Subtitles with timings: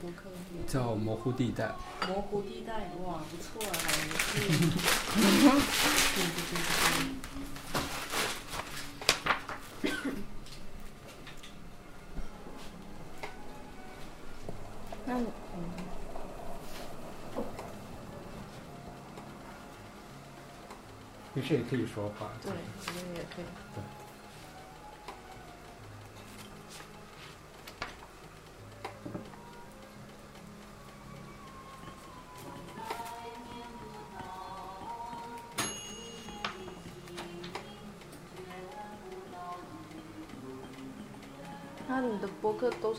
[0.00, 0.30] 播客？
[0.66, 1.74] 叫模糊地带。
[2.08, 4.40] 模糊地带，哇，不错啊，好有趣。
[5.14, 5.20] 对
[6.24, 7.20] 对对对对。
[15.06, 15.58] 那你嗯，
[21.34, 22.30] 没事也可以说话。
[22.42, 23.44] 对，我觉得也可以。
[23.74, 23.82] 对。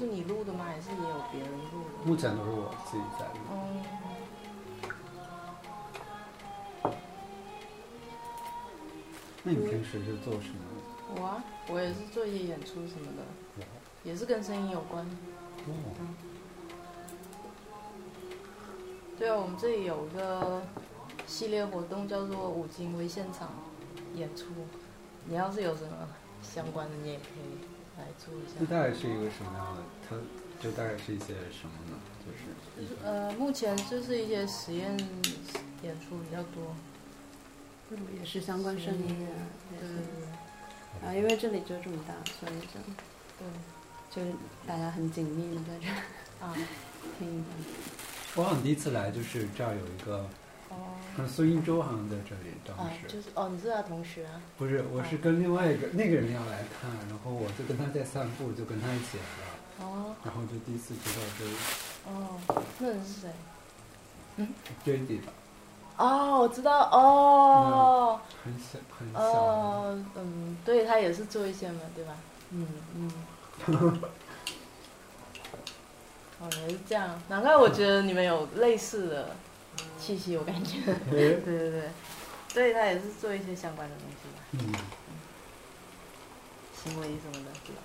[0.01, 0.65] 是你录的吗？
[0.65, 2.09] 还是也有别人录的？
[2.09, 3.37] 目前都是我自己在录。
[3.51, 3.53] 哦，
[9.43, 10.55] 那你平时是做什么？
[11.15, 13.21] 我啊，我也是做一些演出什么的，
[13.59, 13.65] 哇
[14.03, 15.05] 也是跟声音有关。
[15.67, 15.71] 哦，
[19.20, 20.63] 对啊，我们这里有一个
[21.27, 23.49] 系列活动叫做“五金微现场”
[24.17, 24.45] 演出，
[25.26, 25.95] 你要是有什么
[26.41, 27.70] 相关的，你也可以来
[28.23, 28.53] 做一下。
[28.59, 29.81] 那大概是一个什么样的？
[30.07, 30.15] 它
[30.61, 31.97] 就大概是一些什么呢？
[32.77, 34.95] 就是呃，目前就是一些实验
[35.81, 36.75] 演出比较多。
[37.89, 39.35] 嗯，也是相关声音啊，
[39.71, 39.95] 对对是
[41.01, 42.79] 对啊，因为这里就这么大，所以就
[43.39, 43.47] 对
[44.09, 44.31] 就是
[44.67, 46.55] 大家很紧密的在这儿啊
[47.17, 47.45] 听一下。
[48.35, 50.25] 我好像第一次来就是这儿有一个，
[51.12, 54.41] 哦好像孙一舟好像在这里，当啊，时、就是哦，你是他同学啊？
[54.57, 61.45] 不是，我是跟另外一个那个人要来看，然后我就跟他在散步，就跟他一起来了，哦然后就第一次知道这
[62.09, 62.39] 哦，
[62.79, 63.29] 那人是谁
[64.85, 65.34] ？J D 吧，
[65.97, 68.19] 哦，我知道哦。
[68.44, 72.16] 很小很小，哦，嗯，对他也是做一些嘛，对吧？
[72.51, 73.12] 嗯嗯。
[76.39, 79.35] 哦，原来是这样，难怪我觉得你们有类似的
[80.00, 80.78] 气息，我感觉。
[81.09, 81.90] 对对对，
[82.53, 84.73] 对他也是做一些相关的东西吧，嗯，
[86.83, 87.81] 行为什么的，对吧？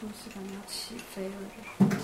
[0.00, 2.02] 东西感觉要起飞了，这是。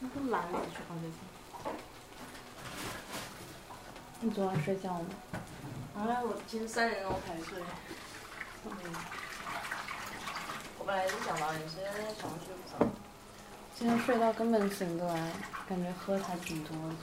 [0.00, 1.14] 那个蓝的去放这些。
[4.20, 5.06] 你昨晚睡觉吗？
[5.96, 7.60] 啊，我其实三点钟才睡。
[8.66, 8.70] 嗯。
[10.78, 12.88] 我本来是想早点睡，但是想睡不着。
[13.74, 15.32] 今天睡到根本醒不来，
[15.68, 16.94] 感觉喝才挺多的。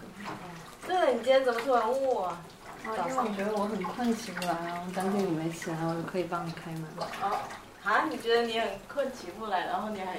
[0.87, 2.41] 对了，你今天怎么突然问我啊？
[2.85, 6.85] 啊，因为我觉得我很困，起不来啊，我担心你没起来，我就可以帮你开门。
[7.21, 7.37] 哦，
[7.83, 10.15] 啊，你觉得你很困起不来，然后你还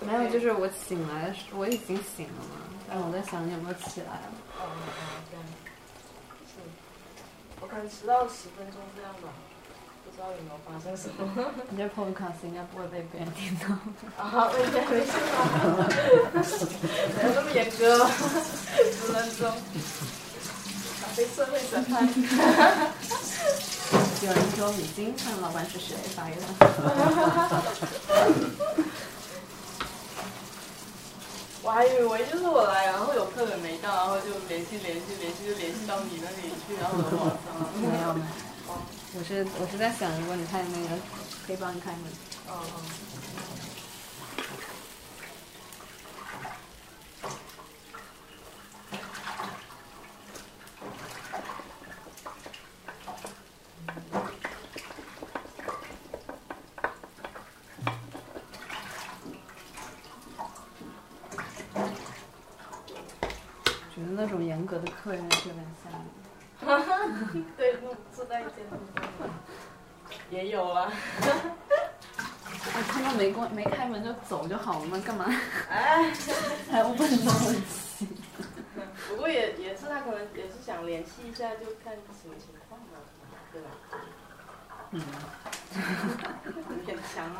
[0.00, 2.56] 没有，就是我醒来的时，我已经醒了嘛，
[2.88, 4.32] 但我在想你有没有起来了。
[7.78, 9.30] 哦哦这样，是，我可能迟到十分钟这样吧，
[10.04, 11.18] 不知道有没有发生什么。
[11.70, 13.66] 你这 podcast 应该不会被别人听到。
[14.22, 15.38] 啊，应该没事吧，
[17.16, 19.40] 没有那么严格吧，十分钟，
[21.16, 22.08] 被社会审判。
[24.20, 26.46] 有人说你经看老板是谁发给他。
[31.68, 37.46] 我还以为就是我来，然后有客人没到，然后就联系联系联系，就联系到你那里去，然后我晚上。
[37.76, 38.72] 没有没有，
[39.18, 40.96] 我是我是在想，如果你太那个，
[41.46, 42.04] 可以帮你开门。
[42.48, 42.80] 哦哦。
[63.94, 67.44] 觉得那种严格的客人是有点吓人。
[67.56, 69.28] 对，那住在一间屋中
[70.30, 70.92] 也有啊。
[71.26, 75.24] 哎，他们没关没开门就走就好了嘛，干嘛
[75.68, 76.12] 哎，
[76.70, 77.32] 还要问那么
[77.68, 78.06] 细？
[79.08, 80.86] 不过也也是他可能也是想
[81.48, 83.00] 那，就看什么情况了，
[83.50, 83.70] 对吧？
[84.90, 85.00] 嗯，
[86.76, 87.38] 有点强啊。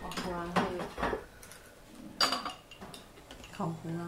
[0.00, 0.58] 哇，果然会
[3.52, 4.00] 烤糊了。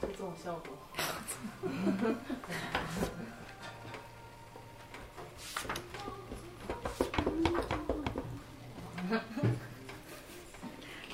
[0.00, 0.68] 是这种效果。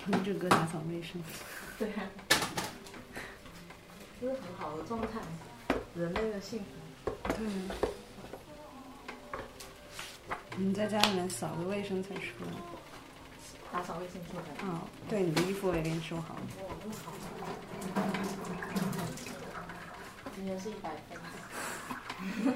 [0.07, 0.35] 哼着
[1.79, 2.03] 对啊，
[4.21, 5.21] 这是很好的状态，
[5.95, 6.65] 人类的幸福。
[7.29, 7.39] 对。
[10.57, 12.53] 你在家里面扫个卫生才出来。
[13.73, 14.45] 打扫卫生出来。
[14.69, 16.41] 哦，对，你的衣服我也给你收好了。
[16.63, 17.13] 哇，那好。
[20.37, 22.55] 今天是一百分。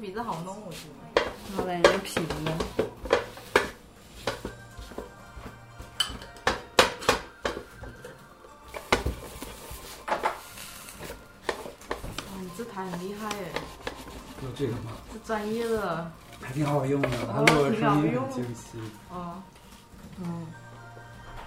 [0.00, 0.78] 饼果子好弄，我觉
[1.14, 1.22] 得。
[1.56, 2.52] 好嘞，那平的。
[12.26, 13.50] 哇，你这台很厉害哎，
[14.42, 14.92] 有这个吗？
[15.12, 16.10] 是专业的。
[16.40, 18.78] 还挺好用的，它哦录的声音很清晰，
[19.10, 19.42] 哦，
[20.20, 20.46] 嗯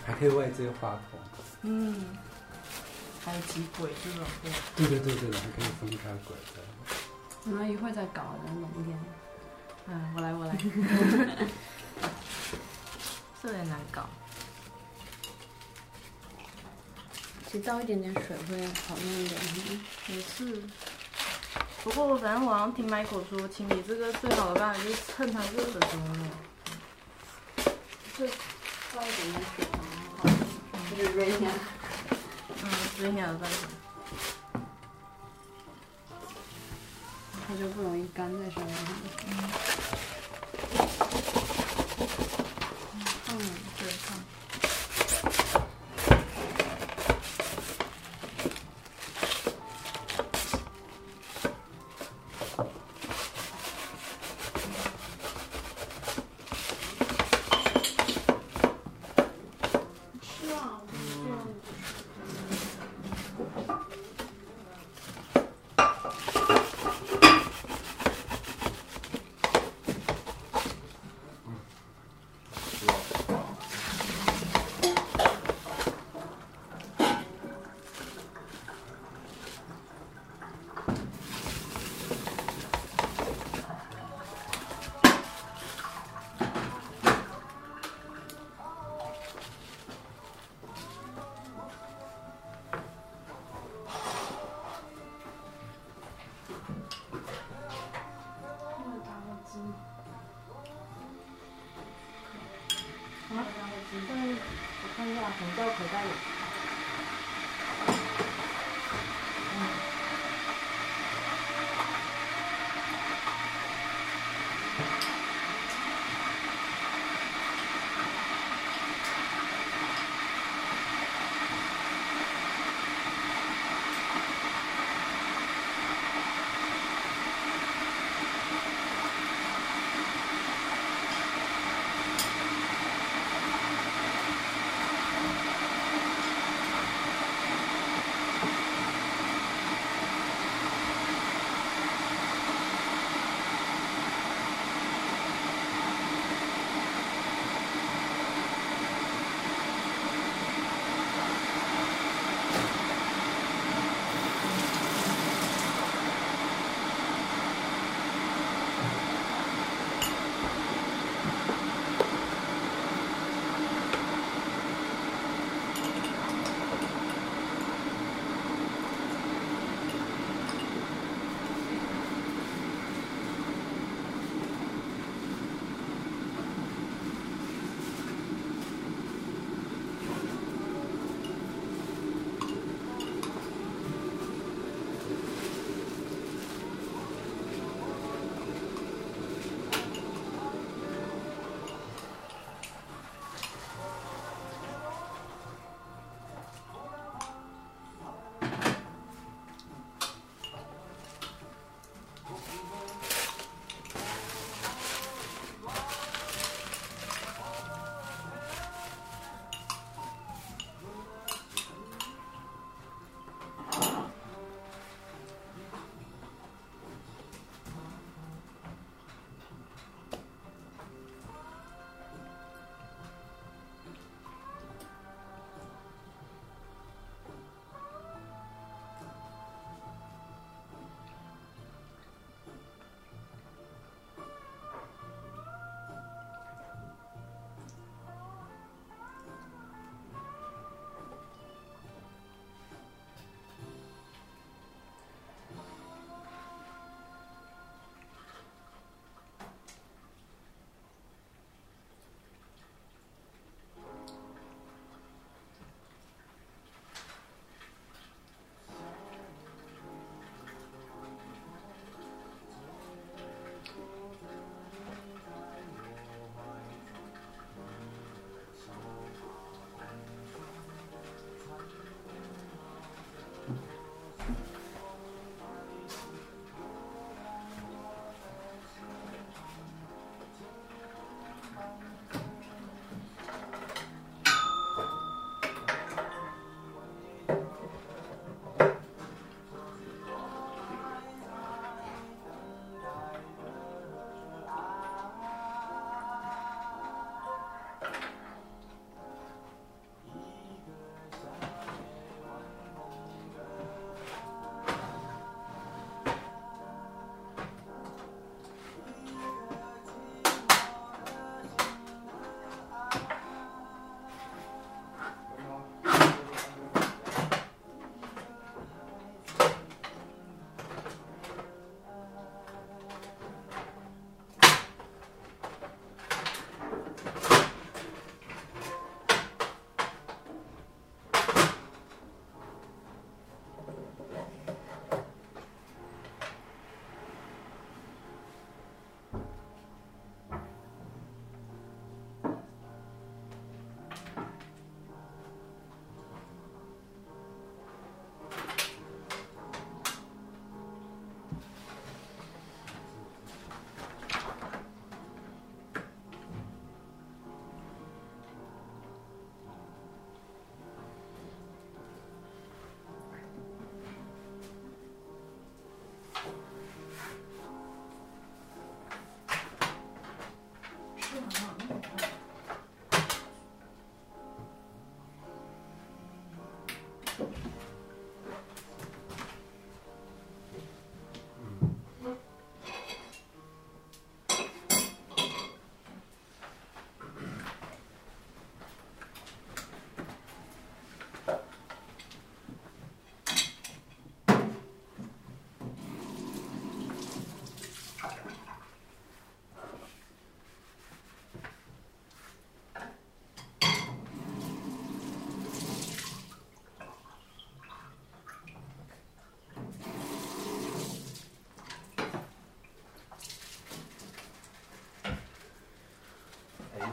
[0.05, 1.19] 还可以外接话筒。
[1.61, 2.05] 嗯，
[3.23, 4.51] 还有几轨这种对。
[4.75, 6.60] 对对对对的，还可以分开轨的。
[7.45, 8.99] 然后一会儿再搞的浓一点。
[9.87, 10.55] 嗯，我来我来。
[13.41, 14.07] 这有点难搞。
[17.47, 19.41] 其实倒一点点水会好弄一点。
[20.07, 20.61] 也是。
[21.83, 26.29] 不过反正我好像听 Michael 说，清理这个最好的办法就是趁它热的时候弄。
[28.17, 29.65] 就倒一点点水，
[30.71, 31.49] 然后就是热一下。
[32.63, 33.80] 嗯，之前有在想。
[37.51, 38.75] 它就不容易干在上面。
[43.27, 43.37] 嗯，
[43.77, 44.30] 对，放。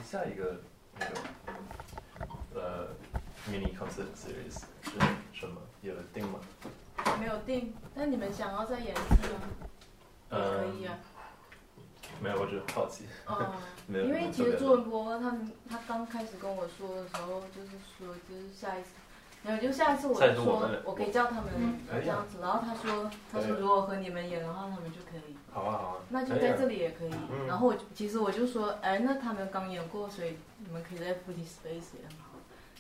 [0.04, 0.60] 下一个
[0.98, 1.12] 那个
[2.54, 2.88] 呃
[3.48, 4.98] mini concert series 是
[5.32, 5.60] 什么？
[5.82, 6.40] 有定吗？
[7.20, 9.40] 没有定，那你们想要再演一次吗？
[10.30, 10.98] 也可以啊。
[12.20, 13.04] 没有，我只是好奇。
[13.26, 13.54] 哦，
[13.86, 18.90] 没有因为其实朱文波他们他刚开始跟我说的时候，就是说就是下一次，
[19.42, 21.44] 没有就下一次我说我可以叫他们
[21.88, 25.37] 这样子，然后他说他说如果和你们演的话，他们就可以。
[25.58, 27.10] 好啊好啊，那就在这里也可以。
[27.30, 32.28] 嗯然后我其实我就说，哎，那他们刚演过，所以你们可以在 Footy Space 也很好。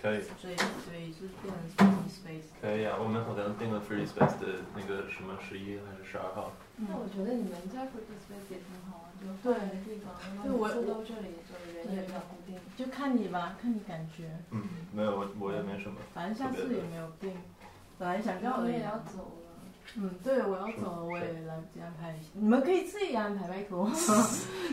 [0.00, 2.48] 可以所以所以就变成 Footy Space。
[2.62, 6.52] 可以啊，我们好像定了 Free Space 的那个什么十一还是十二号。
[6.76, 12.54] 那我觉得你们在 f o o t Space 也挺好啊，就对换一个地方，然对我后每次都这里，就人也比较固定。
[12.76, 14.30] 就看你吧，看你感觉。
[14.52, 14.62] 嗯，
[14.94, 15.96] 没有，我我也没什么。
[16.14, 17.34] 反正下次也没有定，
[17.98, 18.78] 本来想然后我也。
[18.84, 19.47] 要走了，
[19.96, 22.14] 嗯，对，我要走了，我也来不及安排。
[22.34, 23.90] 你们可以自己安排，拜托。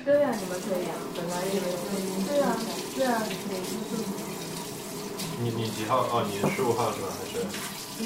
[0.03, 1.77] 对啊，你们可以啊，本来也没有。
[2.27, 2.57] 对啊，
[2.95, 4.03] 对啊，你可以就是。
[5.42, 6.05] 你你几号？
[6.11, 7.07] 哦，你十五号是吧？
[7.18, 7.42] 还是？
[8.01, 8.03] 嗯。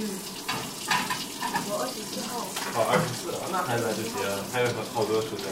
[1.71, 2.39] 我二十四号。
[2.73, 5.45] 哦，二十四，那还来得及啊，还有好多时间，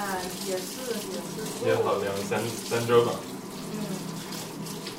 [0.00, 0.02] 嗯，
[0.48, 0.80] 也是
[1.10, 1.68] 也是。
[1.68, 3.12] 也好两三三周吧。
[3.74, 3.76] 嗯。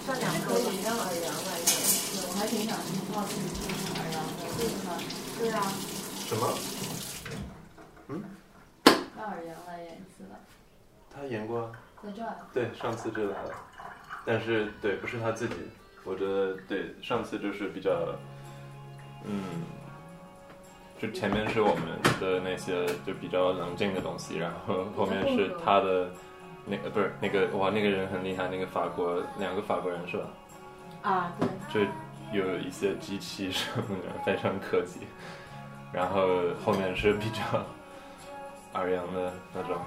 [0.05, 0.71] 算两可周吧。
[0.71, 1.65] 以让尔阳来演，
[2.13, 5.01] 对，我还挺想听好奇听听尔阳的，对吧？
[5.39, 5.73] 对啊。
[6.31, 6.47] 什么？
[9.17, 10.39] 让尔阳来演一次了，
[11.13, 11.71] 他演过啊？
[12.01, 12.37] 在这儿。
[12.53, 13.53] 对，上次就来了，
[14.25, 15.55] 但是对，不是他自己。
[16.05, 18.15] 我觉得对，上次就是比较，
[19.25, 19.43] 嗯，
[20.97, 21.83] 就前面是我们
[22.21, 26.11] 的那些就比较冷静的东西，然后后面是他的
[26.65, 30.23] 那个不是那个哇，那个人很厉害，那个法国两个法国人是吧？
[31.01, 31.49] 啊，对。
[31.73, 31.81] 就
[32.31, 35.01] 有一些机器什么的，非常科技。
[35.91, 36.27] 然后
[36.63, 37.41] 后面是比较
[38.73, 39.77] 二阳的那种。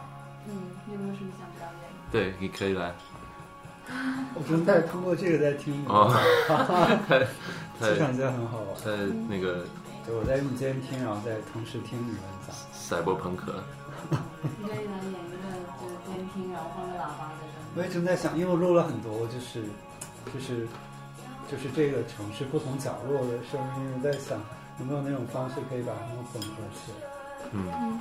[0.46, 0.52] 嗯，
[0.86, 1.90] 你有没有什么想表演？
[2.12, 2.92] 对，你可以来。
[4.34, 6.10] 我正在通过这个在听你们哦
[6.48, 7.20] 讲，太
[7.94, 8.74] 气场真的很好玩。
[8.76, 8.96] 在
[9.28, 9.66] 那个
[10.06, 12.54] 对我在用监听，然后在同时听你们讲。
[12.72, 13.62] 赛博朋克。
[14.10, 15.48] 你可以来演一个
[15.80, 19.62] 就是监听，然后放个喇叭在这我也正在想，因为我录了很多，就是
[20.32, 20.66] 就是
[21.50, 24.38] 就是这个城市不同角落的声音，我在想
[24.78, 27.06] 有没有那种方式可以把它们混合起来。
[27.52, 28.00] 嗯，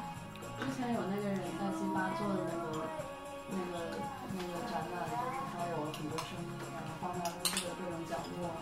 [0.58, 2.90] 之前有那个人在金巴做的那个
[3.54, 4.02] 那个
[4.34, 8.58] 那个展览，就是他有很多声音，然后放在屋子的各种角落，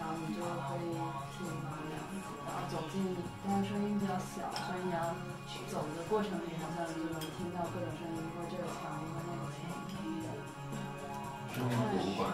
[0.00, 0.96] 然后你就可以
[1.36, 2.16] 听啊这样子，
[2.48, 3.12] 然后走进，
[3.44, 5.12] 但是声音比较小，所以你要
[5.68, 9.68] 走的过程里好像就能听到各种声音，或者这个墙和那个墙。
[11.52, 12.32] 声音博物馆。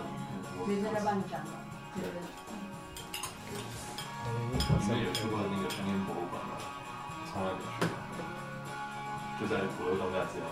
[0.65, 1.51] 可以在这儿帮你展览。
[1.97, 2.23] 对对。
[4.29, 6.59] 你们有去过那个声音博物馆吗？
[7.33, 7.95] 从来没去过。
[9.41, 10.43] 就在鼓楼东大街。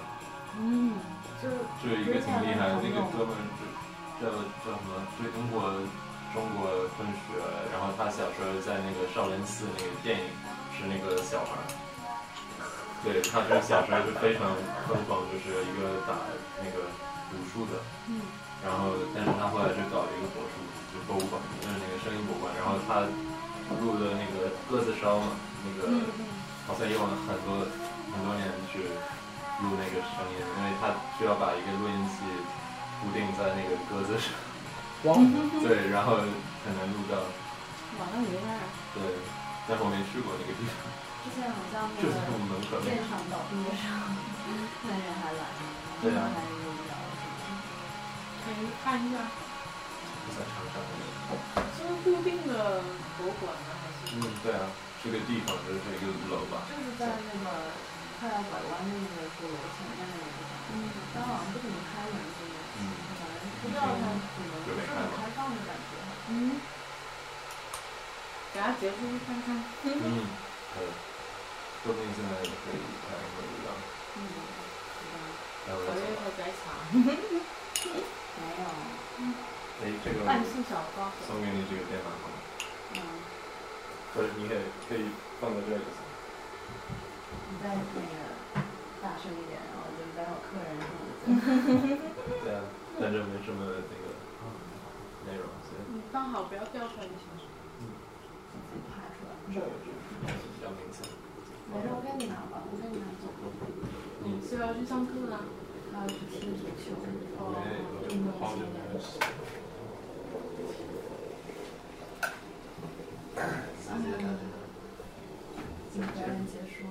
[0.56, 0.96] 嗯，
[1.42, 1.48] 就
[1.82, 4.32] 就一个挺厉害的那个哥们儿，就叫
[4.64, 4.96] 叫什么？
[5.20, 5.70] 对中国
[6.32, 7.36] 中国混血，
[7.70, 10.26] 然后他小时候在那个少林寺那个电影
[10.72, 11.66] 是那个小孩儿。
[13.04, 14.50] 对，他是小时候就非常
[14.88, 16.16] 疯狂，就是一个打
[16.58, 16.88] 那个
[17.36, 17.78] 武术的。
[18.08, 18.22] 嗯。
[18.64, 20.58] 然后，但是他后来就搞了一个博术，
[20.90, 22.50] 就博物馆，就是那个声音博物馆。
[22.58, 23.06] 然后他
[23.76, 25.88] 录的那个鸽子烧嘛，那个
[26.66, 27.68] 好像用了很多
[28.12, 28.88] 很多年去
[29.60, 32.24] 录那个声音，因为他需要把一个录音器
[33.02, 34.32] 固定在那个鸽子上。
[35.04, 35.14] 哇！
[35.62, 36.18] 对，然后
[36.64, 37.18] 才能录到。
[37.98, 38.58] 哇，那厉害！
[38.94, 39.02] 对，
[39.66, 40.74] 但是我没去过那个地方。
[41.22, 44.16] 之前好像那就在我们门口个现场倒闭的时候，
[44.86, 45.68] 那人还来了，
[46.00, 47.36] 对啊还有聊什么？
[48.42, 49.18] 可以看一下，
[50.28, 51.08] 就在长沙那边。
[51.72, 52.84] 是固定的
[53.16, 53.72] 博物馆吗？
[53.80, 54.12] 还是？
[54.12, 54.68] 嗯，对啊，
[55.00, 56.68] 这个地方就是这个楼吧。
[56.68, 57.72] 就是在那个
[58.20, 62.92] 快要拐弯的那个鼓楼前面那个地方，嗯，但好像不怎么开门，这个，嗯，
[63.64, 64.04] 不知道它
[64.36, 65.96] 怎么不是很开放的感觉。
[66.28, 66.60] 嗯。
[68.52, 69.56] 等下结束去看看。
[69.84, 70.28] 嗯，
[70.76, 70.84] 对，
[71.84, 73.68] 说不定现在也可以看一会儿到。
[74.16, 74.20] 嗯，
[75.68, 76.74] 然后我也会在场。
[78.38, 78.66] 没有，
[79.78, 81.06] 哎，这个半数小高。
[81.22, 82.36] 送给你这个电话号码，
[82.98, 82.98] 嗯，
[84.10, 85.06] 或者你也可以
[85.40, 85.86] 放在这里。
[87.50, 88.18] 你再那个
[89.00, 92.02] 大声一点，然后就待会儿客人什么的。
[92.42, 92.66] 对啊，
[92.98, 94.10] 但这没什么那个
[95.30, 97.30] 内容，所以你放好，不要掉出来就行。
[97.78, 99.38] 自己爬出来。
[99.46, 99.66] 这个
[100.34, 101.06] 是比较明显。
[101.70, 103.30] 没事，我给你拿吧，我给你拿走。
[104.26, 105.46] 嗯，是要去上课啊？
[105.94, 106.98] 还要去踢足球。
[107.38, 107.54] 哦，
[108.02, 108.58] 对，运动好
[113.38, 113.70] 久系列没有。
[113.86, 114.18] 三个人，
[115.92, 116.90] 今天表演结束了。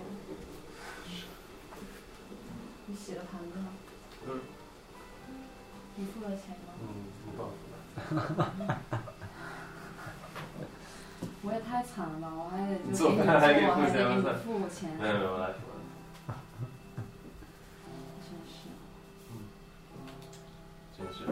[2.86, 3.68] 你洗了盘子吗？
[4.28, 4.30] 嗯。
[5.96, 6.70] 你付了钱吗？
[6.80, 6.86] 嗯，
[11.42, 12.28] 我也太惨了吧！
[12.36, 15.44] 我还得就做给你做，付还得给你付钱，没有没有来，
[18.22, 18.54] 真是。
[20.96, 21.26] 真是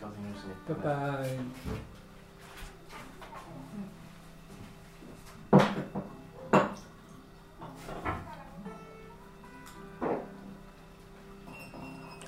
[0.00, 0.88] 高兴认识你，拜拜。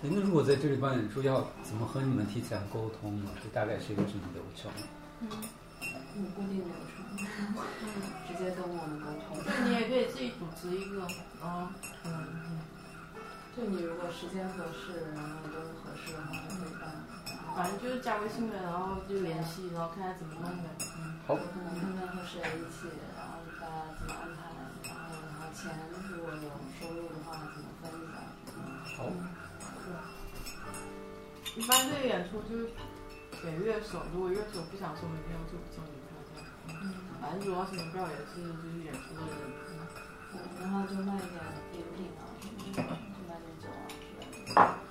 [0.03, 3.31] 哎，那如果在这里办演出，要怎么和你们提前沟通呢？
[3.43, 4.73] 这大概是一个什么流程？
[5.21, 5.29] 嗯，
[6.35, 7.05] 固定流程，
[8.27, 9.37] 直接跟我们沟通。
[9.47, 11.07] 那你也可以自己组织一个，
[11.41, 11.69] 然后
[12.05, 12.59] 嗯，
[13.57, 17.20] 就你如果时间合适，然后都合适的话，就可以办。
[17.57, 20.69] 反正就是加微信呗，然后就联系，然后看看怎么弄呗。
[21.27, 24.39] 好有可能他们和谁一起，然后大家怎么安排，
[24.89, 25.71] 然后然后钱
[26.09, 28.15] 如果有收入的话怎么分一下。
[28.97, 28.99] 好，
[31.57, 32.71] 一般这个演出就是
[33.43, 36.43] 给乐手，如果乐手不想收门票就不收门票这样。
[36.83, 39.31] 嗯，反正主要是门票也是就是演出的人。
[40.33, 41.39] 嗯，然后就卖一点
[41.75, 42.79] 饮品啊什么的，
[43.15, 44.90] 就卖点酒啊之类的。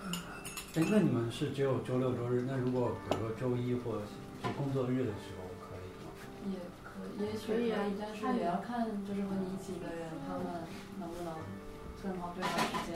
[0.80, 2.48] 哎，那你们是只有周六周日？
[2.48, 6.08] 那如果比如说周一或者是工作日的时候可以吗？
[6.48, 6.56] 也
[6.88, 10.64] 可以，也许可以啊但是也要看就是和你一起的人他们
[11.04, 11.36] 能不能
[12.00, 12.96] 正好对好时间，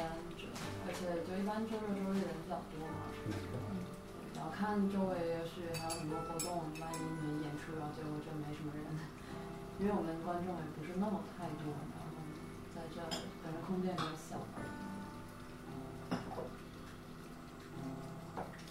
[0.87, 3.59] 而且就一般周六周日人比较多嘛，是的。
[4.31, 8.87] 然后看周围也许还有很多活动，万一你们演出然后结果就没什么人，
[9.83, 12.15] 因为我们观众也不是那么太多，然后
[12.71, 13.03] 在这
[13.43, 14.39] 本身空间比较小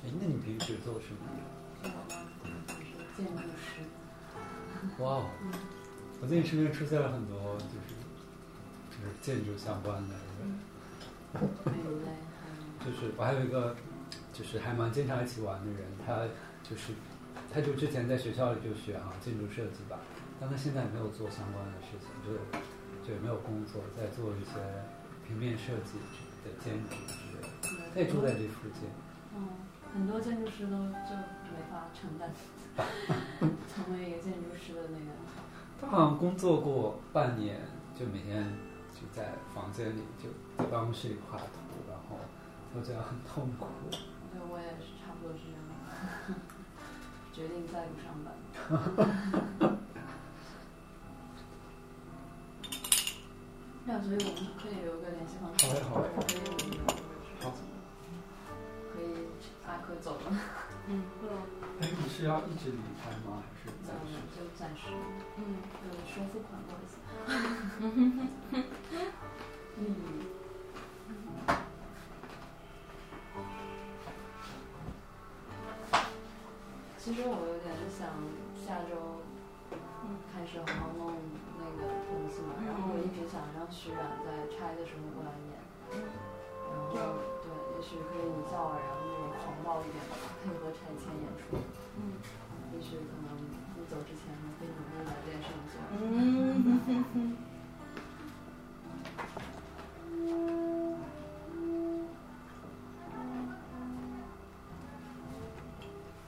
[0.05, 1.21] 哎，那你平时做什么？
[3.17, 3.83] 建筑师，
[5.03, 5.31] 哇哦！
[6.21, 7.95] 我最近身边出现了很多就是
[8.91, 10.15] 就是建筑相关的
[12.85, 13.77] 就是我还有一个
[14.33, 16.27] 就是还蛮经常一起玩的人，他
[16.63, 16.93] 就是
[17.53, 19.99] 他就之前在学校里就学啊建筑设计吧，
[20.41, 22.35] 但他现在没有做相关的事情，就
[23.07, 24.59] 就也没有工作，在做一些
[25.27, 25.99] 平面设计
[26.45, 27.49] 的兼职之类的。
[27.95, 28.89] 他也住在这附近。
[29.35, 29.49] 嗯，
[29.93, 31.15] 很多建筑师都就
[31.53, 32.31] 没法承担
[33.69, 35.13] 成为一个建筑师的那个。
[35.81, 37.61] 他好像工作过半年，
[37.99, 38.45] 就每天
[38.93, 41.45] 就在房间里就在办公室里画图，
[41.89, 42.17] 然后
[42.75, 43.67] 我觉得很痛苦。
[43.91, 45.61] 对，我也是差不多是这样，
[47.35, 48.33] 决定再不上班。
[53.85, 56.23] 那所以我们可以留个联系方式，好嘞好嘞
[59.93, 60.33] 啊，可走了，
[60.89, 61.03] 嗯。
[61.81, 63.43] 哎，你是要一直离开吗？
[63.55, 64.81] 还是暂嗯时？，就暂时，
[65.37, 65.41] 嗯，
[65.85, 66.97] 呃，收付款，不好意思。
[69.79, 69.83] 嗯。
[76.99, 78.09] 其实我有点想
[78.55, 79.21] 下周
[80.33, 81.13] 开始好好弄
[81.59, 85.59] 那个东西嘛，然后我一直想让徐冉在拆的时候过来演，
[86.71, 87.19] 然后
[87.83, 90.15] 许可以你叫我，然后那种狂暴一点的，
[90.45, 91.59] 配合拆迁演出，
[91.99, 92.01] 嗯，
[92.73, 93.29] 也许可能
[93.77, 95.75] 你走之前我可以努力把这件事情做。
[95.99, 97.37] 嗯，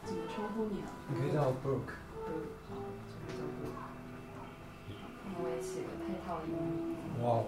[0.04, 0.84] 怎么称呼你啊？
[1.08, 1.94] 你可以叫我 Brooke。
[2.26, 2.28] 嗯，
[2.68, 2.70] 好，
[3.06, 3.84] 就是叫 Brooke。
[5.40, 6.50] 我也起个配套音。
[7.22, 7.40] 哇哦。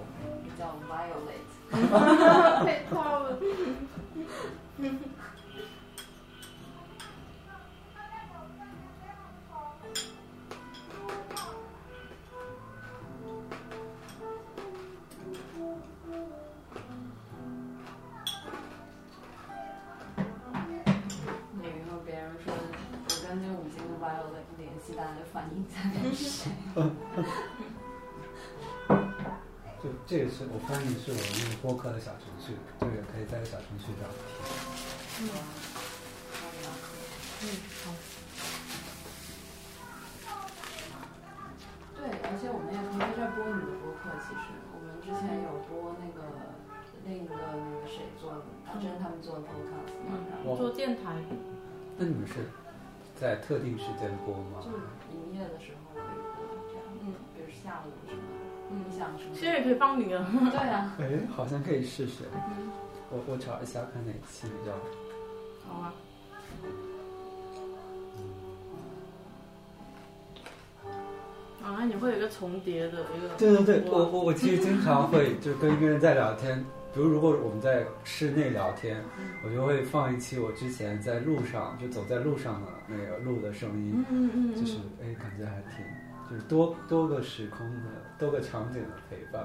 [0.57, 1.49] 叫 Violet。
[2.65, 2.95] 配套
[4.27, 4.33] 了。
[21.59, 26.51] 那以后别人说我跟那五金的 Violet 联系，大家就反应一下那是谁。
[30.07, 35.27] 就这个是我翻译是我那个播客的小程序，这个可以在小程序上听。
[35.27, 35.35] 嗯，好。
[37.43, 37.45] 嗯，
[37.83, 37.91] 好。
[41.99, 44.15] 对，而且我们也可以在这儿播你的播客。
[44.23, 46.55] 其实我们之前有播那个
[47.03, 51.19] 另一个那个谁做的，阿珍他们做的 podcast 嘛，然后做电台，
[51.99, 52.47] 那你们是
[53.19, 54.63] 在特定时间播吗？
[54.63, 54.71] 就
[55.11, 58.23] 营业的时候可以播这样，嗯比如下午什么，
[58.71, 59.35] 嗯你想什么？
[59.35, 60.27] 现在也可以帮你啊。
[60.51, 62.25] 对啊，哎，好像可以试试。
[63.11, 64.73] 我我找一下看哪期比较。
[65.69, 65.93] 好啊。
[71.63, 73.29] 啊，你会有一个重叠的一个。
[73.39, 79.03] 对对对，我我我其实经常会 就跟一个人在聊天，比如如果我们在室内聊天，
[79.45, 85.85] 我就会放一期我之前在路上就走在路上的那个路的声音，嗯嗯嗯，就是哎感觉还挺
[86.31, 89.45] 就是多多个时空的多个场景的陪伴，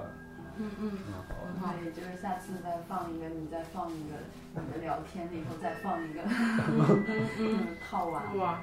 [0.57, 1.53] 嗯嗯挺好我的。
[1.53, 4.15] 们可以就是下次再放一个，你再放一个，
[4.55, 8.59] 你们聊天了以后再放一个，嗯嗯嗯，套完嗯，哇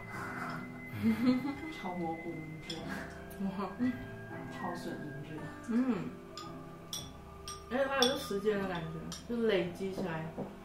[1.80, 2.76] 超模糊音质，
[3.44, 3.68] 哇。
[4.50, 5.38] 超损音质。
[5.70, 6.08] 嗯，
[7.70, 10.24] 而且它有一个时间的感觉，就累积起来。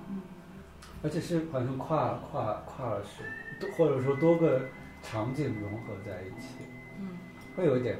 [0.09, 0.21] 嗯。
[1.03, 3.21] 而且是好像跨跨跨了时，
[3.77, 4.61] 或者说多个
[5.03, 6.65] 场景融合在一起，
[6.97, 7.17] 嗯，
[7.55, 7.99] 会有一点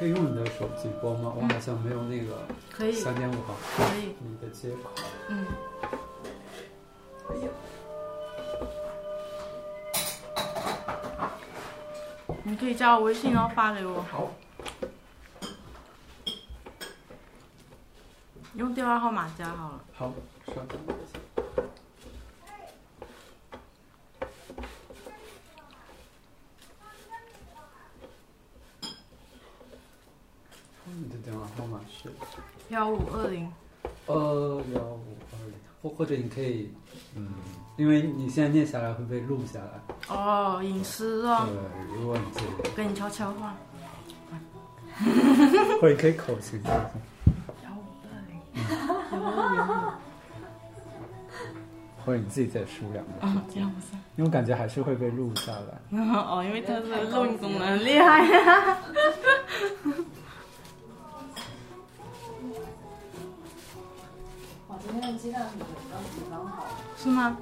[0.00, 1.30] 可以用你的手机播吗？
[1.36, 2.38] 我好像没有那个
[2.72, 4.90] 可以三点五毫可以，你的接口。
[5.28, 5.46] 嗯。
[12.42, 14.00] 你可以加我微信，然后发给我。
[14.10, 14.32] 好。
[18.54, 19.84] 用电话号码加好了。
[19.92, 20.14] 好，
[20.46, 21.20] 稍等一下。
[30.92, 32.10] 你的电话号码是
[32.68, 33.50] 幺五二零。
[34.06, 36.74] 呃幺五二零，或或者你可以，
[37.14, 37.32] 嗯，
[37.76, 39.80] 因为你现在念下来会被录下来。
[40.14, 41.54] 哦，隐私哦，对，
[41.98, 43.54] 如果你自己，跟你悄悄话。
[45.80, 46.62] 或者你可以口型。
[46.62, 46.70] 幺
[47.74, 48.38] 五二零。
[52.04, 53.96] 或者你自己再输两个，哦，这样子。
[54.16, 55.80] 因为我感觉还是会被录下来。
[55.98, 58.66] 哦，因为它的录音功能很厉害呀。
[58.66, 58.78] 哇，
[67.02, 67.34] 是吗？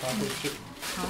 [0.00, 0.50] 发回去。
[0.94, 1.02] 好。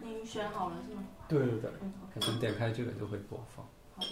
[0.00, 1.02] 你选好了是吗？
[1.28, 3.66] 对对对，嗯好像点开这个就会播放。
[3.96, 4.06] 好的。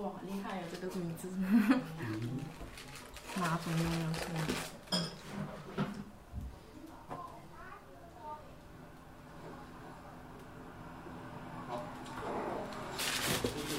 [0.00, 1.28] 哇，厉害呀，这个名字。
[3.34, 4.38] 马桶拥有是吗？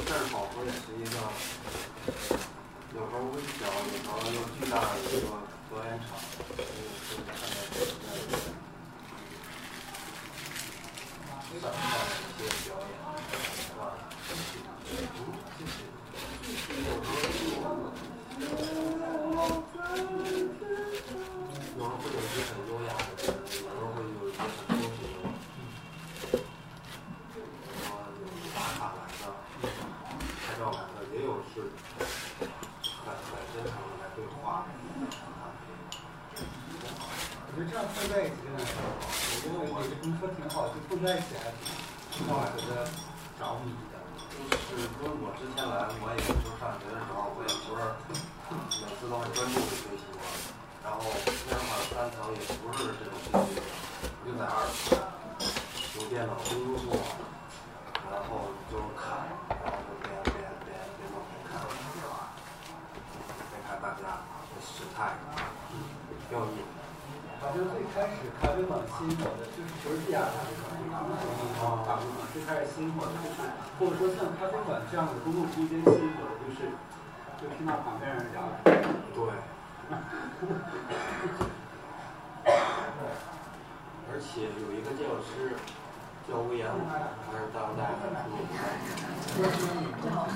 [0.06, 1.16] 这儿保护也是一个，
[2.96, 5.24] 有时候微小，有时候又巨大的一个
[5.70, 7.32] 表演场，所以就是看
[11.30, 12.84] 到非常大的一些表演，
[13.56, 13.82] 是吧？
[21.78, 25.16] 有时候会有一些很优雅的人，有时候会有一些很优美的。
[27.80, 28.22] 然后有
[28.54, 29.24] 打卡来的，
[29.62, 31.56] 拍照来的，也有是
[33.06, 34.38] 很很真诚的来对话。
[37.46, 38.84] 我觉得这样混在一起真的挺好。
[39.00, 41.64] 我觉得我有些朋友说挺好，就混在一起还挺
[42.12, 42.84] 挺好，觉得
[43.40, 43.96] 着迷的。
[44.40, 47.80] 就是因为我之前来，我也就上学的时候，我也不是
[48.84, 50.24] 每次都是专注于学习嘛。
[50.80, 54.96] 然后那会儿三层也不是这种学习，我就在二层
[56.00, 56.56] 用电脑工
[56.88, 56.96] 作，
[58.08, 59.28] 然后就看，
[59.60, 61.60] 然后就边边边边弄边看，
[63.52, 65.20] 边看大家的时态，
[66.32, 66.80] 挺有意思。
[67.44, 71.08] 好像最开始咖啡馆吸引我的就是不是这家咖啡馆，啊，
[71.88, 73.40] 咖啡馆最开始吸引我的就是，
[73.80, 76.72] 或者说像咖啡馆这样的公共空间吸引我的就是，
[77.36, 78.80] 就听到旁边人聊天。
[79.14, 79.20] 对。
[84.08, 85.52] 而且有一个教师
[86.26, 86.96] 叫魏延武，他
[87.36, 90.00] 是当代很出名的。
[90.02, 90.32] 正好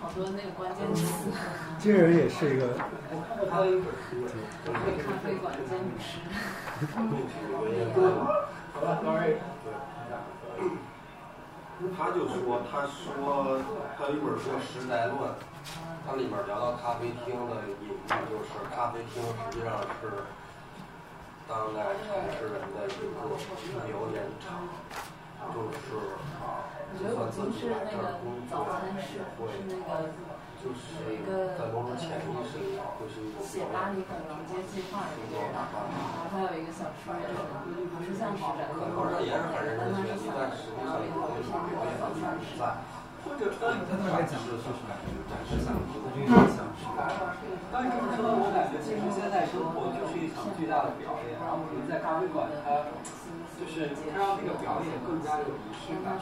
[0.00, 1.04] 好多那个关键词，
[1.78, 2.72] 这个人也是一个，
[3.12, 4.24] 我看过他的一本书，
[4.64, 4.72] 咖
[5.22, 6.16] 啡馆监女师。
[11.96, 13.60] 他就说，他说
[13.98, 15.16] 他有一本书《时代论》，
[16.06, 17.92] 它里面聊到咖啡厅的隐喻，
[18.32, 20.24] 就是咖啡厅实际上是
[21.46, 23.28] 当代城市人的一个
[23.84, 24.64] 表演场，
[25.52, 28.16] 就是我觉得我就是那个
[28.48, 30.08] 早餐室，是那个
[30.66, 42.82] 就是一个在某种潜意识里会是一种写巴黎很直接计划的一个人，然后他有一个小说，就是不是像是人，可能也是很认真学习，但实际上有一种表演的元素在。
[43.26, 44.86] 或者他他大概讲的是什么？
[45.50, 46.82] 是想这个印象是。
[47.70, 52.90] 但是这么说，我感觉其实现在生活就是一场巨大的表演，然后可能在咖啡馆，它
[53.58, 56.18] 就是它让那个表演更加有仪式感。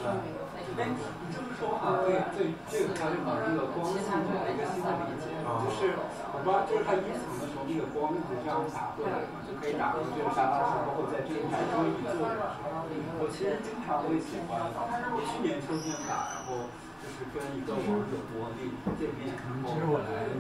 [0.75, 5.95] 哎，你这么说，我好像对对这个咖啡馆那个光线有了一个新的理解，就是
[6.35, 12.87] 我不知道，就是它一层的时候那个光一直这样打过来嘛，就可以打到这个沙发上，包括在这个台桌椅坐着的时候，
[13.23, 14.67] 我其实经常会喜欢，
[15.15, 16.67] 我去年秋天打，然后。
[17.05, 18.65] 就是跟一个网友我那
[18.97, 19.77] 见面，然后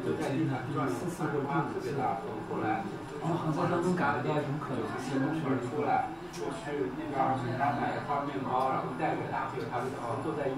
[0.01, 2.81] 就在地毯转四四或八特别大风，后来
[3.25, 9.89] 然后好像当中感觉到一种可能性，就是出来，就是那边给他买一块面包，然后带给他，这个他就
[10.23, 10.53] 坐在一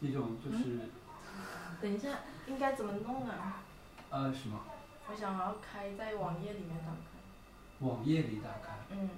[0.00, 0.88] 那种就是。
[1.78, 2.08] 等一下，
[2.46, 3.60] 应该怎么弄啊？
[4.08, 4.58] 呃，什么？
[5.10, 7.86] 我想要开在网页里面打开。
[7.86, 8.78] 网页里打开。
[8.90, 9.10] 嗯。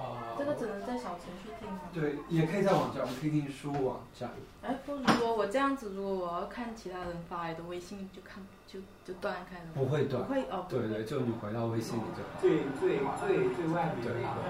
[0.00, 0.16] 哦。
[0.38, 1.92] 这个只能在小程序听吗？
[1.92, 4.30] 对，也可以在网站，我们可以给你输网站。
[4.64, 9.68] 哎，不如说我这样子，如果我要看其他人发来的微信，就看就就断开了。
[9.74, 10.24] 不会断。
[10.24, 10.64] 不会哦。
[10.68, 12.24] 对对，就你回到微信里就。
[12.40, 14.40] 最最最最外面的那个。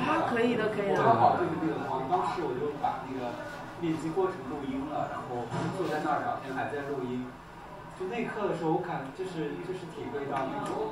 [0.00, 0.96] 啊，可以的，可以的。
[0.96, 3.36] 刚好就是那个光，当时我就把那个
[3.82, 5.44] 练习过程录音了，然后
[5.76, 7.26] 坐在那儿聊天，还在录音。
[7.94, 10.90] 就那一刻的时候，我感就是就是体会到那种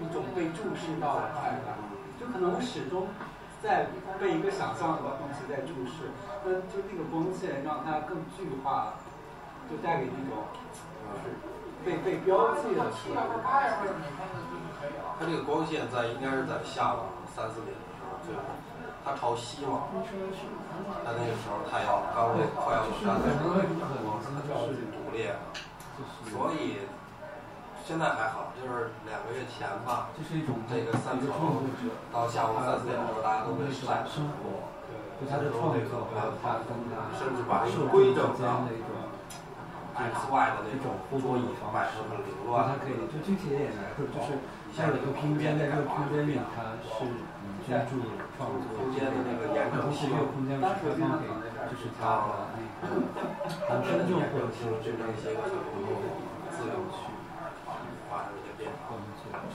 [0.00, 1.76] 一种被注视到的快感，
[2.32, 3.08] 可能我始终。
[3.62, 3.88] 在
[4.20, 6.12] 被一个想象的东西在注视，
[6.44, 8.94] 那就那个光线让它更具化，
[9.66, 11.40] 就带给那种就是
[11.82, 13.90] 被被标记了出来的感觉。
[15.18, 18.44] 它这个光线在应该是在下午三四点的时候，最后
[19.02, 19.88] 它朝西嘛，
[21.02, 25.34] 它那个时候太阳刚快要山的时候，光是独立的，
[26.30, 26.86] 所以。
[27.86, 31.30] 现在还好，就是两个月前吧，这是一种这个三层
[32.10, 35.78] 到下午三四点的时候，大家都会晒生活，对，他的创作
[36.10, 36.74] 还有他跟
[37.14, 38.90] 甚至把一个规整的一种
[39.94, 44.34] X Y 的那种桌椅摆成很凌乱，它可以就具体一点来说，就是
[44.74, 47.06] 像有一个空间，在这个空间里，它是
[47.70, 48.02] 专注
[48.34, 51.30] 创作，空间的那个延展性，这个空间是开放给，
[51.70, 56.02] 就是它的那个观众或者是这个一些小朋友
[56.50, 57.14] 自由去。
[58.88, 59.22] 工作
[59.52, 59.54] 去，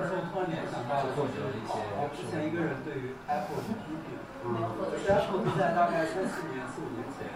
[0.00, 1.76] 哎，这本书突然联想到作者的一些，
[2.16, 4.16] 之前一个人对于 Apple 的批评，
[4.48, 4.56] 嗯，
[4.88, 7.28] 就是 Apple 在大概三四年、四五年前，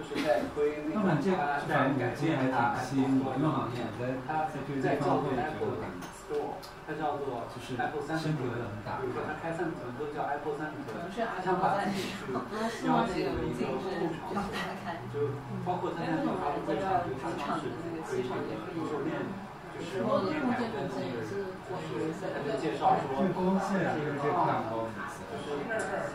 [0.00, 5.76] 是在推那个它在改变它吸引我，因为好像在它在叫做 Apple
[6.24, 6.56] store，
[6.88, 14.48] 它叫做就是 Apple 三十寸，比如说它开三十寸都叫 Apple 三十寸，它想把自己去标记为一个公共场所，
[15.12, 15.36] 就
[15.68, 17.68] 包括它在那个发布会上，就常常是
[18.08, 18.40] 推这个
[18.72, 19.04] 零售
[19.76, 19.96] 店。
[19.96, 24.88] 之后的空间本身也是我们的介绍说，光线就是这看光，
[25.28, 25.52] 就是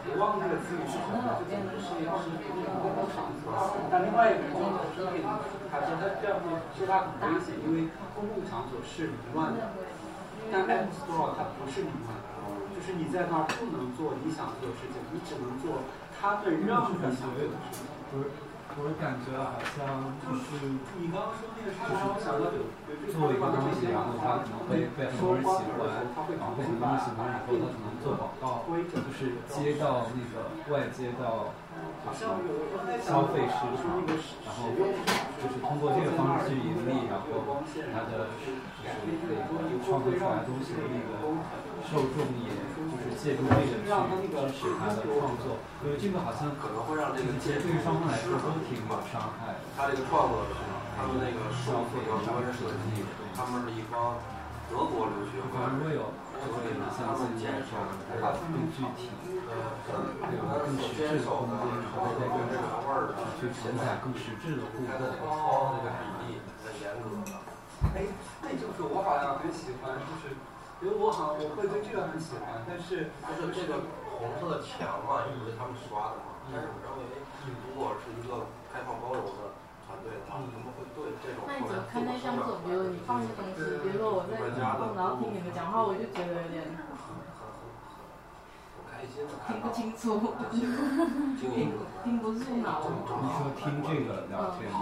[0.10, 3.54] 我忘记了这个词语是什么，就变成是一个是一个公共场所。
[3.90, 4.74] 但另外一个人就说，
[5.70, 9.74] 他说他这样说说他很危险，因为公共场所是凌乱的，
[10.52, 12.28] 但 App Store 它不是凌乱的，
[12.74, 15.84] 就是你在那儿不能做你想做的事情，你只能做
[16.20, 17.86] 他们认为想做的事情。
[18.78, 21.76] 我感觉好像就是你刚刚说那个，
[22.88, 31.52] 就是做一个东西，然后他可能会被很多人喜欢，然后被很多人喜欢以后，他可能做广告，就是接到那个外接到
[33.04, 34.08] 消费市场，
[34.48, 37.62] 然后就是通过这个方式去盈利，然后
[37.92, 41.20] 它的就是可以创作出来东西的那个
[41.86, 42.50] 受众也
[43.22, 49.62] 借助这个去支持他的创作，因为这个好像可能会让这个其实对于双方来说都挺有伤害。
[49.78, 50.58] 他这个创作者，
[50.98, 53.06] 他们那个收费和专业设计，
[53.38, 54.18] 他们是一帮
[54.74, 56.10] 德国留学回来如果有
[56.42, 57.86] 就会像现在这样，
[58.18, 64.98] 它更具体，有个更实质的空间，然后在这儿去承载更实质的互动。
[65.22, 67.38] 抄那个比例很严格的。
[67.94, 68.10] 哎，
[68.42, 70.34] 那就是我好像很喜欢，就是
[70.82, 73.86] 因为我好像我会对这个很喜欢，但是就是这个
[74.18, 76.42] 红色的墙嘛，也不是他们刷的嘛。
[76.50, 77.06] 但是我认为，
[77.46, 79.54] 如果是一个开放包容的
[79.86, 86.66] 团队的话，他们会对这种那你怎么看那像这种，比如你放一些东西，比如说我在弄，然后听你们讲话，我就觉得有点
[89.02, 91.74] 听不清楚，经营
[92.04, 92.86] 听不入脑。
[92.86, 94.78] 你说听这个聊天，听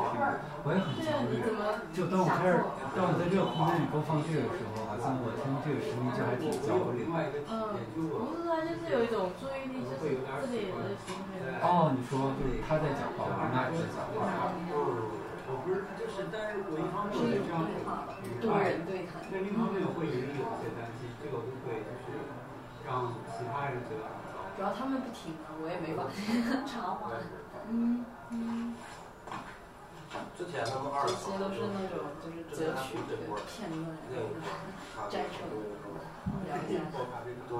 [0.63, 1.55] 我也很对焦虑啊你怎。
[1.55, 1.61] 么
[1.95, 2.59] 就当我想开始？，
[2.95, 11.39] 当我在这个空间里播放这个的时候，好像我听这个声音就还挺焦虑嗯不是，他就是有一种注意力，就是这里也在心里。
[11.63, 14.51] 哦，你说就是他在讲话，我们俩也在讲话。
[15.49, 17.65] 我不是就是，但是我一方面是一会这样
[18.37, 19.17] 多白人对谈。
[19.33, 20.88] 那另一方面我会有有一些担心，这个会不会就是
[22.89, 24.41] 让其他人觉得很糟？
[24.57, 26.09] 主要他们不听啊，我也没法
[26.65, 27.13] 插话。
[27.69, 28.73] 嗯嗯，
[30.35, 33.13] 之前他们二这些都是那种就是截取的
[33.45, 35.53] 片段，然后摘出来
[36.49, 36.89] 聊一下。
[37.45, 37.53] 对，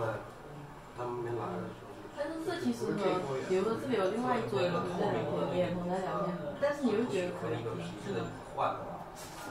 [0.98, 1.94] 他们没来的时候。
[2.18, 3.06] 但是这其实呢，
[3.48, 8.26] 比如说这里有另外一桌人在聊天，也同在聊天，但是你又觉得可以听，是的。
[8.56, 8.82] 换的，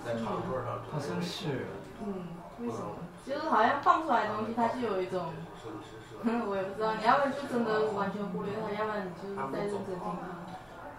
[0.05, 0.83] 在长桌上。
[0.91, 1.71] 好像是，
[2.03, 2.99] 嗯，为什么？
[3.25, 5.33] 就是好像放出来的东西，它就有一种。
[6.49, 10.23] 我也不知道，你要不然就真的完全忽略他，要不然你就是在认真听它，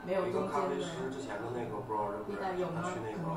[0.07, 2.80] 没有中间的个咖啡师之前的那个不知道认不认识，地带有吗？
[2.84, 3.28] 肯定有。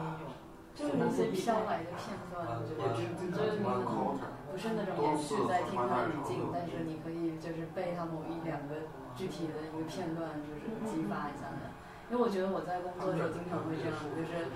[0.72, 2.96] 就是那些飘来的片段，我觉得
[3.28, 11.68] 就是不是那种连续在听他语境，但是你可以就是被他某一两个具体的一个片段就是激发一下的。
[12.08, 14.48] 因为我觉得我在工作的时候经常会这样，就是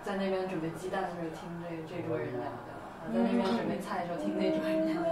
[0.00, 2.69] 在那边准备鸡蛋的时候听这这桌人聊聊，然后
[3.12, 5.10] 在那边准备菜的时候听那种人聊聊，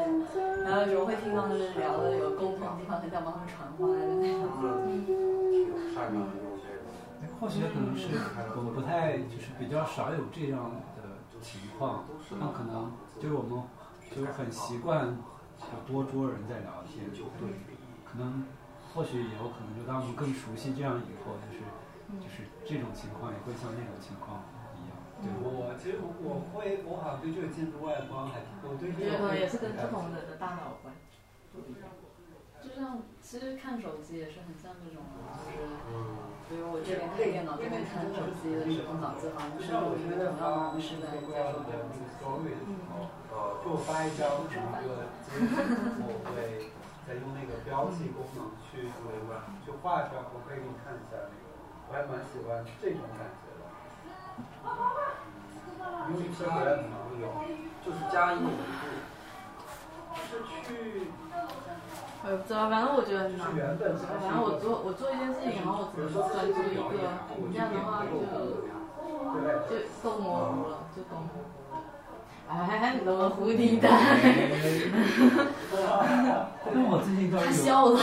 [0.62, 4.46] 然后有时候会听到他们聊的有共同的地方，很想帮他们传话的那种。
[5.50, 6.86] 挺擅长用这个。
[7.40, 8.08] 或许可能是
[8.54, 11.02] 我们不太就是比较少有这样的
[11.40, 12.04] 情况，
[12.38, 13.62] 那可能就是我们
[14.14, 15.18] 就是很习惯
[15.58, 17.50] 有多桌人在聊天，对，
[18.06, 18.44] 可能
[18.94, 21.62] 或许以后可能就当我们更熟悉这样以后，就是
[22.22, 24.42] 就是这种情况也会像那种情况
[25.20, 25.28] 对。
[25.42, 30.94] 我其实我我会我好像对这个建筑外观还挺，我对这个觉得也是跟不同人的大脑有关。
[32.58, 35.02] 就像其实看手机也是很像这种，
[35.46, 35.62] 就是
[35.94, 36.38] 嗯。
[36.48, 41.20] 比如我这边看电脑，这边看手机的时候，脑子好像是有一个同样的模式在在
[41.52, 41.84] 说这个
[42.16, 46.72] story 的时候，呃，就我发一张什么个截图，我会
[47.04, 49.44] 再用那个标记功能去围观。
[49.60, 51.52] 去画出来，我可以给你看一下那个，
[51.84, 53.68] 我还蛮喜欢这种感觉的。
[56.08, 56.50] 因为这个
[57.20, 57.24] 有，
[57.84, 58.52] 就是加一个维度。
[60.28, 60.66] 是去
[62.24, 63.56] 我也不知道，反正我觉得很难是。
[63.56, 66.80] 原本反正我做我做一件事情，然后我只能专注一个，
[67.52, 68.12] 这样的话就
[69.68, 71.36] 就都模糊了，就都模糊。
[72.50, 73.88] 哎，罗湖地带，
[76.64, 77.96] 但我最近倒他是有，笑了，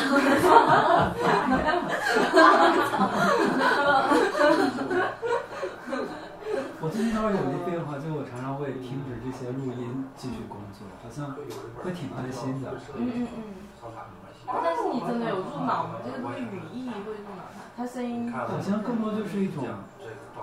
[6.96, 11.36] 我最近倒是有一变化，就我常常会听着这些录音继续工作，好像
[11.84, 12.72] 会挺安心的。
[12.96, 13.68] 嗯嗯嗯。
[14.48, 16.00] 但是你真的有入脑吗？
[16.00, 18.32] 就是那个语义会入脑它，它声音。
[18.32, 19.68] 好像更多就是一种，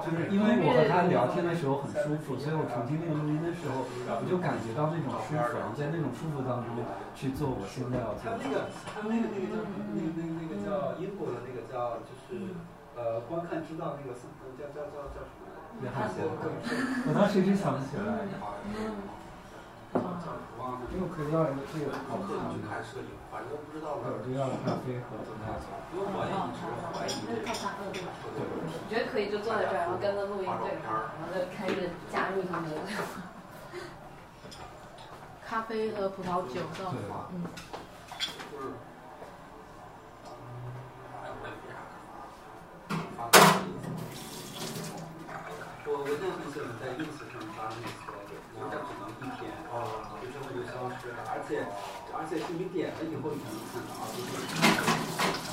[0.04, 3.88] 就是因为我和他聊天的时候很舒服，所以我重听那个录音的时候，
[4.20, 6.84] 我就感觉到那种舒服，然后在那种舒服当中
[7.16, 12.52] 去做我现在要做的他那个他那个那个叫那个那个那个叫英国的那个叫就是
[12.92, 15.41] 呃观看知道那个叫叫叫叫什么？
[15.80, 16.52] 约翰写的歌，
[17.08, 18.04] 我当时一直想不起来，
[20.58, 20.84] 忘了。
[20.92, 25.64] 因为可以要一个这个好特看的，意去看摄影，反正不知道哪儿我就要咖啡和葡萄酒。
[25.92, 26.60] 因为我也一直
[26.92, 28.12] 怀疑那对吧？
[28.36, 32.76] 对，你觉得可以就坐在这儿，然后跟着录音对话，然后就开始加入他们的。
[35.44, 36.60] 咖啡和葡萄酒
[37.34, 37.44] 嗯，
[46.02, 48.10] 我现在很喜欢在 ins 上发那些，
[48.58, 49.54] 那只能一天，
[50.18, 51.62] 就是会就消失了，而且
[52.10, 53.06] 而且是你点了。
[53.06, 54.34] 以后你才能看到啊，就是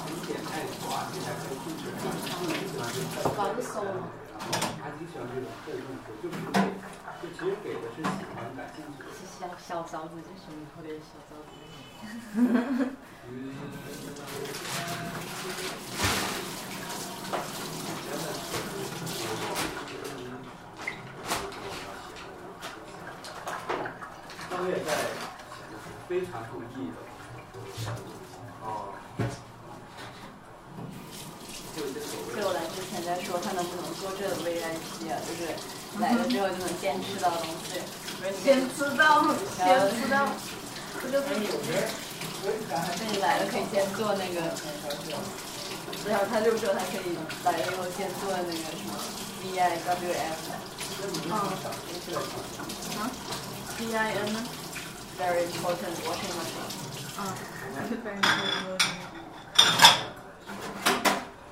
[0.10, 1.93] 你点开以后啊，这才可以进去。
[1.93, 2.02] 他
[2.41, 3.86] 们很喜欢这个，反手
[4.82, 5.86] 还挺喜欢这种互动，
[6.18, 6.66] 就是给，
[7.22, 9.14] 就其实给的是喜欢感兴趣的。
[9.38, 11.54] 小小勺子就是以后的小勺子。
[24.70, 26.97] 张悦在写的是非常注意的，
[28.61, 28.93] 哦，
[31.76, 35.49] 就一些所谓就我来之前在说他能不能做这个 VIP 啊，就是。
[35.99, 37.82] 来了之后就能先吃到东西。
[38.43, 39.26] 先吃到，
[39.57, 40.30] 先吃到，
[41.01, 41.26] 这就是。
[42.70, 42.78] 那
[43.11, 44.39] 你来了可以先做那个，
[46.07, 48.93] 然后他就说他可以来了以后先做那个什么
[49.41, 50.38] VIWF，
[51.01, 51.34] 嗯，
[53.01, 53.09] 啊
[53.80, 54.43] ，B I N 呢
[55.17, 56.67] ？very important washing machine。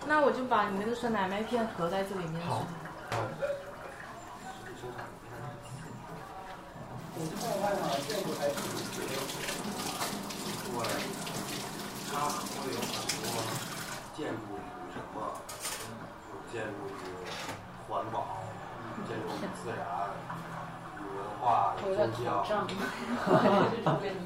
[0.05, 2.45] 那我就把你那个酸奶麦片合在这里面。
[2.45, 2.67] 好
[7.19, 8.59] 我在外面见过还挺
[10.67, 10.78] 对，
[12.11, 12.88] 它会有很
[13.23, 13.25] 多
[14.15, 14.61] 建筑与
[14.93, 15.15] 什么，
[16.30, 17.01] 有建筑与
[17.88, 18.43] 环保，
[19.07, 19.80] 建筑与自然，
[21.48, 22.43] 我有点宗教。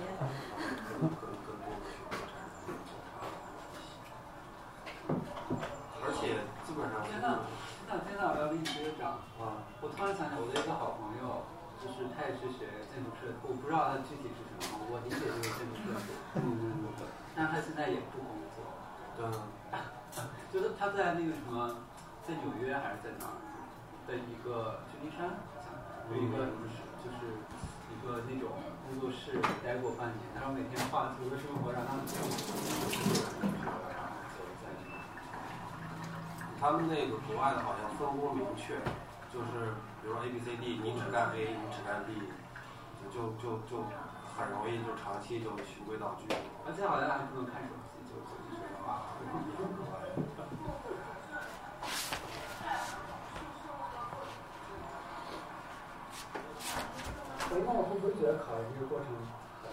[6.03, 7.45] 而且基本上天呐，
[7.87, 8.31] 天呐，天呐！
[8.33, 9.61] 我要给你接着讲啊！
[9.81, 11.45] 我突然想起我的一个好朋友，
[11.81, 16.09] 就是他也是学建筑设计，我不知道他具体是什么，我理解就是建筑设计。
[16.35, 17.05] 嗯嗯嗯。
[17.35, 18.65] 但是他现在也不工作，
[19.17, 19.25] 对，
[20.51, 21.75] 就是他在那个什么，
[22.27, 23.35] 在纽约还是在哪儿
[24.11, 25.71] 的一个旧金山，好像
[26.11, 27.39] 有一个就是就是
[27.87, 28.51] 一个那种
[28.83, 32.03] 工作室待过半年，然后每天画图的生活，让他们。
[36.59, 38.75] 他们那个国外的好像分工明确，
[39.33, 42.13] 就是比如说 A B C D，你只干 A，你只干 B，
[43.09, 43.81] 就就就
[44.37, 46.27] 很容易就长期就循规蹈矩。
[46.67, 49.09] 而且好像还不能看手机，就手机说话。
[57.51, 59.67] 哎，那我会不会觉得考研这个过程很，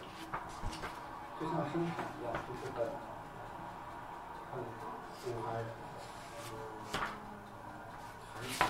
[1.39, 2.83] 就像生产一样，就是很，
[4.51, 4.59] 很
[5.15, 5.71] 心哀的？
[8.35, 8.67] 还行，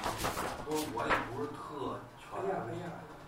[0.61, 2.29] 不过我也不是特全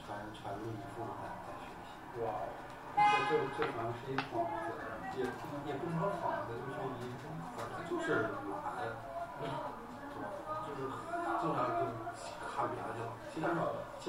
[0.05, 1.97] 全全力以赴在在学习。
[2.21, 2.45] 哇，
[2.93, 4.77] 这这这好像是一幌子，
[5.17, 5.25] 也
[5.65, 8.29] 也不能说幌子，就是一种反正就是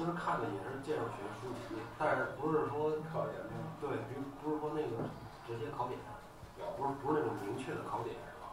[0.02, 3.54] 其实看的也是介绍学书籍，但是不是说考研的。
[3.78, 4.98] 对，不不是说那个
[5.46, 5.94] 直接考点，
[6.74, 8.50] 不是不是那种明确的考点是吧，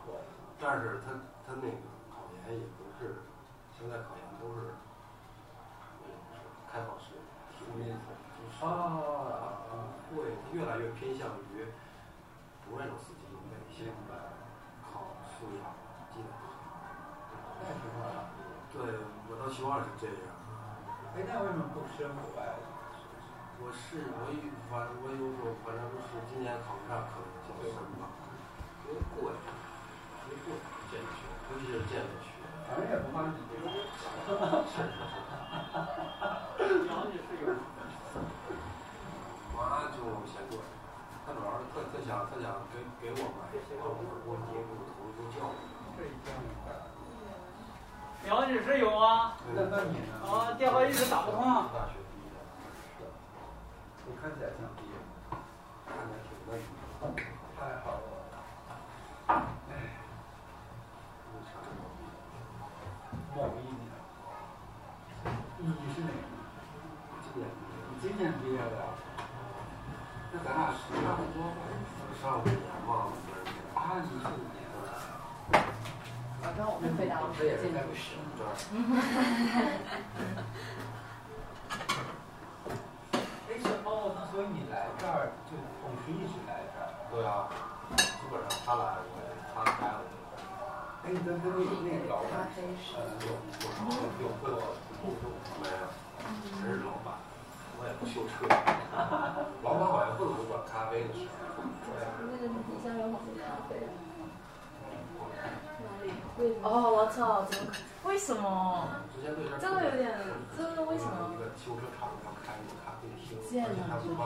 [0.62, 1.10] 但是他
[1.42, 3.26] 他那个考研也不是，
[3.74, 4.78] 现在考研都是
[6.06, 7.18] 那种是开放式
[7.58, 11.66] 题目，就是啊，会越来越偏向于
[12.70, 13.90] 不是那种死记硬背，先
[14.94, 15.66] 考素养
[16.14, 16.30] 积累。
[17.58, 18.30] 太挺好了。
[18.72, 20.38] 对，我倒希望是这样。
[21.20, 22.56] 哎，那为什么不升国外？
[23.60, 24.40] 我是我有
[24.72, 28.08] 反正我有时候反正就是今年考不上，可能就升吧，
[28.88, 30.56] 因为贵，因为贵，
[30.88, 32.40] 建筑学，尤其是建筑学。
[32.72, 33.68] 反正也不花你这个。
[33.68, 34.88] 是是是。
[36.88, 37.52] 杨女士有。
[39.60, 40.56] 妈就嫌贵，
[41.28, 43.92] 他主要是特特想特想给给我买我
[44.24, 45.68] 我我投入教育。
[46.00, 46.32] 这一样
[46.64, 46.88] 的。
[48.30, 50.14] 杨女士有啊，那那你呢？
[50.24, 51.68] 啊，电话一直打不通啊。
[51.74, 52.38] 大学毕业的，
[52.86, 53.10] 是的。
[54.06, 54.94] 我看起来像毕业。
[55.88, 56.70] 看起来挺那什
[57.02, 57.10] 么。
[57.60, 57.99] 太好
[78.70, 78.76] 哎，
[83.58, 86.94] 是哦，那所以你来这儿就同时一直来这儿。
[87.10, 87.50] 对啊，
[87.98, 90.38] 基本上他来我也他来我就来。
[91.02, 92.46] 哎，你跟跟那个那个老板，
[92.94, 93.34] 呃，有
[93.90, 94.46] 有有过
[95.02, 95.90] 互动没有，
[96.62, 97.18] 真是老板，
[97.82, 98.46] 我也不修车。
[99.64, 101.26] 老板好像不怎么管咖啡的事。
[102.22, 103.82] 那个底下有好多咖啡。
[106.62, 107.74] 哦，我操，怎么？
[108.04, 108.88] 为什么？
[109.60, 110.12] 这个有点，
[110.58, 111.32] 这个为什么？
[111.34, 111.38] 一？
[111.38, 114.22] 个修车厂要开一个咖啡厅，见了而且他们帮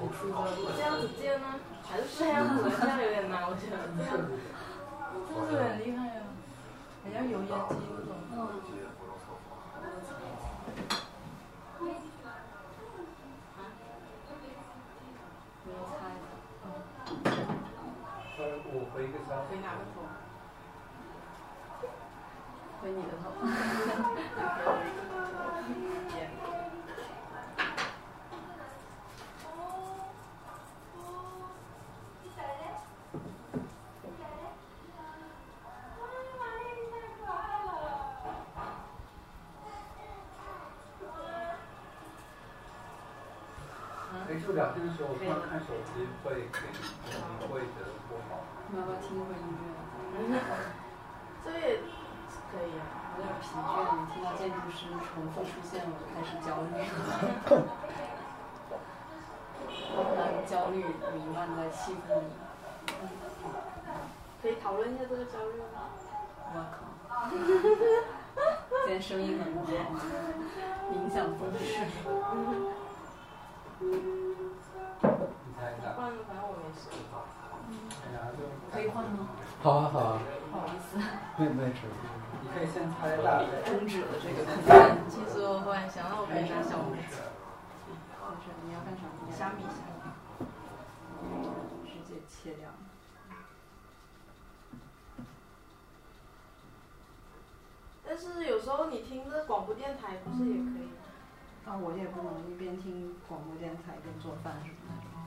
[0.00, 1.46] 你出这这样子见呢？
[1.84, 2.70] 还是这样子？
[2.80, 4.08] 这样有点难，我觉得这样，
[5.28, 6.24] 这是很厉害啊，
[7.04, 8.08] 很像油烟机那种。
[8.32, 8.34] 嗯，
[18.94, 20.00] 回一个三，回哪个头？
[22.82, 23.24] 回你的头。
[44.26, 46.78] 哎，就聊天的时候突然看手机会给你
[47.46, 48.40] 会觉得不好。
[48.70, 49.44] 你要不要听会音
[50.30, 50.34] 乐？
[51.42, 51.50] 这
[52.50, 52.82] 也可以啊。
[53.16, 53.62] 有点疲倦，
[54.12, 56.88] 听到建筑师重复出现，我就开始焦虑了。
[60.16, 60.76] 当焦虑
[61.14, 62.22] 弥漫在气氛里，
[64.40, 65.90] 可以讨论一下这个焦虑吗？
[66.52, 66.76] 我靠！
[67.30, 69.66] 今天声音很不好，
[70.94, 71.60] 影响风水。
[73.80, 73.84] 你
[75.58, 76.80] 猜一下，不然反正我没事。
[78.72, 79.28] 可以换吗？
[79.62, 80.18] 好啊好啊，
[80.50, 80.96] 不好意思，
[81.36, 81.80] 没没事。
[82.42, 83.62] 你可以先猜大概。
[83.64, 84.96] 终止了这个空间。
[85.08, 87.18] 其实我忽然想到，我可以拿小拇指，没事，
[88.66, 89.02] 你要干啥？
[89.30, 90.00] 虾米虾米。
[91.84, 92.68] 直接切掉。
[98.06, 100.88] 但是有时候你听这广播电台不是也可以？
[101.66, 104.74] 啊，我也不能一边听广播电台一边做饭什么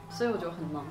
[0.10, 0.84] 的，所以我就很忙。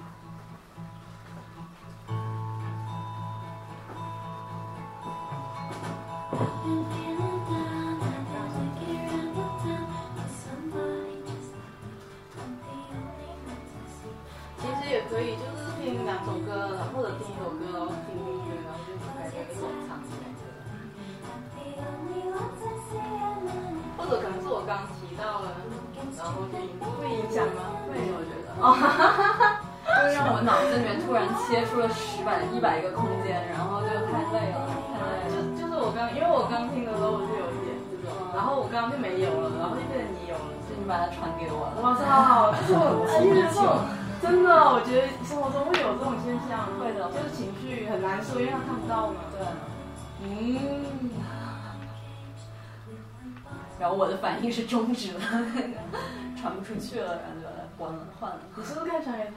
[6.62, 6.68] 其
[14.68, 20.40] 实也可以，就是听两首歌，或者听一首歌，然后听音乐，然后就是感觉跟我唱之类的。
[23.98, 25.58] 或者可能是我刚提到了，
[26.16, 27.58] 然后就影会影响吗？
[27.90, 28.54] 会，我觉得。
[28.62, 28.70] 哦，
[30.42, 31.88] 脑子里面突然切出了。
[31.88, 34.62] 十百一百个空间，然后就太累了，
[34.94, 35.34] 太累了。
[35.34, 40.54] 就就是我刚，因为我刚听的时候我就有一点这种，然后我刚刚就没有了，然后就变成你有了。
[40.70, 41.82] 就你把它传给我了。
[41.82, 43.82] 我操，这是我哎呀，这种
[44.22, 49.26] 真的，我觉得生活中会有这种现象，会的就是情绪很难受，因为他看不到嘛。
[49.34, 49.42] 对。
[50.22, 50.86] 嗯，
[53.80, 55.20] 然后我的反应是终止了，
[56.38, 58.38] 传不出去了，然后就把它关了，换了。
[58.54, 59.30] 你是不是可以传给他？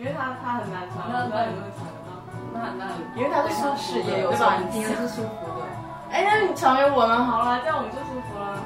[0.00, 2.16] 因为他他很难传，那不知道有没有传得到。
[2.56, 4.56] 那那因为他是舒服视的，野有所对吧？
[4.72, 5.68] 你影响听的是舒服的。
[6.08, 8.56] 哎，那你传给我们好了，这样我们就舒服了，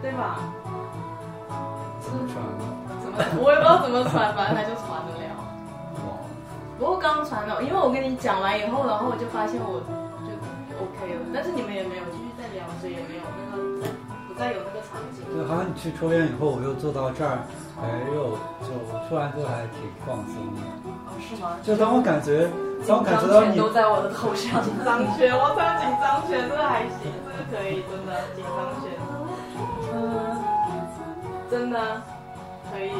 [0.00, 0.40] 对吧？
[2.00, 2.64] 怎么传呢？
[3.04, 3.44] 怎么？
[3.44, 5.36] 我也不知道怎么传，反正他就传得了。
[6.80, 9.76] 不过刚传了，因为我跟你讲完以后，然后我就发现我
[10.24, 10.32] 就
[10.80, 13.92] OK 了，但是你们也没有继续再聊，所以也没有那个
[14.26, 14.80] 不再有那个
[15.32, 15.38] 场景。
[15.38, 17.38] 对，好像你去抽烟以后，我又坐到这儿，
[17.80, 18.68] 哎呦，就
[19.08, 20.60] 突然就还挺放松的。
[21.08, 21.56] 哦，是吗？
[21.62, 22.48] 就当我感觉，
[22.86, 24.62] 当我感觉到你，都在我的头上。
[24.62, 28.92] 紧张圈，我操，紧张圈，这个还行，这个可以，真的紧张圈，
[29.94, 29.96] 嗯，
[31.50, 32.02] 真的
[32.70, 32.92] 可以。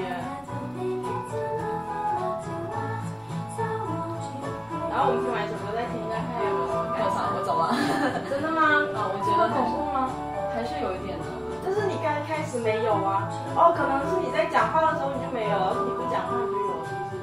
[4.92, 7.32] 然后我们听完一首歌，再听一下看有没有什么感我操，想。
[7.32, 7.72] 我走了。
[8.28, 8.60] 真的吗？
[8.92, 10.10] 啊，我觉得恐怖吗？
[10.54, 11.31] 还是有一点的。
[11.72, 15.56] 但是你刚开始没有啊，哦，可能是你在讲话的时候你就没有，
[15.88, 17.16] 你不讲话就有，是不是？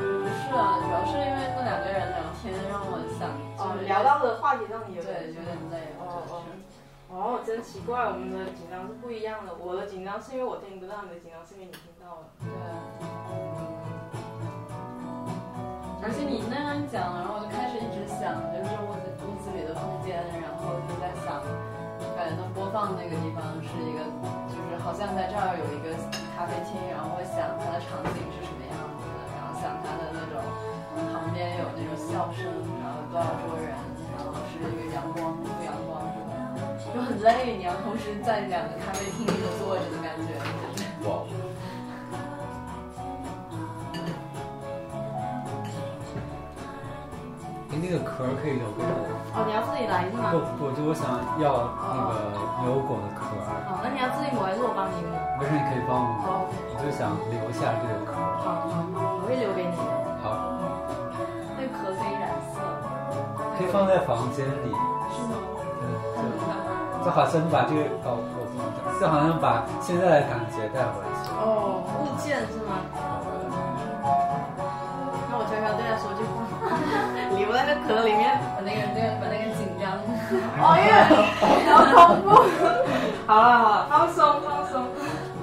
[0.00, 3.28] 不是啊，主要是因为那两个人聊天让我想，
[3.60, 6.40] 哦就，是聊到的话题让你有对有点累，哦哦。
[7.12, 9.52] 哦，真奇怪，我们的紧张是不一样的。
[9.60, 12.32] 我的紧张是因为我听不到，你的紧张是因为你听到了。
[12.40, 12.48] 对。
[16.00, 21.44] 而且你那样讲，然后我就开始一直想，就是屋子屋子里的空间，然后就在想，
[22.20, 24.04] 感觉它播放那个地方是一个，
[24.52, 25.96] 就是好像在这儿有一个
[26.36, 30.36] 咖啡厅，然后会想它的场景是什么样子的，然后想它的那种
[31.16, 32.44] 旁边有那种笑声，
[32.84, 33.72] 然后多少桌人，
[34.12, 40.36] 然后是一个阳光不阳光什么，就很累，你要同时在两个咖啡厅里头坐着的感觉，
[41.08, 41.24] 哇，
[47.80, 49.08] 那个壳可以留给我。
[49.32, 50.28] 哦，你要自己来是吗？
[50.30, 51.08] 不不，就我想
[51.40, 53.32] 要那个牛油果的壳，
[53.66, 55.16] 哦，那你要自己抹还是我帮你抹？
[55.40, 56.22] 没事，你可以帮我抹。
[56.28, 58.12] 哦，我就想留下这个壳
[58.44, 58.68] 好。
[58.68, 58.84] 好，
[59.16, 59.90] 我会留给你的。
[60.20, 60.36] 好，
[61.56, 62.60] 那个壳可以染色，
[63.56, 64.68] 可以放在房间里。
[65.16, 65.40] 是吗？
[65.80, 65.84] 嗯，
[67.00, 71.32] 就就好像把这个搞，我不能讲，就好像把现在的感觉带回去。
[71.38, 72.78] 哦，物件是吗？
[77.86, 79.98] 壳里面，把那个，那个，把那个紧张，
[80.60, 80.90] 哦耶，
[81.40, 82.28] 好恐怖！
[83.26, 84.82] 好了好了，放松放松，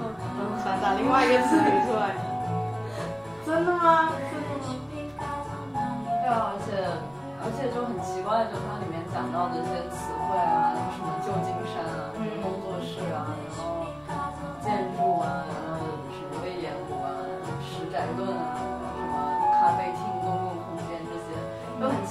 [0.64, 2.12] 把把另外一个词语出来，
[3.46, 4.12] 真的吗？
[4.28, 5.76] 真的吗？
[6.20, 6.68] 对啊，而且，
[7.40, 12.12] 而且就很奇怪，就它里面讲到的一些词汇啊，什么旧金山啊，
[12.42, 13.24] 工作室啊，
[13.56, 13.88] 然后
[14.60, 15.80] 建筑啊，然后
[16.12, 17.08] 什么威严谷啊，
[17.64, 18.47] 石宅顿啊。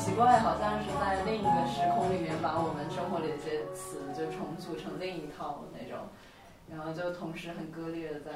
[0.08, 6.08] 奇怪，好像是在另一个时空里面把我们生活里的一些词就重组成另一套那种，
[6.72, 8.32] 然后就同时很割裂的在，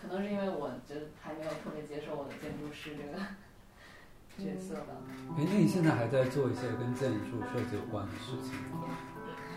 [0.00, 3.18] 可能是因为我就还没有特别接受我的建筑师这个
[4.38, 4.94] 角色吧。
[5.36, 8.86] 哎，那你现在还在做一些跟建筑设计有关的事情吗？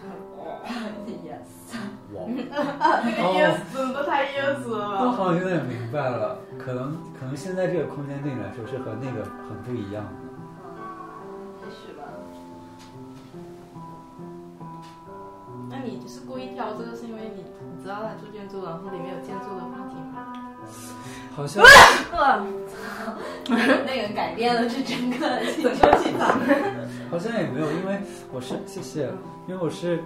[1.05, 1.77] yes，
[2.11, 5.11] 哇，那个 yes 都太 yes 我了。
[5.11, 10.20] 好像有点明白了，可能可能现在这个空间对你来说是和那个很不一样的。
[15.71, 17.43] 那你是故意挑这个，是因为你
[17.75, 20.35] 你知道他住建筑，然后里面有建筑的话题吗？
[21.33, 21.63] 好像
[23.47, 26.37] 那个改变了这整个整个气场。
[27.09, 27.99] 好像也没有，因为
[28.31, 29.09] 我是谢谢，
[29.47, 30.03] 因为我是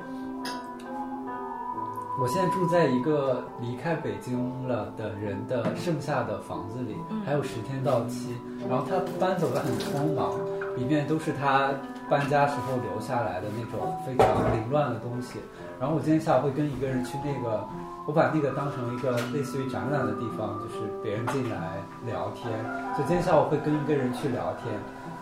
[2.19, 6.95] 我现在住在一个离开北京了的人的剩下的房子里，
[7.25, 8.35] 还有十天到期，
[8.69, 10.31] 然后他搬走的很匆忙，
[10.77, 11.71] 里面都是他
[12.09, 15.39] 搬家时候留下来的那种非常凌乱的东西。
[15.79, 17.67] 然后我今天下午会跟一个人去那个，
[18.07, 22.51] 我把那个当成一个类似于展览的地方，就是别人进来聊天，
[22.95, 24.73] 所以今天下午会跟一个人去聊天，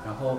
[0.05, 0.37] 然后。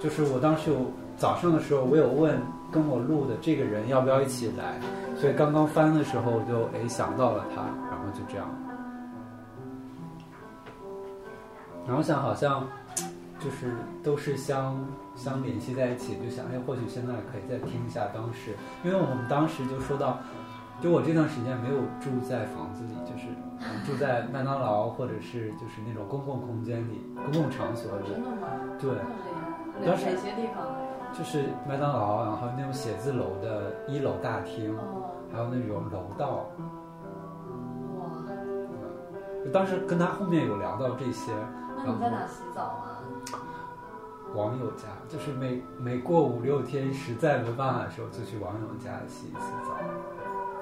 [0.00, 0.78] 就是我当时有
[1.16, 2.36] 早上的时候，我有问
[2.72, 4.80] 跟我录的这个人要不要一起来，
[5.16, 8.48] 所以刚刚翻的时候我就哎想到了他，然后就这样，
[11.86, 12.66] 然后想好像
[13.42, 13.72] 就是
[14.04, 14.78] 都是相
[15.16, 20.18] 相联系在一起，就想哎或许现在可以再听一下当时，因为我们当时就说到，
[20.80, 23.26] 就我这段时间没有住在房子里，就是
[23.84, 28.48] 住在麦当劳或者是就是那种公共空间里、公共场所里，真的吗？
[28.78, 28.90] 对。
[29.84, 30.64] 哪哪些地方？
[31.12, 36.46] 就是麦当劳，然后那种写字楼的一楼大厅，哦，还有那种楼道。
[37.98, 38.06] 哇，
[39.44, 41.32] 我当时跟他后面有聊到这些，
[41.76, 42.91] 那你在哪洗澡啊？
[44.34, 49.78] 网友家，就是每每过五六天实在没办法的时候，就去网友家洗一次澡。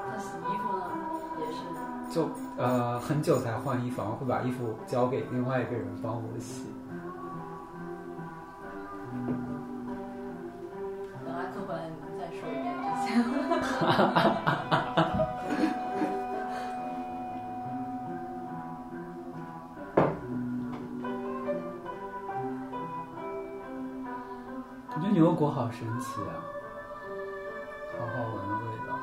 [0.09, 0.85] 那洗衣服呢？
[1.39, 1.59] 也是。
[2.11, 6.67] 就呃很久才换衣服，然后会把衣服交给另外一个人帮我洗。
[11.25, 13.13] 等阿克回来，你再说一遍这
[15.15, 15.20] 些。
[25.11, 26.39] 牛油果好神奇啊，
[27.99, 28.95] 好好闻的味道。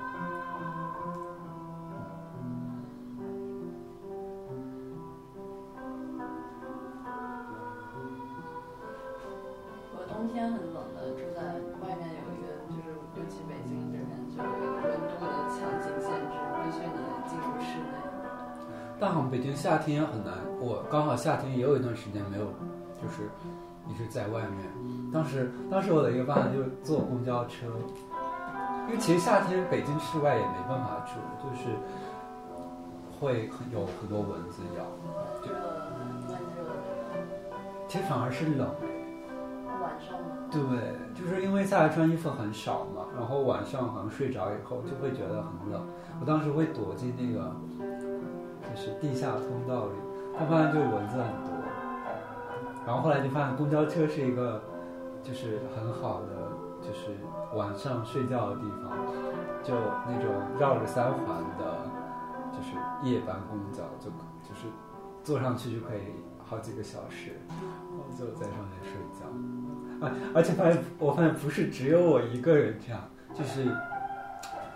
[9.94, 11.44] 我冬天很冷的，住在
[11.82, 16.34] 外面有一个，就是尤其北京这边就有一个温度的强行限制，
[16.64, 16.98] 必须你
[17.28, 18.00] 进入室内。
[19.00, 22.46] 但好像北京夏天也很难，我刚好夏天也有一段时间没有，
[23.02, 23.30] 就是
[23.90, 24.68] 一直在外面。
[25.14, 27.68] 当时当时我的一个办法就是坐公交车，
[28.88, 31.70] 因为其实夏天北京室外也没办法住，就是
[33.20, 34.84] 会很有很多蚊子咬。
[35.44, 35.54] 热，
[35.98, 36.24] 闷
[36.56, 36.70] 热的，
[37.88, 38.68] 其实反而是冷，
[39.82, 40.36] 晚上吗？
[40.52, 40.60] 对，
[41.16, 45.82] 就是因为下来穿衣服很少嘛，然后晚上好像睡着以后就会觉得很冷。
[46.20, 47.56] 我当时会躲进那个
[48.62, 49.94] 就是地下通道里，
[50.38, 51.47] 但发现就蚊子很多。
[52.88, 54.64] 然后后来就发现公交车是一个
[55.22, 56.28] 就是很好的
[56.82, 57.12] 就是
[57.54, 58.98] 晚上睡觉的地方，
[59.62, 59.74] 就
[60.08, 61.86] 那种绕着三环的，
[62.54, 64.10] 就是夜班公交，就
[64.42, 64.68] 就是
[65.22, 66.00] 坐上去就可以
[66.42, 69.26] 好几个小时，然后就在上面睡觉。
[70.06, 73.02] 啊，而且发现我发现不是只有我一个人这样，
[73.34, 73.66] 就是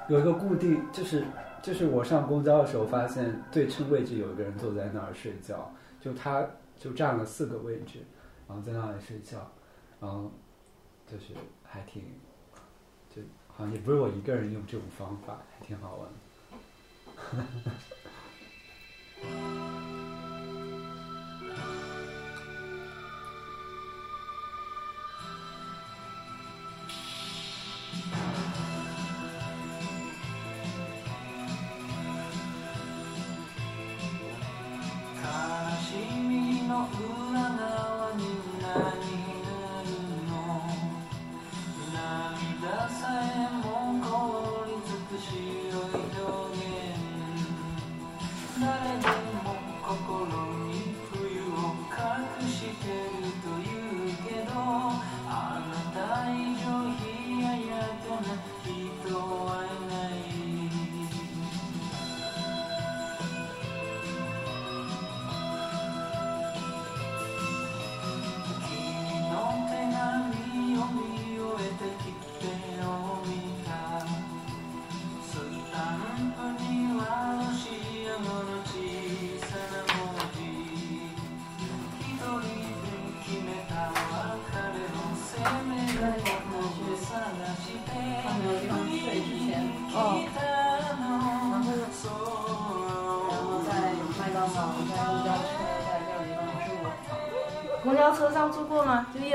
[0.10, 1.24] 有一个固定，就是
[1.62, 6.46] 就是我上公交的时候发现对称位置有一个人坐在那儿睡觉，就他
[6.82, 8.00] 就占了四个位置，
[8.48, 9.52] 然后在那里睡觉，
[10.00, 10.32] 然后
[11.06, 12.02] 就是还挺，
[13.16, 16.10] 就好像也不是我一个人用这种方法，还挺好玩。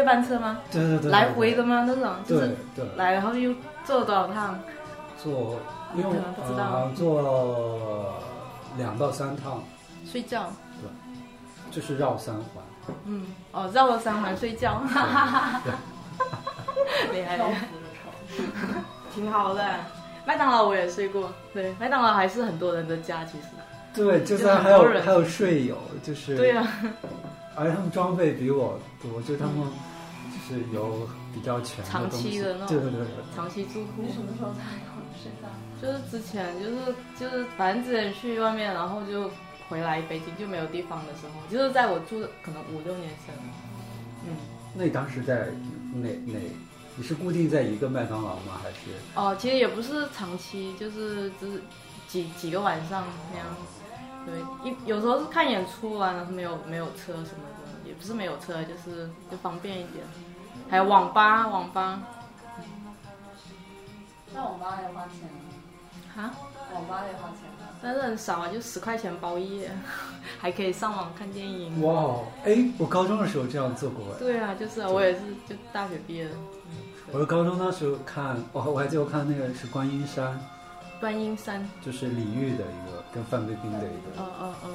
[0.07, 0.61] 班车吗？
[0.71, 1.85] 对对对，来回的吗？
[1.87, 3.53] 那种就是对，来，然后又
[3.85, 4.59] 坐多少趟？
[5.23, 5.59] 坐
[5.95, 8.15] 因为可能不知道呃坐
[8.79, 9.63] 两到三趟，
[10.11, 10.45] 睡觉。
[10.81, 10.89] 对
[11.71, 12.65] 就是绕三环。
[13.05, 15.63] 嗯，哦，绕了三环睡觉，哈哈哈哈。
[17.13, 17.69] 厉害厉害，
[19.15, 19.63] 挺好的。
[20.25, 23.45] 麦当劳我也睡过，对，麦当劳还是很多人的家，其实。
[23.95, 26.67] 对，就就算还有还有睡友，就是对啊，
[27.55, 29.63] 而且他们装备比我多，就他们就
[30.47, 33.09] 是有比较全的长期的那种对对对对。
[33.35, 34.13] 长期住户你。
[34.13, 35.49] 什么时候才有睡觉？
[35.83, 39.31] 就是之前就是就是反正之前去外面，然后就
[39.69, 43.35] 回来北京就没有地方的时候，就是在我住的可能五六年前，
[44.27, 44.37] 嗯，
[44.75, 45.49] 那你当时在
[45.95, 46.39] 哪哪？
[46.99, 48.59] 你是固定在一个麦当劳吗？
[48.63, 48.77] 还是
[49.15, 51.61] 哦，其实也不是长期，就是只是
[52.09, 53.47] 几几个晚上那样。
[54.25, 60.03] 对，一有时候是看演出啊，然后没有没有车什么的，也不是没有车，就是就方便一点。
[60.69, 62.01] 还有网吧，网吧
[64.35, 65.29] 那网吧也花钱
[66.17, 66.23] 啊？
[66.23, 66.35] 啊，
[66.75, 67.71] 网吧也花钱啊？
[67.83, 69.71] 但是很少啊，就十块钱包夜，
[70.41, 71.81] 还可以上网看电影。
[71.83, 74.19] 哇哦，哎，我高中的时候这样做过哎。
[74.19, 76.33] 对啊，就是啊我也是，就大学毕业的。
[77.13, 80.39] 我是高中那时候看，我我还记得我看那个是观音山，
[80.99, 84.19] 观音山，就是李煜的一个跟范冰冰的一个。
[84.19, 84.71] 嗯嗯嗯。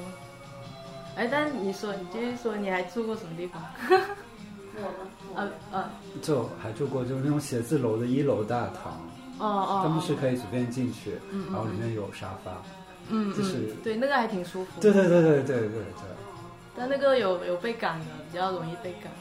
[1.18, 3.62] 哎，但是你说，你继续说，你还住过什么地方？
[4.76, 5.52] 我们？
[5.72, 5.90] 呃呃，
[6.22, 8.94] 就还住过就是那种写字楼的一楼大堂，
[9.40, 11.18] 哦哦，他们是可以随便进去，
[11.52, 12.52] 然后里面有沙发。
[13.10, 14.80] 嗯，就是嗯对那个还挺舒服。
[14.80, 15.84] 对对对对对对对。
[16.78, 19.12] 但那个有有被赶的，比较容易被赶。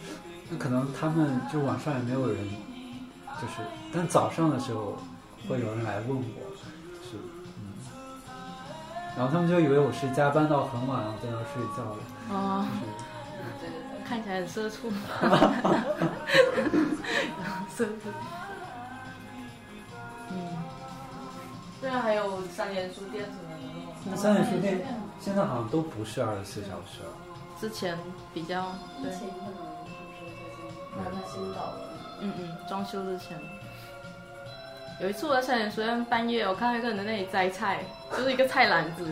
[0.48, 2.36] 那可能他们就晚上也没有人，
[3.40, 3.55] 就是，
[3.92, 4.96] 但早上的时候
[5.48, 7.16] 会有人来问我，就是，
[7.59, 7.74] 嗯，
[9.16, 11.98] 然后他们就以为我是加班到很晚，然后在那睡觉了，
[12.30, 12.92] 哦，就是，
[13.61, 13.80] 对 对对。
[14.11, 14.90] 看起来很社畜。
[17.76, 17.92] 社畜。
[20.30, 20.34] 嗯。
[21.80, 23.56] 对啊，还有三联书店什么的
[24.06, 24.84] 那三联书店
[25.20, 27.12] 现在好像都不是二十四小时了。
[27.61, 27.96] 之前
[28.34, 29.61] 比较对，疫情可能是
[30.02, 31.80] 不是最近让它新搞的？
[32.20, 33.38] 嗯嗯，装修之前。
[35.00, 39.08] 有一次我在三联书店半夜，我看到一个人在那里摘菜，就是一个菜篮子，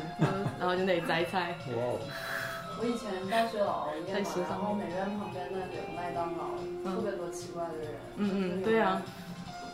[0.58, 1.56] 然后就那里摘菜。
[1.68, 2.00] 哇哦！
[2.80, 6.54] 我以前大学老熬夜嘛然后美院旁边那里有麦当劳，
[6.84, 7.90] 特别多奇怪的人。
[8.16, 9.02] 嗯嗯，对啊。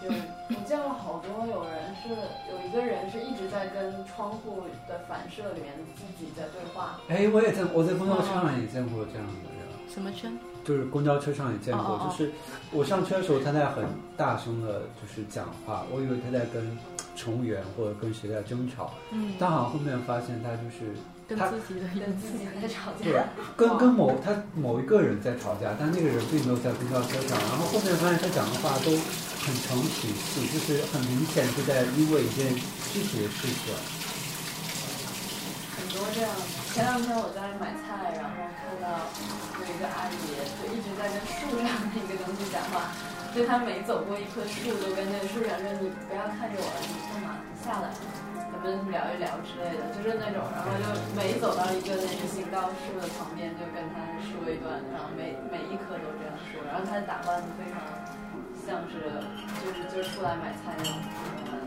[0.05, 2.11] 有我见过好多有人是
[2.51, 7.01] 有一个人是一直在跟窗户的反射里面自己在对话。
[7.09, 10.37] 哎，我也在我在公交车上也见过这样的人，什么圈？
[10.63, 12.33] 就是公交车上也见过，哦哦哦就是
[12.73, 13.85] 我上车的时候他在很
[14.17, 16.77] 大声的，就是讲话，我以为他在跟
[17.17, 23.25] 乘务员或者跟谁在争吵，嗯，但好像后面发现他就是他跟自己的跟自己在吵对架，，
[23.57, 27.39] 跟跟某他某一个人在吵架，但那个人并没有在公交车上。
[27.39, 28.91] 然后后面发现他讲的话都
[29.45, 32.53] 很成体系，就是很明显是在因为一件
[32.93, 33.73] 具体的事情。
[35.77, 36.43] 很多这样的。
[36.75, 39.07] 前两天我在买菜，然后看到
[39.57, 42.91] 有一个阿姨，就一直在跟树上的一个东西讲话，
[43.31, 47.39] 就她每走过一棵树，都跟那个树上说：“你不要看着我了，你干嘛？
[47.47, 48.24] 你下来，咱
[48.73, 57.77] 们聊一聊之类的。”就是那种，然后就每走到一个那个行道树的旁边，就跟他说一段，然后每每一棵都这样说，然后他打扮的非常
[58.65, 59.21] 像是
[59.61, 61.61] 就是就是出来买菜那种打扮。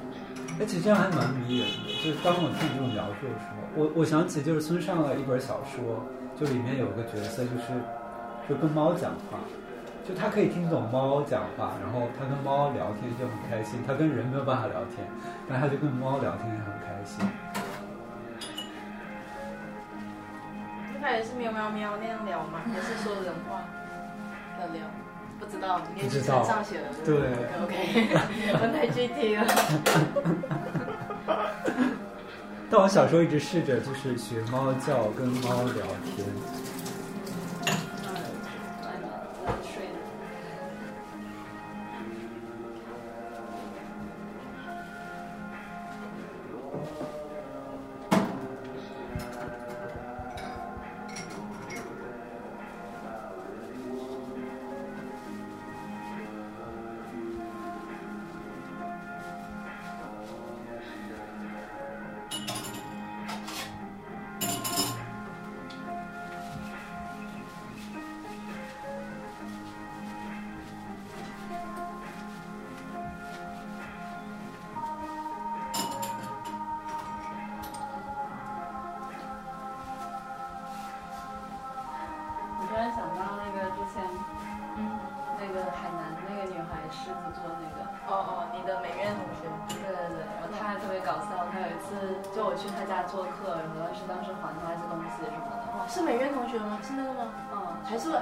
[0.59, 1.93] 而且这样还蛮迷人的。
[2.01, 6.01] 就是当我听你这种描述的时候，我我想起就是村上的一本小说，
[6.33, 7.77] 就里面有个角色就是
[8.49, 9.37] 就跟猫讲话。
[10.07, 13.83] 就他可以听懂猫讲话，然后他跟猫聊天就很开心。
[13.85, 15.05] 他跟人没有办法聊天，
[15.49, 17.27] 但他就跟猫聊天也很开心。
[21.01, 22.61] 他也是喵喵喵那样聊吗？
[22.65, 23.65] 还是说人话
[24.57, 24.81] 的聊？
[25.39, 26.85] 不知道，练习册上写的。
[27.05, 27.17] 对
[27.63, 28.07] ，OK，
[28.53, 29.45] 我太具体了。
[32.71, 36.25] 但我小时候一直试着就是学猫叫，跟猫聊天。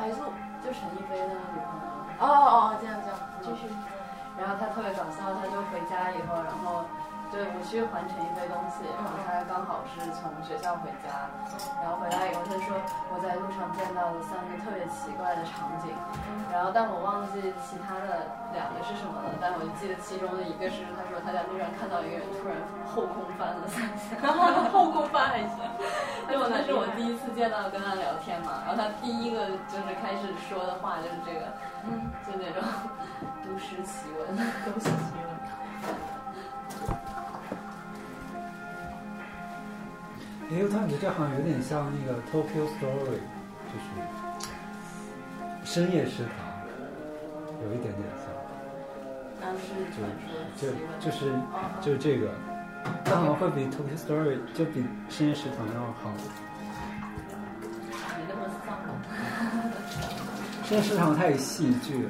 [0.05, 0.17] 还是？
[0.61, 1.65] 就陈逸飞的女朋友。
[2.19, 3.67] 哦哦哦，这样这样，继续。
[4.37, 6.85] 然后他特别搞笑，他就回家以后，然后
[7.31, 11.27] 对我去还陈一飞东西，然后他刚好是从学校回家，
[11.83, 12.77] 然后回来以后他说
[13.11, 15.91] 我在路上见到了三个特别奇怪的场景，
[16.51, 22.55] 然后但我忘记其他的两个是什么了，但我就记得其中的一个是他说他在路上看到一个人突然
[22.87, 24.15] 后空翻了三下，
[24.71, 25.59] 后空翻还行。
[26.31, 31.51] 因为那是我第一次见到跟他聊天嘛，然后他第一个就是开始说的话就是这个，
[31.83, 32.63] 嗯，就那种
[33.43, 34.37] 都市奇闻。
[34.63, 35.24] 都市奇闻。
[40.51, 43.19] 哎，我觉得这好像有点像那个 Tokyo Story，
[43.65, 43.85] 就是
[45.63, 46.29] 深夜食堂，
[47.63, 48.29] 有一点点像，
[49.41, 50.73] 那是就就。
[51.01, 51.33] 就是
[51.81, 52.29] 就是这个，
[53.03, 56.11] 它好像会比 Tokyo Story 就比深夜食堂要好。
[58.15, 58.77] 没那么丧，
[60.63, 62.09] 深夜食堂太戏剧了。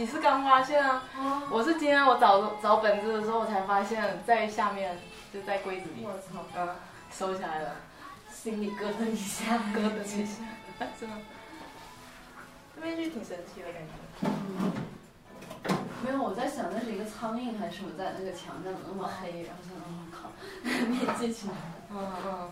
[0.00, 1.02] 是，你你是刚发现啊？
[1.50, 4.96] 我是今天我找找本子的时候，我才发现，在下面
[5.32, 6.68] 就在柜子里，我操，嗯，
[7.12, 7.76] 收起来了，
[8.32, 10.42] 心里咯噔一下，咯噔一下，
[10.98, 11.16] 真的。
[12.74, 13.90] 这面具挺神奇的感觉。
[16.02, 20.30] 没有，我在想那是一个苍蝇还是什么在那个墙上怎么那么黑，然后想，我、靠，
[20.64, 21.58] 面具去哪里？
[21.90, 21.94] 嗯
[22.24, 22.50] 嗯。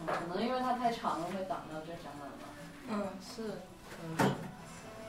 [0.00, 2.48] 嗯可能因为它太长了会挡到这展览吧。
[2.88, 3.60] 嗯，是，
[4.02, 4.47] 嗯。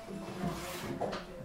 [0.09, 1.38] Thank you.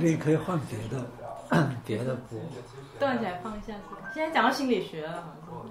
[0.00, 1.04] 或者也可以换别的
[1.84, 2.40] 别的播。
[2.98, 4.14] 断起来放一下是。
[4.14, 5.66] 现在讲到心理学了，好。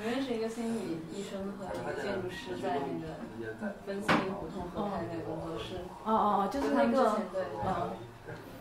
[0.00, 7.66] 我认识一个心理医生和一个建筑师在那个分析胡同合开那个工作室，哦哦哦，就是那个对，嗯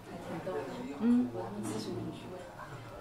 [0.10, 0.60] 还挺逗的。
[1.00, 2.38] 嗯，我他们咨询很贵，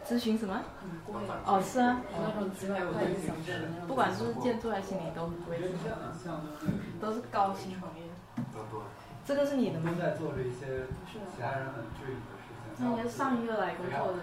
[0.06, 0.62] 咨询什么？
[0.80, 1.20] 很贵。
[1.44, 3.88] 哦，是啊，有那种几百块一个小时那种。
[3.88, 5.58] 不管是建筑还是心理都很贵，
[7.00, 8.04] 都是高薪行业。
[9.26, 9.98] 这个是你的吗都？
[9.98, 12.62] 在做着一些其他人很注意的事情。
[12.78, 14.22] 那应该是上一个来工作的。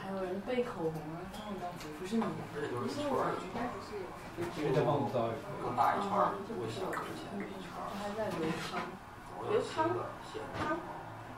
[0.00, 3.68] 还有人背口红啊，这种东西不是你的，而且就是一圈儿一圈儿，
[4.56, 5.28] 这个在放不到。
[5.60, 7.86] 更大一圈儿，不小之前那一圈儿。
[8.00, 8.80] 还在刘康。
[9.52, 10.40] 刘康的线。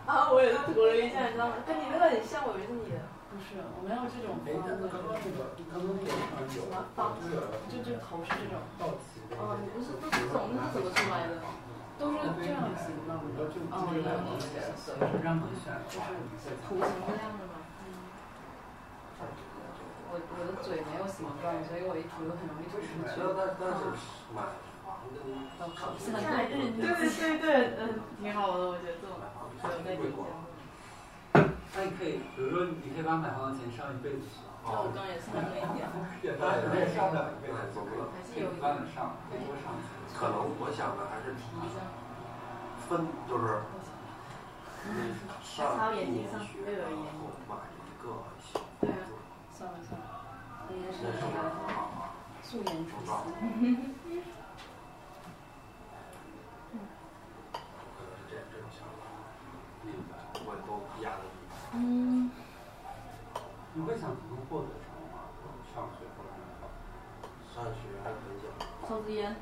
[0.07, 1.59] 啊，我也是涂了一下，你知道吗？
[1.67, 3.03] 跟你那个很像，我以为是你的。
[3.29, 4.87] 不是，我没有这种方的。
[4.89, 6.15] 刚刚那个，刚刚那个
[6.49, 7.19] 什么方？
[7.67, 8.63] 就这头是这种。
[8.79, 9.35] 到齐的。
[9.37, 11.43] 哦，你不是都是这种，那是怎么出来的？
[11.99, 12.93] 都是这样子。
[13.73, 14.09] 哦，有你的，
[15.23, 15.97] 让你选，就
[16.39, 17.55] 是图形这样的嘛。
[20.09, 23.11] 我我的嘴没有形状，所以我一涂很容易涂出去。
[23.17, 23.21] 但
[23.59, 23.81] 但是
[24.33, 24.55] 买
[24.85, 25.17] 房跟
[25.59, 30.25] 要考试看日对对对对，嗯，挺好的，我觉得这种有那种。
[31.77, 34.47] 那你可以，比如说，你可以把买房的钱上一辈子去。
[34.65, 35.85] 那我刚也是那么一点。
[36.23, 36.41] 也对，
[36.81, 39.66] 也上了一辈子，还是有上，多上。
[40.19, 41.37] 可能我想的还是
[42.89, 43.61] 分，就是
[44.89, 45.13] 你
[45.45, 49.13] 上一年学，然后买一个小对啊，
[49.53, 50.05] 算了算了，
[50.73, 51.53] 应该是那个
[52.43, 53.13] 素颜出席。
[57.93, 59.05] 可能是这这种想法，
[59.85, 60.17] 明白？
[60.47, 61.23] 我都压的。
[61.75, 62.31] 嗯。
[63.75, 65.29] 你会想主动获得什么吗？
[65.75, 66.33] 上学或者
[67.53, 68.49] 上学还很想。
[68.89, 69.37] 抽支烟。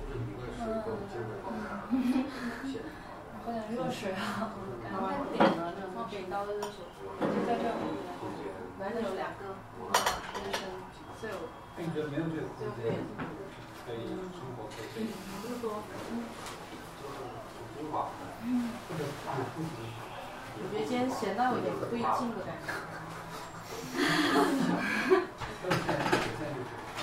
[0.00, 1.54] 就是一个是更精神方面
[2.64, 2.72] 现
[3.44, 4.48] 喝点热水啊，
[4.88, 6.80] 然后点了这种给刀的热水，
[7.20, 7.76] 就在这儿。
[8.80, 9.44] 来这有两个，
[10.40, 10.64] 医生，
[11.20, 11.34] 就有。
[11.76, 12.96] 哎，你觉得没有这个空间，
[13.84, 14.16] 可以生
[14.56, 15.12] 活可以？
[15.42, 15.84] 不是说，
[18.42, 18.48] 嗯。
[18.88, 22.72] 我觉得今天闲到有点不对劲的感觉。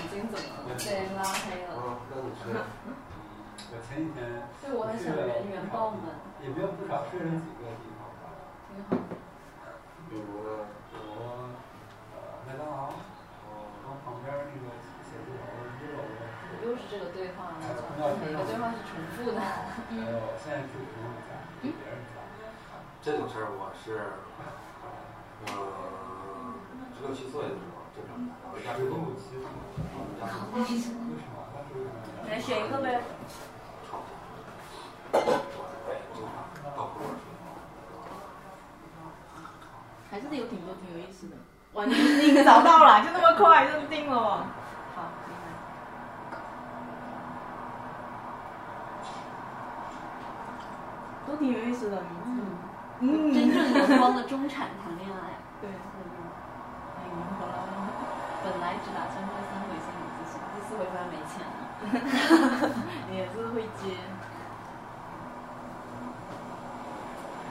[0.01, 0.73] 已经怎么了？
[0.79, 0.81] 被
[1.15, 1.69] 拉黑了。
[3.69, 4.23] 我前几天。
[4.63, 6.15] 对，我很想人员爆满。
[6.39, 8.31] 也没有不少，睡了几个地方吧。
[8.71, 8.95] 挺好。
[10.07, 10.71] 比如呢？
[10.87, 11.03] 比如
[12.15, 12.95] 呃麦当劳，
[13.83, 14.71] 然后旁边那个
[15.03, 15.43] 写字楼
[15.77, 16.23] 一楼的。
[16.63, 19.41] 又是这个对话，每个对话是重复的。
[19.41, 22.23] 还有 现在住朋友家，住别人家。
[23.03, 24.23] 这种事儿我是，
[25.47, 25.51] 呃，
[26.95, 30.55] 十六七岁的时候经常干，我家住六七岁，我们家住。
[30.55, 30.95] 为什么？
[32.29, 33.01] 来选一个呗。
[33.87, 34.03] 吵架。
[34.27, 34.87] 我也经常到处玩。
[40.09, 41.35] 还是有挺多挺有意思的。
[41.73, 44.47] 哇，你你找到了，就那么快就定了。
[44.95, 45.41] 好，厉害。
[51.27, 52.41] 都挺有意思的名字。
[53.01, 55.37] 嗯，真正阳光的中产谈恋爱。
[55.61, 55.69] 对。
[55.69, 55.75] 哎，
[57.05, 57.63] 你回来了。
[58.43, 61.59] 本来只打算周三回心理咨询，第四回发现没钱了。
[63.11, 63.83] 你也是会接。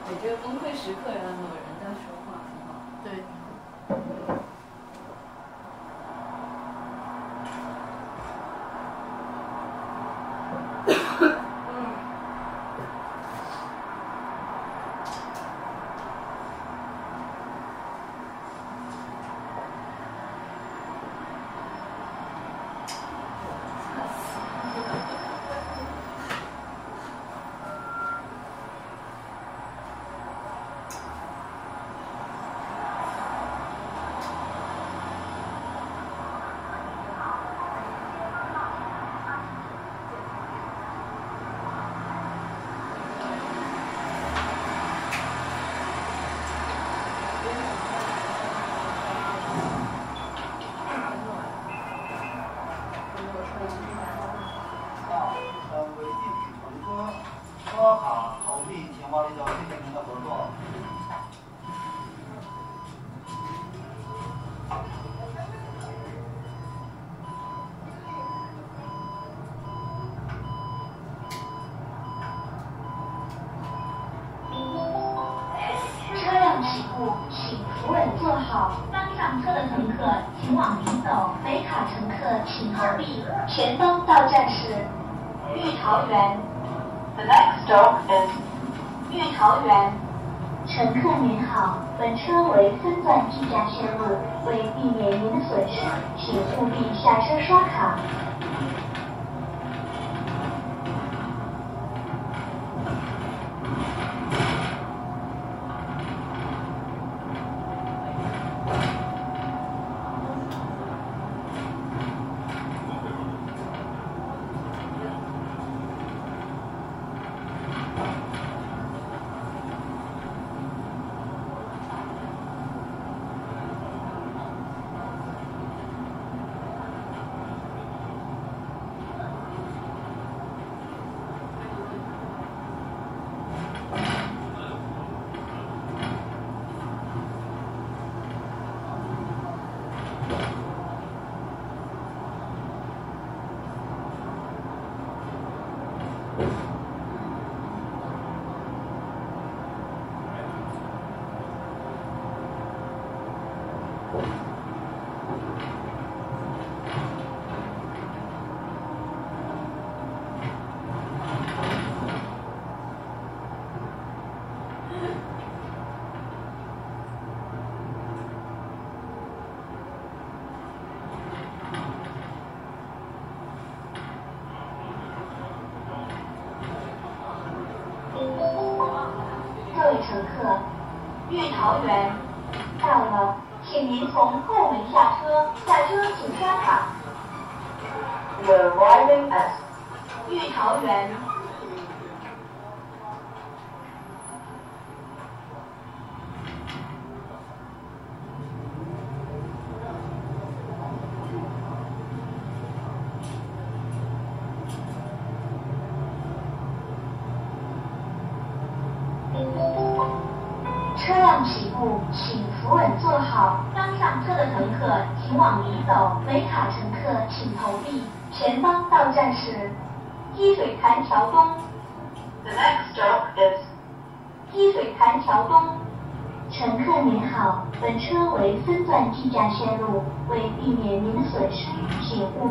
[0.09, 2.81] 你这个崩溃时刻让有人在说话，很好。
[3.03, 3.36] 对。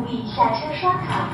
[0.09, 1.26] 已下车刷卡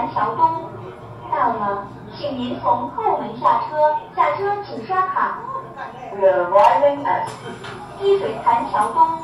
[0.00, 0.70] 南桥东
[1.30, 1.86] 到了
[2.16, 5.38] 请您从后门下车下车请刷卡。
[6.18, 7.28] Revivingus
[7.98, 9.19] 积水潭桥东。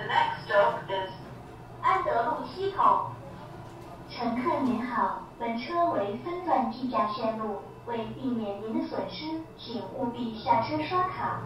[0.00, 1.10] The next stop is
[1.82, 3.10] 安德路西口。
[4.08, 11.42] 乘客您好，本车为分段计价线路，为避免您的损失，请务必下车刷卡。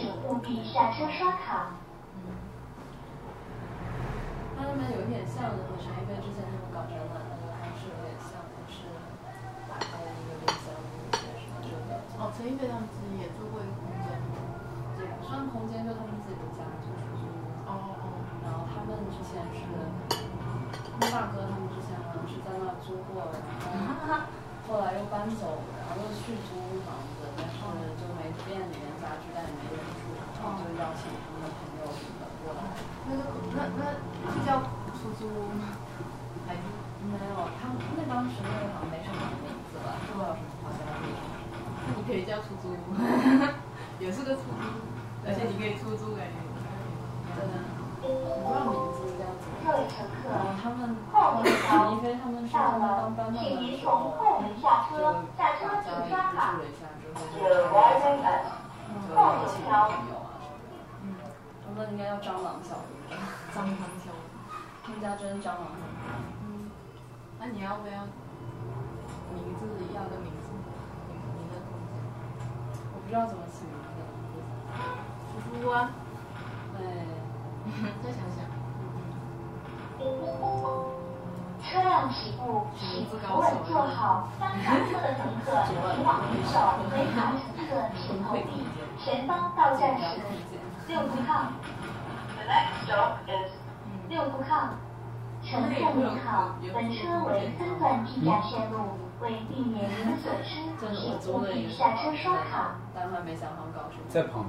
[0.00, 1.79] 请务必下车刷卡。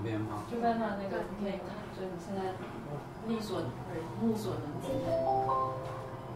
[0.02, 0.42] 旁边吗？
[0.50, 2.58] 就在那那个，你可以看，就你现在
[3.30, 5.06] 力所不是目所能及的。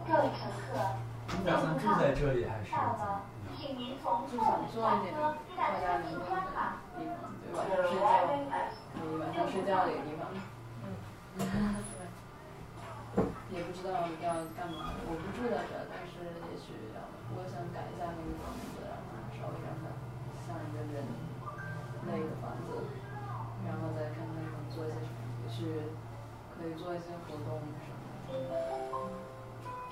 [0.06, 0.78] 各位乘客，
[1.34, 2.70] 你打算住在这里还是？
[2.70, 3.26] 到了，
[3.58, 6.78] 请您从就后想门做一下点车，大下家车能请够刷卡。
[6.94, 10.30] 的地方，对，晚上睡觉，可以晚上睡觉的一个地方。
[10.86, 10.94] 嗯，
[11.42, 14.94] 对，也不知道要干嘛。
[15.10, 17.02] 我不住在这，但是也许要，
[17.34, 19.90] 我想改一下那个房子，让它稍微让它
[20.46, 21.02] 像一个人
[22.14, 22.86] 类的房子，
[25.56, 25.64] 些什么，也许
[26.52, 28.52] 可以做一些活动什么的。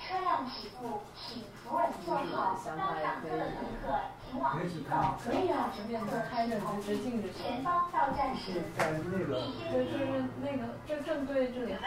[0.03, 2.59] 车辆起步，请扶稳坐好。
[2.65, 3.29] 刚上车
[3.81, 3.87] 客，
[4.29, 4.89] 请往一走。
[5.23, 7.63] 可以啊，随便开着直直进就行前。
[7.63, 9.39] 方到站时，在那个
[9.71, 10.03] 对，就是
[10.41, 11.79] 那个，就正对这里后，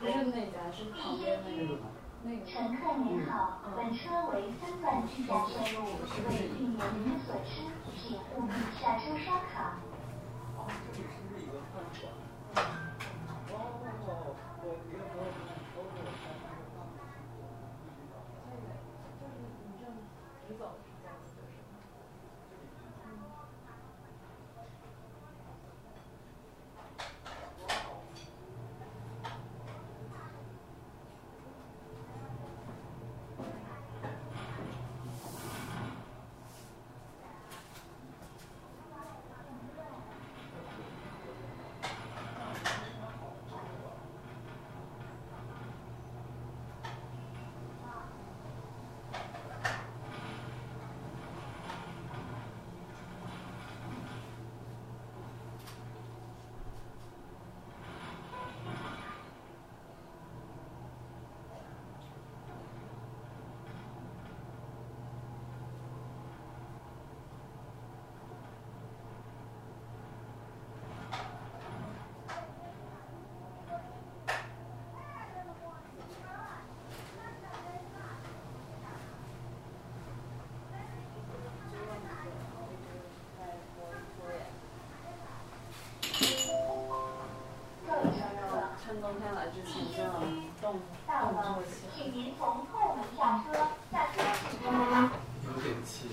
[0.00, 1.76] 不是那家，是旁边那个
[2.22, 2.46] 那个。
[2.46, 5.84] 乘客您好，本车为三段计价线路，
[6.30, 7.60] 为避免您损失，
[8.00, 9.76] 请务必下车刷卡。
[87.86, 88.50] 各位乘客，
[88.82, 90.12] 趁冬天来之前就要
[90.62, 91.92] 动动作，起来。
[91.94, 93.52] 请您从后门下车，
[93.92, 95.10] 下车请刷卡。
[95.44, 96.08] 有点气。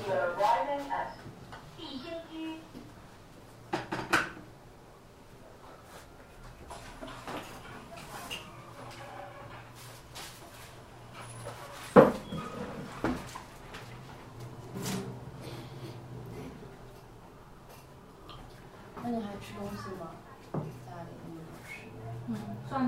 [19.02, 20.11] 那你还吃东西吗？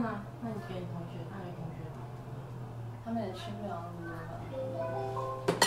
[0.02, 2.02] 家里那你给你同学，那给同学吧。
[3.06, 4.42] 他们也吃不了那么多吧？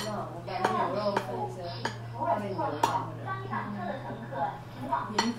[0.03, 1.63] 那我把牛肉分一些，
[2.11, 3.15] 扶放给牛肉好或。
[3.15, 3.23] 者。
[3.23, 5.39] 刚上车的乘客，请往明天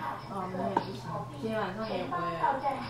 [0.00, 1.04] 啊，客没有不行。
[1.36, 2.16] 今天晚上也前会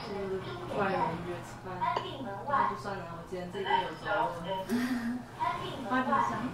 [0.06, 0.39] 就是
[0.78, 4.39] 外人约吃饭，那就，算了，我今天这边有着落。
[4.39, 6.23] 安定门花冰外。
[6.31, 6.47] 箱，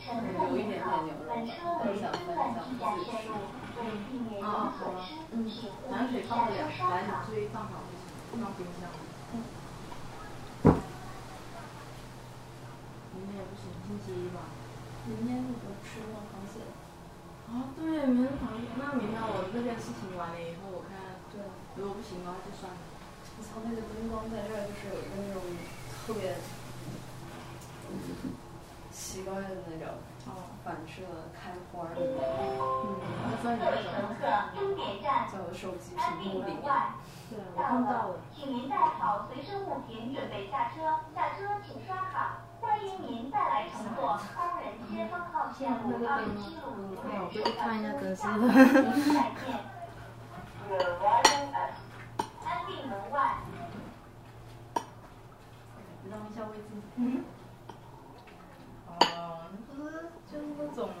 [0.00, 1.52] 乘客您好，本车
[1.84, 3.44] 为分段计价线路，
[3.76, 7.12] 为避免您损失，请务南必水放不了，下车刷来你。
[7.28, 7.84] 注意放好
[8.40, 8.88] 放冰箱。
[13.12, 14.40] 明天也不行，星期一吧。
[15.04, 16.62] 明天你不吃那螃蟹？
[17.50, 20.96] 啊，对，明天螃蟹，那明天我这边事情完了以后，我看
[21.30, 22.78] 对啊，如果不行的话就算了。
[23.36, 25.42] 我操，那个灯光在这儿就是有一个那种
[26.06, 26.36] 特别
[28.92, 29.98] 奇怪的那种
[30.28, 31.02] 哦，反射
[31.34, 32.22] 开花的那种，
[32.86, 34.14] 嗯，那算各位乘。
[34.16, 34.22] 客，
[34.54, 36.52] 终点站在我的手机屏幕里。
[37.56, 38.14] 到看到了。
[38.34, 41.00] 请您带好随身物品，准备下车。
[41.14, 46.62] 下车请刷卡，欢迎您再来乘坐工人先锋号线五二七路
[46.96, 48.48] 好，我就去看一下真实的。
[49.12, 49.44] 再见。
[52.44, 53.16] 安定门外。
[56.10, 56.62] 让一下位置。
[56.96, 57.24] 嗯。
[58.88, 58.90] 哦，
[59.50, 59.90] 那不是
[60.30, 60.78] 就是那种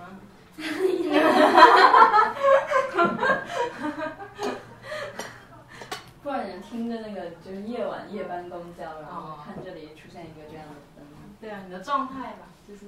[6.22, 11.04] 不然人听着那个就是夜晚夜班公交，然后哦看这里出现一个这样的灯，
[11.40, 12.86] 对啊，你的状态吧，就是。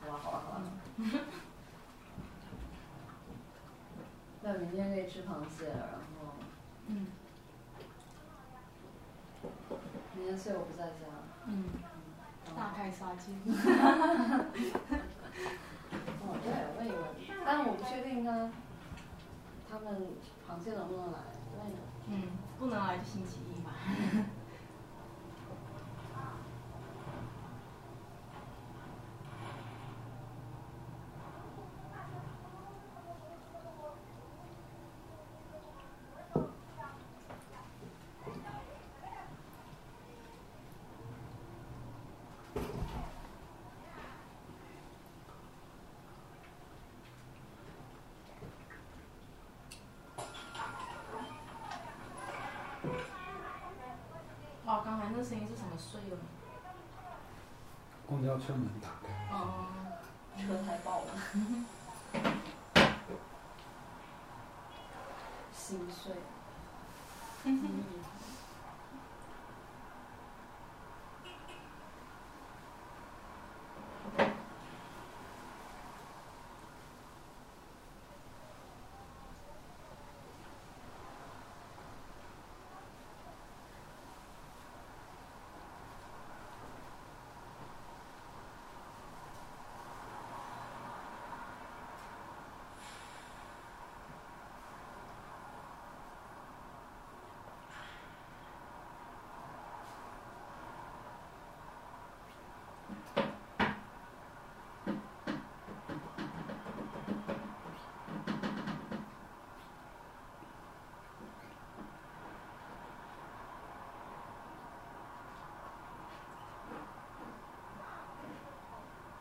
[0.00, 0.62] 好吧好吧好吧。
[4.42, 5.88] 那明天可以吃螃蟹，然
[6.20, 6.34] 后
[6.88, 7.06] 嗯
[10.14, 10.92] 明天睡我不在家。
[11.46, 11.64] 嗯，
[12.54, 13.32] 大开杀戒。
[16.20, 17.00] 哦，对，问一问，
[17.46, 18.50] 但我不确定他
[19.70, 19.86] 他们
[20.46, 21.18] 螃蟹能不能来，
[21.58, 21.80] 问一问。
[22.08, 22.12] 嗯，
[22.64, 23.72] 不能来就星期一吧。
[54.66, 56.18] 哇，刚才那声音是什么碎了？
[58.04, 59.06] 公交车门打开。
[59.32, 59.64] 哦，
[60.36, 61.14] 车胎爆了，
[65.54, 66.16] 心碎。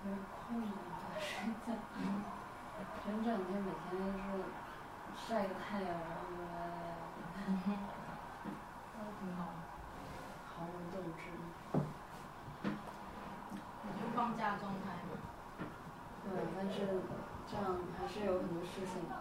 [0.06, 0.68] 有点困了，
[1.18, 1.26] 睡
[1.65, 1.68] 觉。
[3.02, 4.44] 前两天每天都是
[5.15, 7.72] 晒个太阳，然后就来来来，
[8.98, 9.40] 那挺好。
[10.53, 11.20] 毫无斗志。
[13.84, 15.11] 你就放假状态嘛。
[16.26, 17.06] 对，但是
[17.45, 19.16] 这样还是有很多事情的。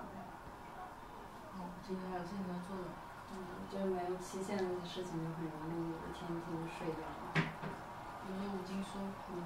[1.60, 2.88] 哦，今天还有事情要做的。
[3.34, 3.36] 嗯，
[3.70, 7.12] 就是没有期限的事情就很容易一天一天就睡掉了。
[7.36, 8.98] 有些五经书，
[9.30, 9.36] 嗯，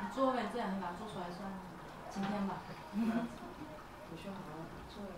[0.00, 1.56] 你做呗，这两天把它做出来算了。
[2.10, 2.56] 今天吧。
[4.08, 4.38] 回去好好
[4.88, 5.12] 做一个。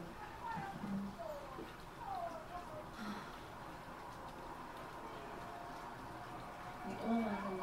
[6.85, 7.27] 你饿吗？
[7.45, 7.61] 现在？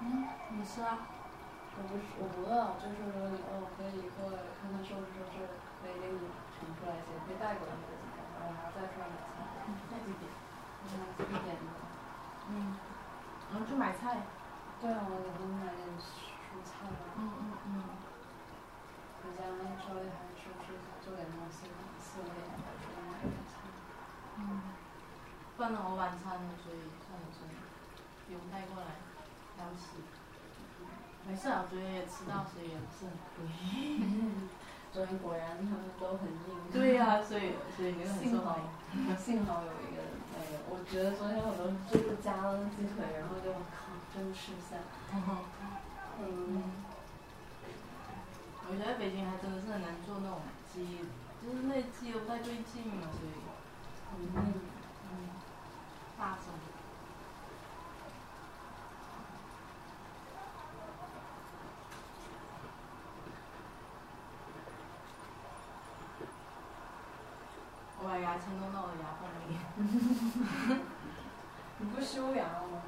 [0.00, 0.98] 嗯，你吃啊？
[1.82, 5.50] 我不是我不饿，就是饿，我可以过来看看收拾收拾，
[5.82, 9.66] 可以给你盛出来一些，可以带过来或者怎么样，然后还要再出来买菜。
[9.90, 10.30] 带几点？
[10.30, 11.68] 我想自己点的。
[12.54, 12.78] 嗯。
[13.50, 14.22] 然后去买菜。
[14.78, 17.18] 对啊，我给他们买点蔬菜啊。
[17.18, 17.70] 嗯嗯嗯。
[19.18, 19.42] 回家
[19.82, 21.66] 稍微还收拾一下，做点东西，
[21.98, 23.58] 四五点再出来买点菜。
[24.38, 24.70] 嗯。
[25.58, 27.58] 不然呢，我晚餐了，所以算了算了，
[28.30, 29.02] 不用带过来，
[29.58, 29.98] 还要洗。
[31.28, 33.46] 没事啊，昨天也吃到，所以也不是很亏。
[34.92, 36.36] 昨天果然他们都很硬。
[36.72, 39.16] 对呀、所以所以没有很幸好受欢迎。
[39.16, 40.02] 幸好有一个
[40.34, 44.76] 那个，我觉得昨天我都就是加了鸡腿，然后就靠，真吃不下。
[46.20, 46.62] 嗯，
[48.68, 50.40] 我觉得北京还真的是很难做那种
[50.72, 50.98] 鸡，
[51.42, 53.32] 就是那鸡又不太对劲嘛，所以
[54.12, 54.52] 很硬。
[55.08, 55.30] 嗯，
[56.18, 56.52] 大种。
[68.04, 69.56] 我把牙签弄到我的牙缝里。
[71.78, 72.82] 你不修牙了吗？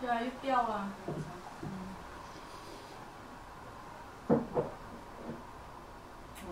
[0.00, 0.88] 对啊，又掉了。
[4.28, 4.34] 我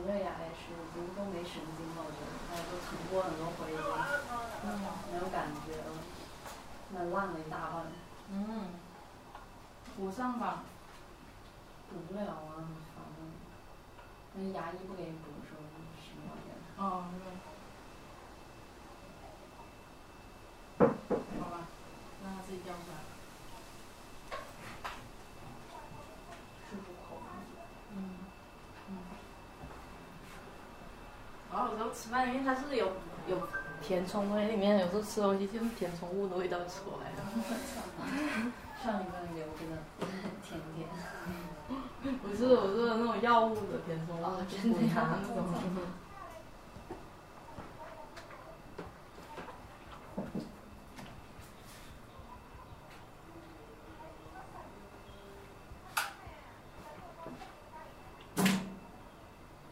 [0.06, 3.80] 这牙也是，已经都没神经了，我觉得，还有都疼过很多回已经，
[5.12, 5.88] 没有感觉了，
[6.90, 7.74] 那烂了一大半。
[8.30, 8.36] 嗯。
[9.96, 10.62] 补上吧。
[11.90, 12.76] 补不了啊，很烦
[13.16, 13.18] 的。
[14.34, 15.56] 那牙医不给你补，说
[16.04, 16.54] 什么玩意儿？
[16.76, 17.24] 哦，那个。
[21.40, 21.54] 好吧，
[22.22, 22.94] 让它自己掉出来。
[31.58, 32.86] 然后有时候吃饭，因为它是有
[33.26, 33.48] 有
[33.82, 37.18] 填充东西，里面有时候吃东西就是填充物的味道出来了。
[38.80, 40.06] 上一个留着的
[40.40, 40.88] 甜点，
[42.22, 45.44] 不是，我是那种药物的填充物，哦真的呀那种。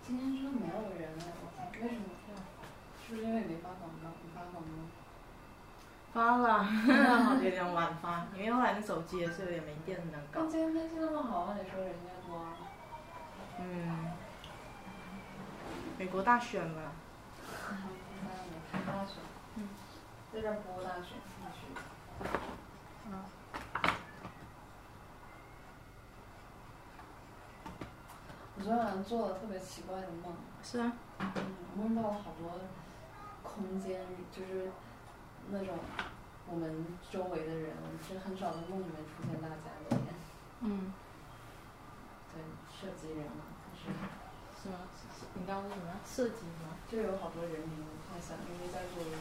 [0.06, 2.38] 今天真的没有人哎，我操，为什么这样？
[3.08, 4.08] 是不是因为没发广告？
[4.22, 4.70] 你发广告？
[6.26, 10.40] 发了，我有点晚发，因为后来那手机也是有点没电能搞。
[10.42, 10.48] 那。
[10.50, 12.56] 今天天气那么好啊，你说人家多啊？
[13.60, 14.10] 嗯，
[15.96, 16.82] 美国大选嘛，
[17.70, 19.18] 没看大选，
[19.54, 19.68] 嗯，
[20.32, 21.60] 在这儿播大选，你去。
[28.56, 31.30] 我昨天晚上做了特别奇怪的梦，是啊，嗯，
[31.76, 32.50] 梦到了好多
[33.44, 34.00] 空间，
[34.32, 34.72] 就是
[35.50, 35.78] 那种
[36.48, 40.14] 我们周围的人，我是很少在梦里面出现大家的脸，
[40.62, 40.92] 嗯，
[42.32, 43.98] 对，涉及人嘛，就是
[44.62, 44.86] 是吗？
[45.34, 45.90] 你刚刚说什么？
[46.06, 46.78] 涉及吗？
[46.90, 49.12] 就有好多人名我不太想，因为在做音。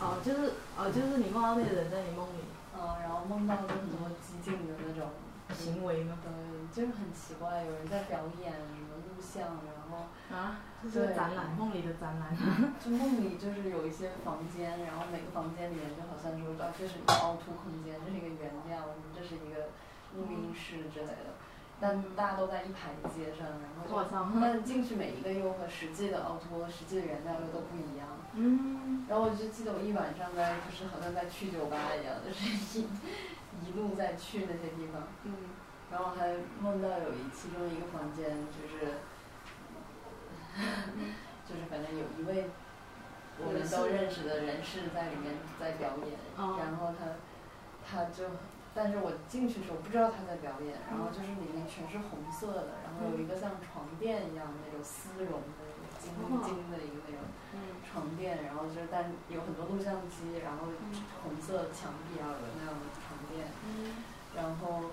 [0.00, 2.44] 哦，就是哦，就是你梦到那个人在你梦里
[2.76, 5.10] 嗯，然后梦到就很多激进的那种
[5.52, 6.18] 行为吗？
[6.22, 6.30] 对，
[6.72, 12.36] 就是很奇怪，有人在表演什么录像，然后啊，就是个展览，梦里的展览。
[12.82, 19.70] 就梦里就是有一些房间，然后每个房间里面就好像说啊，这是一个凹凸空间，这是一个原料，这是一个
[20.16, 21.34] 录音室之类的。
[21.82, 24.04] 但大家都在一排街上，然后！
[24.38, 28.06] 但进去每一个又和实际的凹凸、实际的原料又都不一样。
[28.34, 32.86] 嗯，然后我就记得我一晚上在，就是好像在去酒吧一样，就是一
[33.62, 35.08] 一路在去那些地方。
[35.24, 35.32] 嗯。
[35.90, 39.02] 然后还梦到有一其中一个房间，就是，
[41.42, 42.46] 就是反正有一位
[43.42, 47.18] 我们都认识的人士在里面在表演，哦然后他
[47.82, 48.22] 他就，
[48.72, 55.58] 但是我进去的时候不知道他在表演，然后就是里面全是红色的，然后有一个像床垫一样的那种丝绒的
[55.98, 57.26] 金金的一个那种。
[57.50, 60.70] 嗯床垫，然后就是但有很多录像机，然后
[61.24, 62.86] 红色墙壁啊有那样的
[63.64, 64.04] 嗯。
[64.36, 64.90] 然后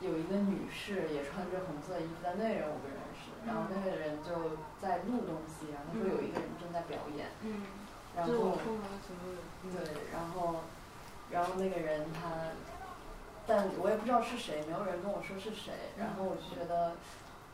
[0.00, 7.62] 有一个女士也穿着红色衣服，但那个人我不认识，然后那个人就在录东西，然后他说有一个人正在表演，嗯，
[8.16, 8.32] 然后
[9.72, 10.62] 对，然后
[11.30, 12.52] 然后那个人他，
[13.46, 16.92] 但我也不知道是谁，没有人跟我说是谁，然后我就觉得。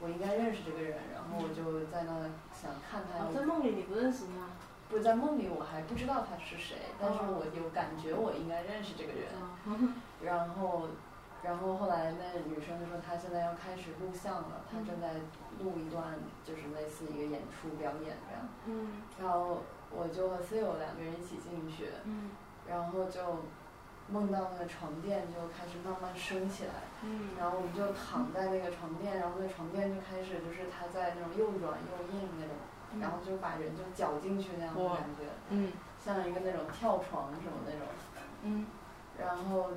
[0.02, 4.50] 我应该认识这个人，然后我就在那想看他哦，在梦里你不认识他。
[4.92, 9.32] 不在梦里，我还不知道他是谁，但是我有感觉我应该认识这个人。
[10.20, 10.84] 然后，
[11.42, 15.14] 然后后来那女生就说她现在要开始录像了，她正在
[15.58, 18.46] 录一段就是类似一个演出表演这样。
[18.66, 22.30] 嗯然后我就和 Theo 两个人一起进去，嗯
[22.68, 23.20] 然后就
[24.08, 32.54] 梦到那个床垫就开始慢慢升起来，嗯然后我们就躺在那个床垫，然后那床垫就开始就是它在那种又软又硬那种，
[33.00, 35.24] 然后就把人就绞进去那样的感觉。
[35.50, 37.86] 嗯像一个那种跳床什么那种，
[38.42, 38.66] 嗯
[39.16, 39.70] 然后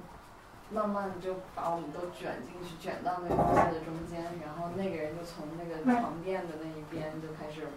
[0.71, 7.67] 慢慢就把我们都卷进去，卷到那个屋子的中间，然后那个人就从那个床垫的那一边就开始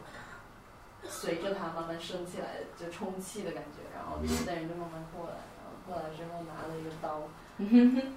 [1.05, 4.17] 随着他慢慢升起来，就充气的感觉，然后
[4.47, 7.29] 那人就慢慢过来，然后过来之后拿了一个刀，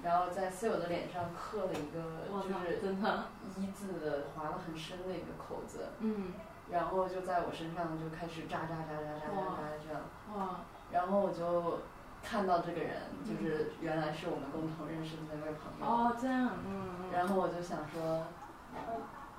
[0.02, 3.26] 然后在室友的脸上刻了一个，就是真的，
[3.58, 6.32] 一字的划了很深的一个口子，嗯
[6.72, 10.00] 然后就在我身上就开始扎扎扎扎扎扎扎这样。
[10.36, 11.80] 哇，然后我就
[12.22, 15.84] 看到这个人，就是原来是我们共同认识的那位朋友。
[15.86, 18.24] 哦这样，嗯嗯，然后我就想说，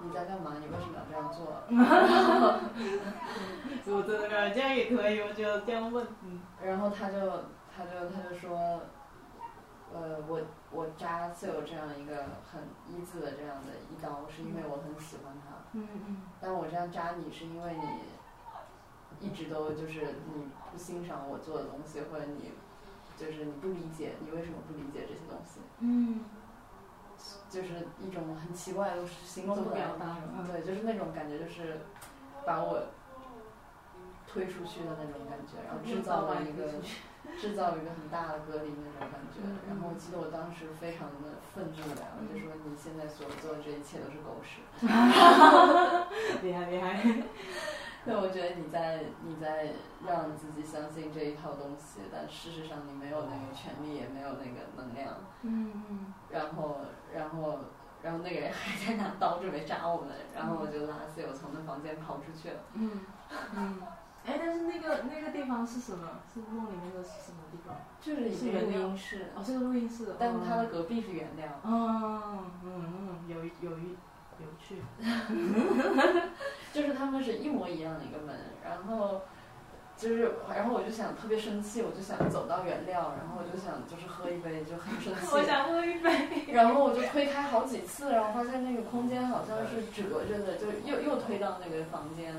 [0.01, 0.53] 你在干嘛？
[0.59, 1.63] 你为什么要这样做？
[3.85, 7.17] 我真的这样也可以，我觉得这样问，嗯然后他就
[7.75, 8.81] 他就他就说，
[9.93, 10.39] 呃，我
[10.73, 15.63] 我扎就有这样一个很一字的这样的一刀，是因为我很喜欢他。
[15.73, 16.21] 嗯嗯。
[16.41, 22.51] 但我这样扎你是因为你一直都就是你不欣赏我做的东西，或者你
[23.15, 25.61] 就是你不理解你为什么不理解这些东西。
[25.79, 26.25] 嗯。
[27.49, 31.81] 就是一种很奇怪的星座的表达嗯对，就是那种感觉，就是
[32.45, 32.87] 把我
[34.27, 36.73] 推出去的那种感觉，然后制造了一个
[37.39, 39.39] 制造一个很大的隔离那种感觉。
[39.43, 44.61] 嗯然后我记得我当时非常的愤怒的，我就说你现在所做的这一切都是狗屎。
[46.41, 47.01] 厉 害厉害，
[48.05, 49.73] 对， 我觉得你在你在
[50.05, 55.13] 让自己相信这一套东西，但事实上你没有那个权利，也没有那个能量。
[55.41, 56.77] 嗯嗯然后，
[57.13, 57.59] 然后，
[58.01, 62.59] 然后那个人还在拿刀准备扎我们，然后我就拉室友从那房间跑出去了。
[62.73, 62.99] 嗯
[63.55, 63.81] 嗯，
[64.25, 66.07] 哎，但是那个那个地方是什么？
[66.33, 67.75] 是梦里面的是什么地方？
[68.01, 71.47] 就是一个录音室，哦，是个录音室，但是它的隔壁是原料。
[71.63, 73.95] 嗯嗯嗯，有有一
[74.39, 74.81] 有趣。
[76.73, 79.21] 就是他们是一模一样的一个门，然后
[79.95, 85.27] 就是，然后我就想特别生气，我就想走到原料，然后我就想就是喝一杯，就很生 气。
[85.35, 86.51] 我想喝一杯。
[86.51, 92.33] 然后我就推开好几次，然后发现那个空间好像是折着的，就又又推到那个房间，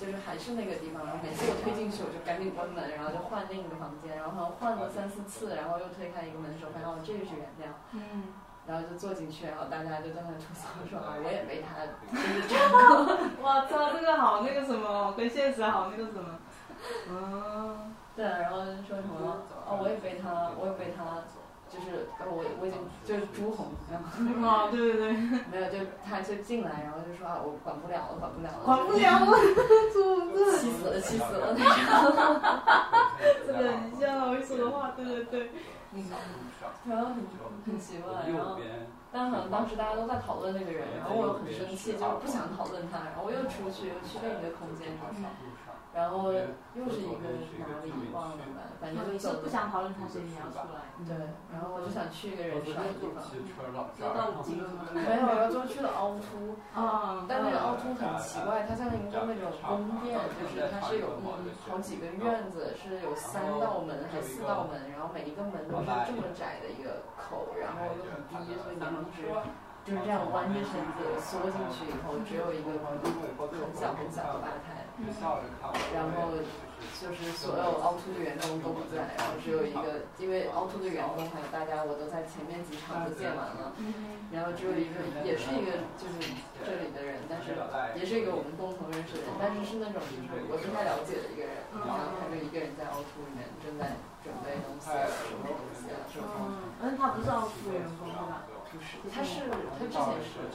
[0.00, 1.04] 就是还是那个地方。
[1.04, 7.68] 然后每次我推进去，我就赶紧关门，然后就换另一个房间，然后换了三四次，然后又推开一个门的时候，发现哦这个是原料。
[7.92, 8.32] 嗯。
[8.66, 12.70] 然后就坐进去，然后大家就在那吐槽说 啊，我也被他 就是这样。
[13.42, 16.38] 我操，这个好那个什么，跟现实好那个什么。
[17.08, 17.92] 嗯。
[18.16, 21.22] 对，然后说什么哦，我也被他，我也被他，
[21.70, 24.08] 就是我我已经就是朱红，然后。
[24.46, 25.12] 啊，对对对。
[25.50, 28.64] 没有，就他就进来，然后就说啊，我管不了了，管不了了。
[28.64, 29.38] 管不了了，
[29.94, 30.58] 朱这。
[30.58, 31.72] 气死了，气死了那种。
[33.46, 35.50] 这个很像我会说的话，对对对。
[35.92, 36.04] 嗯。
[36.88, 37.16] 然后很
[37.66, 38.56] 很奇怪，然后，
[39.12, 45.28] 但好像当时大家都在讨论那个人，然后我又很生气，就不想讨论他，然后我又出去，又去另一个空间找他，
[45.92, 46.32] 然后
[46.74, 47.26] 又是一个
[47.58, 49.28] 哪里忘了吧，反正就是。
[49.40, 50.86] 不想讨论他，所以你要出来。
[51.02, 51.16] 对，
[51.50, 53.18] 然后我就想去一个人少的地方。
[53.98, 54.86] 就到五金吗？
[54.92, 56.54] 没有，然后就去了凹凸。
[56.76, 57.24] 啊。
[57.26, 69.26] 但那个凹凸很奇怪，它像一个那种宫殿，就是它是有嗯好几个院子，是有三道门还是四道门，然后每一个门都是这么窄的一个口，然后又很低，所以你一直
[69.82, 73.00] 就是这样弯着身子缩进去以后，只有一个很
[73.74, 74.79] 小很小的吧台，
[75.94, 76.32] 然后
[77.00, 83.72] 就是所有凹凸的员工都不在，然后只有一个，因为凹凸的员工还有大家我都在前面几场都见完了，
[84.32, 86.16] 然后只有一个也是一个就是
[86.64, 87.52] 这里的人，但是
[87.96, 96.28] 也是一个我们共同认识的人，但是是那种就是我不太了解的一个人，然后他就一个人在凹凸里面正在准备东西啊，什么东西啊，什么。
[96.28, 97.49] 嗯，但是他不是凹凸员工对吧？
[98.70, 100.46] 不是，他是他之前是，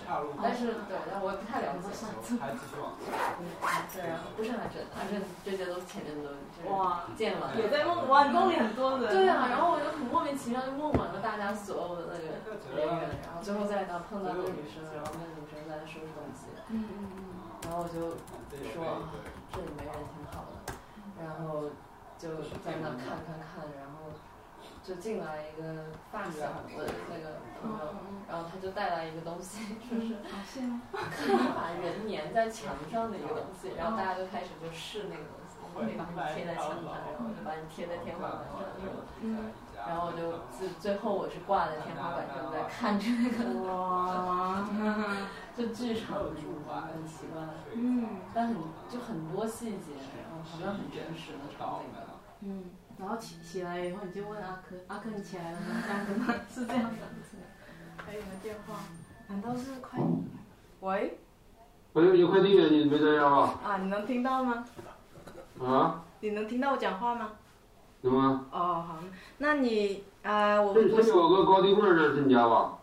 [0.42, 1.92] 但是对，但我也不太了解。
[3.92, 6.32] 对，然不是阿珍，阿珍这些都前面都
[6.72, 7.52] 哇见了。
[7.60, 9.12] 也在梦哇，梦里很多人。
[9.12, 16.48] 对啊，然后我就很莫名其妙就梦完了大家所有的那个人员，然后最后再到碰到那个女生，然后那个女生在收拾东西。
[16.72, 17.20] 嗯嗯嗯。
[17.68, 18.16] 然后我就
[18.72, 19.12] 说
[19.52, 20.72] 这里没人挺好的，
[21.20, 21.68] 然后
[22.18, 24.16] 就在那看看看，然后。
[24.86, 27.96] 就进来一个发小的那个朋友，
[28.30, 38.62] 然后他就带来一个东西， 就是可以 把人粘在墙上的一个东西，然后大家就开始就试那个东西，我可以把你贴在墙上，然后就把你贴在天花板上？
[39.88, 44.68] 然后我就最最后我是挂在天花板上在看着那个，哇，
[45.58, 46.36] 就剧场很
[47.08, 47.42] 奇怪，
[47.74, 48.56] 嗯，但很
[48.90, 51.90] 就很多细节，然后好像很真实的场景，
[52.42, 52.70] 嗯。
[52.98, 55.66] 然后起起来以后，你就问阿珂，阿珂你起来了吗？
[55.86, 56.34] 这样的吗？
[56.54, 56.90] 是这样的。
[58.06, 58.76] 还有个电话，
[59.28, 60.00] 难道是快？
[60.82, 61.20] 喂。
[61.94, 63.60] 喂，有快递员，你没在家吧？
[63.64, 64.66] 啊，你能听到吗？
[65.62, 66.04] 啊？
[66.22, 67.32] 你能听到我讲话吗？
[68.02, 68.46] 能吗。
[68.52, 68.98] 哦，好，
[69.40, 72.78] 那你啊，我这这有个高低柜这是你家吧？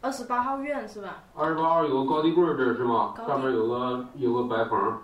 [0.00, 1.22] 二十八号院是吧？
[1.34, 3.14] 二十八号有个高低柜这是吗？
[3.26, 4.98] 上面有个有个白缝。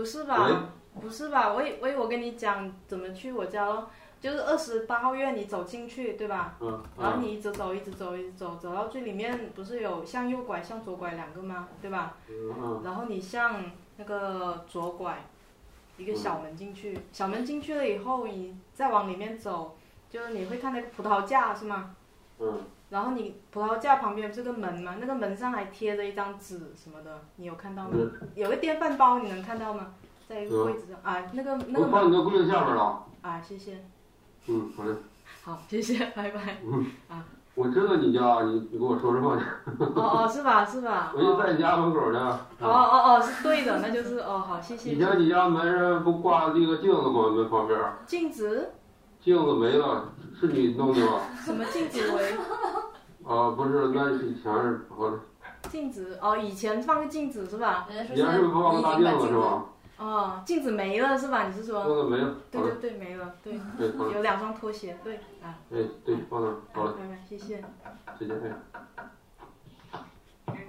[0.00, 0.70] 不是吧？
[0.98, 1.52] 不是吧？
[1.52, 6.56] 我以我以我跟你讲怎么去我家咯，就是二十八号院，你走进去对吧？
[6.58, 6.82] 嗯。
[6.98, 11.68] 然后你一直走，一直走，一直走，走到最里面不是有向右拐、向左拐两个吗？
[11.82, 12.16] 对吧？
[12.30, 12.80] 嗯。
[12.82, 13.62] 然后你向
[13.98, 15.22] 那个左拐，
[15.98, 19.76] 一个小门进去，小门进去了以后，你再往里面走，
[20.08, 21.94] 就是你会看那个葡萄架是吗？
[22.38, 22.62] 嗯。
[22.90, 24.96] 然后你葡萄架旁边不是个门吗？
[25.00, 27.90] 那个门上还贴着一张纸什么的，你有看到吗？
[28.34, 29.94] 有个电饭煲，你能看到吗？
[30.28, 31.86] 在一个柜子上啊，那个那个。
[31.86, 33.04] 我放你那柜子下面了。
[33.22, 33.84] 啊，谢谢。
[34.46, 34.94] 嗯，好嘞。
[35.42, 36.58] 好，谢谢，拜拜。
[36.64, 36.86] 嗯。
[37.08, 37.24] 啊。
[37.56, 39.42] 我知道你家，你你给我说实话去。
[39.78, 41.12] 哦哦，是吧是吧？
[41.16, 42.40] 我就在你家门口呢。
[42.60, 44.90] 哦哦哦，是对的，那就是哦好，谢谢。
[44.92, 47.28] 你家你家门上不挂那个镜子吗？
[47.30, 47.78] 门旁边。
[48.06, 48.70] 镜子。
[49.20, 51.22] 镜子没了，是你弄的吧？
[51.44, 52.32] 什么镜子为？
[53.24, 55.18] 啊，不是，那是以前是好的。
[55.68, 57.86] 镜子哦，以前放个镜子是吧？
[58.12, 59.64] 以前是放个大镜子是吧？
[59.98, 61.46] 哦，镜子没了是吧？
[61.46, 61.84] 你是说？
[61.84, 62.34] 镜子没了。
[62.50, 63.60] 对对对，没了，对。
[63.76, 65.58] 对，有两双拖鞋，对啊。
[65.70, 66.92] 哎，对，放那，好了。
[66.92, 67.62] 拜拜，谢谢。
[68.18, 68.40] 再见，
[70.46, 70.66] 哎。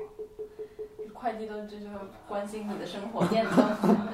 [1.22, 1.85] 快递都就是
[2.27, 3.56] 关心你的生活，验 证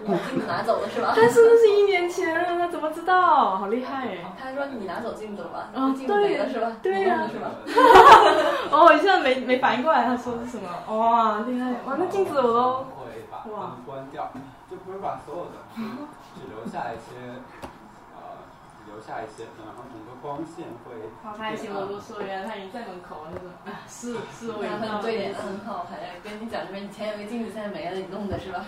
[0.03, 1.13] 你把镜子拿走了是吧？
[1.15, 3.55] 但是那是一年前了，他怎么知道？
[3.55, 4.17] 好厉害哎！
[4.38, 5.69] 他说你拿走镜子了吧？
[5.73, 6.73] 哦镜子没了是吧？
[6.84, 7.51] 对呀是吧？
[8.71, 10.97] 哦，一下没没反应过来，他说是什么？
[10.97, 11.71] 哇，厉害！
[11.85, 14.29] 哇，那镜子我都会把它们关掉，
[14.69, 15.51] 就不是把所有的，
[16.35, 17.31] 只留下一些，
[18.98, 28.65] 留下一些，然后整个光线会好开心，我都说原来他已经在门口了，就是啊，是是我已经到对脸很好，还跟你讲说你前有个镜子现在没了，你弄的是吧？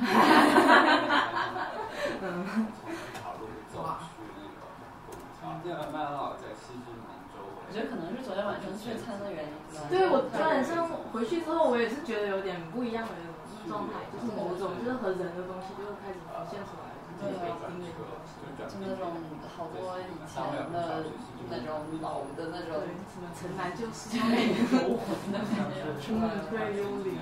[2.22, 2.46] 嗯，
[2.78, 4.70] 从一条路走去那个
[5.10, 5.50] 虹桥。
[5.66, 7.66] 现在麦当劳在西直门周围。
[7.66, 9.82] 我觉得可能是昨天晚上聚餐的原因吧。
[9.90, 13.34] 对我昨晚上回去之后，我也是觉得有点不一样的那种
[13.66, 16.89] 状态，就是某种就是和人的东西就开始浮现出来，
[17.20, 19.12] 就是北京的东西，就那种
[19.52, 20.40] 好多以前
[20.72, 21.04] 的
[21.52, 22.80] 那种老的那种，
[23.12, 26.48] 什么城南旧事，游魂的感觉出来了。
[26.48, 27.20] 对，幽灵，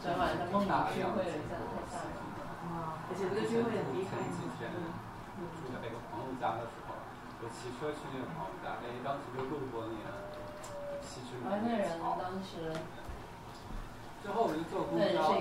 [0.00, 2.96] 昨天晚上梦到聚会了一下，太吓人了。
[3.06, 4.72] 而且这个聚会很厉害，几天
[5.36, 6.96] 住在那个朋友家的时候，
[7.44, 10.08] 我骑车去那个朋友家，哎，当时就路过那个
[11.04, 12.16] 西直门而那人桥。
[12.16, 12.72] 当时，
[14.22, 14.62] 之后我就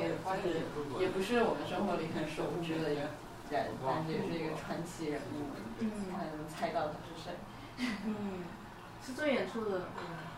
[0.01, 3.07] 个，发就是现路过也不是我们生活里很熟知的人，
[3.49, 5.85] 但是也是一个传奇人物，嗯
[6.17, 7.37] 还能猜到他是谁。
[8.05, 8.43] 嗯，
[9.05, 10.33] 是做演出的，嗯。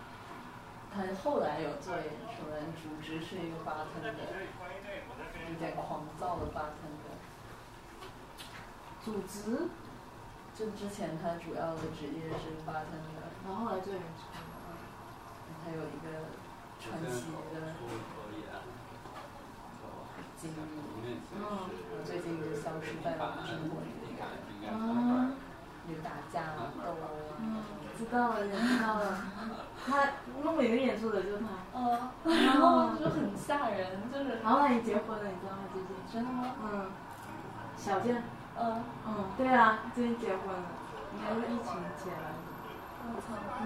[0.93, 4.13] 他后来有做演出的，主职是一个巴腾的，
[5.49, 7.17] 有点狂躁的巴腾的。
[9.03, 9.69] 组织，
[10.53, 14.29] 就之前他主要的职业是巴腾的，然后后来做演出，
[15.65, 16.29] 他有一个
[16.79, 17.73] 传奇的
[20.49, 20.51] 经
[21.03, 21.69] 历，嗯，
[22.03, 24.27] 最近就消失在我们生活里的一个
[24.59, 25.31] 人，啊，
[25.87, 26.51] 有打架
[26.83, 27.39] 斗殴啊。
[27.39, 27.63] 嗯，
[27.97, 29.23] 知道了，知道了，
[29.85, 32.11] 他梦里面演出的就是他，嗯，
[32.45, 35.63] 然后就很吓人，就是然后他已经结婚了，你知道吗？
[35.71, 36.55] 最近，真的吗？
[36.63, 36.91] 嗯，
[37.77, 38.23] 小健，
[38.59, 40.63] 嗯，嗯，对啊，最近结婚了，
[41.15, 41.71] 应该是疫情
[42.03, 42.13] 前，
[43.07, 43.27] 我操。
[43.61, 43.65] 嗯，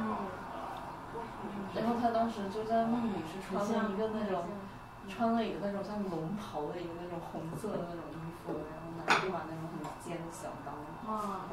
[1.75, 4.66] 然后他当时就在梦里是穿了一个那种，嗯
[5.07, 8.15] 穿了一个那种像龙袍的一个那种红色的那种衣
[8.45, 10.71] 服，然后拿一把那种很尖的小刀，
[11.11, 11.47] 哇，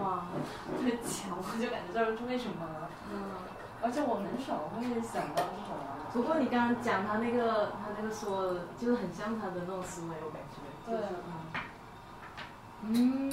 [0.00, 0.26] 哇，
[0.76, 2.66] 特别强，我就感觉这是为什么？
[3.12, 3.36] 嗯。
[3.82, 5.76] 而且我很少会想到这种。
[5.76, 10.56] 啊不过你刚刚讲他那个，他那个说的，就是很像他的那种思维，我感觉。
[10.86, 10.96] 对。
[12.82, 13.32] 嗯。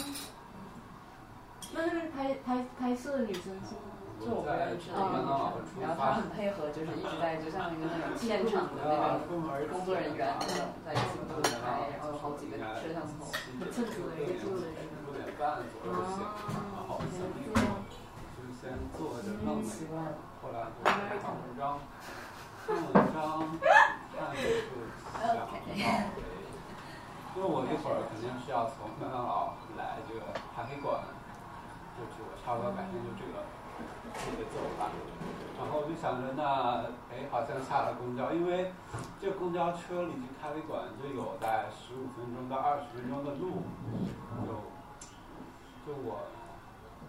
[1.73, 3.76] 那那边拍拍拍摄的女生是？
[4.22, 5.26] 就我们认识的一个，
[5.81, 9.26] 然后他很配合，就是一直在就像一个那种现场的那种
[9.68, 11.18] 工作人员那种在一起
[11.57, 13.26] 拍，然后有好几个摄像头。
[13.60, 14.69] 很称职的一个助理。
[15.06, 17.18] 六点半左右醒，然后就
[18.53, 19.98] 先做着弄那个，
[20.41, 21.81] 后来我看文章，
[22.65, 23.49] 看文章，
[24.14, 24.38] 看就
[25.34, 25.49] 想到，
[27.35, 30.22] 因为我一会儿肯定是要从麦当劳来这个
[30.56, 31.02] 咖啡馆，
[31.98, 33.41] 就是我差不多改天就这个
[34.16, 34.92] 这个走吧。
[35.62, 38.74] 然后我就想着那，哎，好像下了公交，因为
[39.22, 43.62] 这公交车离这咖啡馆就有在十五分钟到二十分钟的路，
[44.42, 44.50] 就
[45.86, 46.26] 就我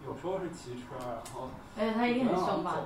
[0.05, 1.49] 有时候是骑车，然后
[1.81, 2.77] 哎，他一定很凶吧？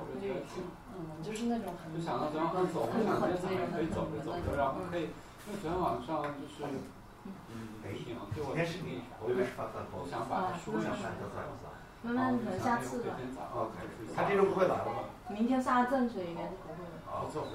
[0.95, 5.11] 嗯，就是那种很就想到昨天晚上走，我想今天早上可以走着走着，然后可以，
[5.45, 6.63] 因为昨天晚上就是
[7.51, 9.43] 嗯停对我挺厉害，我就
[10.09, 10.95] 想把它说一下。
[10.95, 11.11] 那
[12.03, 13.15] 那可能下次吧。
[14.15, 14.91] 他这周不会来了吧？
[15.29, 16.83] 明天是阿正，水应该是不会的。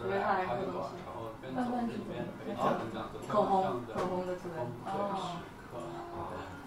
[0.05, 0.89] 因为他来喝东西。
[1.55, 1.93] 慢慢吃。
[3.29, 4.55] 口红，口红的之类。
[4.87, 4.91] 哦。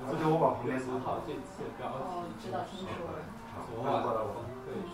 [0.10, 0.99] 这就我把旁边走。
[0.99, 3.18] 好，这次标哦，知道听说了。
[3.69, 4.27] 昨晚过来我
[4.65, 4.93] 会是。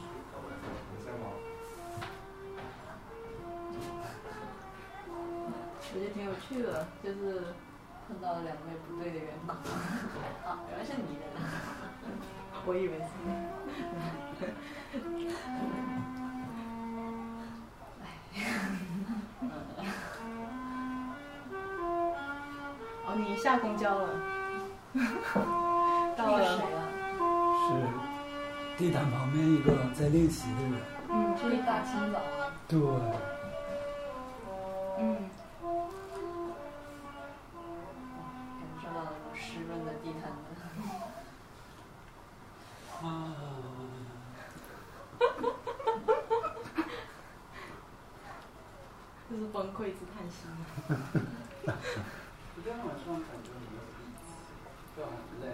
[5.94, 7.54] 我觉得挺有趣的，就是
[8.08, 9.54] 碰到了两位不对的员工。
[10.46, 11.44] 啊，原来是你人啊！
[12.66, 13.04] 我以为是。
[23.08, 24.08] 哦，你下公交了。
[26.16, 26.58] 到了。
[26.58, 26.80] 谁啊？
[27.64, 27.70] 是
[28.78, 30.74] 地毯旁边一个在练习的人。
[31.10, 32.54] 嗯，这一大清早啊。
[32.68, 32.80] 对。
[35.00, 35.30] 嗯。
[38.60, 40.41] 感受到那种湿润的地毯的。
[43.04, 43.36] 啊。
[49.30, 50.44] 就是崩溃之叹息。
[51.64, 54.28] 昨天晚上感觉没有力气，
[54.98, 55.48] 就很累，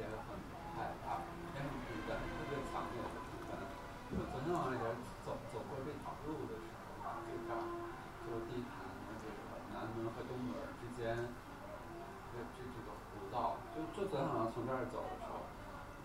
[0.00, 0.26] 也很
[0.74, 1.20] 害怕，
[1.54, 3.60] 也很孤单，特别强烈的孤单。
[4.08, 4.80] 就昨天晚上也
[5.22, 6.64] 走走过这条路的时
[7.04, 7.60] 候，就这儿
[8.24, 8.74] 坐地毯。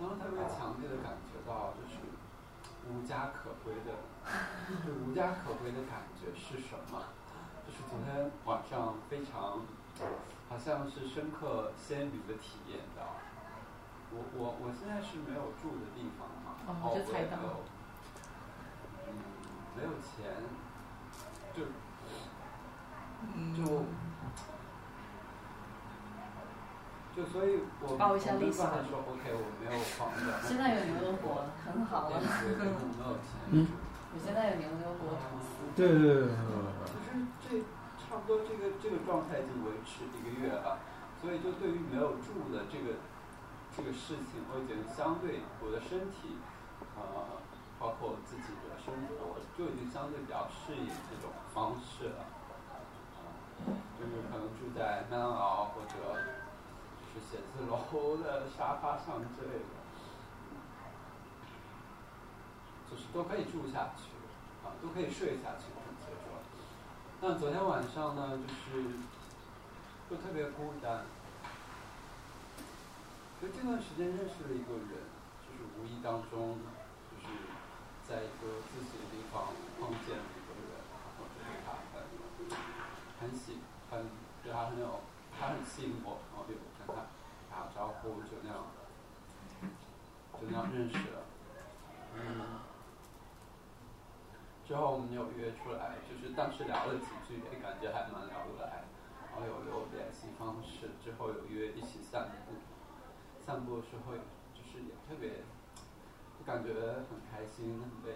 [0.01, 2.01] 然后特别强烈的感觉到就是
[2.89, 3.93] 无家可归的，
[4.85, 7.03] 就无家可归的感觉是什么？
[7.65, 9.61] 就是昨天晚上非常
[10.49, 13.15] 好像是深刻鲜明的体验到。
[14.13, 17.53] 我我我现在是没有住的地方嘛，哦然后我就猜到也没有，
[19.07, 19.13] 嗯，
[19.77, 20.35] 没有钱，
[21.55, 21.63] 就
[23.55, 23.85] 就
[27.11, 33.51] 就所以我报一下说 OK，我没有房子，现在有牛油果，很好我没有钱。
[33.51, 33.67] 嗯
[34.11, 35.63] 我现在有牛油果吐司。
[35.75, 37.07] 对对对对对就是
[37.43, 37.63] 这
[37.99, 40.79] 差不多这个这个状态已经维持一个月了，
[41.19, 42.99] 所以就对于没有住的这个
[43.71, 46.35] 这个事情，我已经相对我的身体，
[46.99, 47.39] 呃，
[47.79, 52.23] 包括我自己的生活，就已经相对比较适应这种方式了。
[53.63, 55.93] 呃就是可能住在麦当劳或者
[57.13, 59.75] 是写字楼 的沙发上之类的，
[62.89, 64.09] 就是都可以住下去，
[64.65, 66.39] 啊，都可以睡下去，准确说。
[67.21, 68.85] 那昨天晚上呢，就是
[70.09, 71.05] 就特别孤单。
[73.41, 75.09] 就这段时间认识了一个人，
[75.41, 76.59] 就是无意当中，
[77.09, 77.27] 就是
[78.07, 82.05] 在一个自习的地方碰见了一个人，然后就对他很
[83.19, 83.57] 很喜
[83.89, 84.05] 很
[84.43, 85.01] 对他很有，
[85.39, 86.19] 他很吸引我，
[87.75, 88.57] 招呼，就那样
[90.39, 91.23] 就那样认识了。
[92.15, 92.59] 嗯。
[94.67, 98.85] 之后我们有约出来，就是当时聊了几句，也感觉还蛮聊得来，
[99.19, 102.55] 然后有留联系方式，之后有约一起散步，
[103.45, 104.13] 散步的时候
[104.55, 105.43] 就是也特别，
[106.39, 106.71] 就感觉
[107.11, 108.15] 很开心，很被，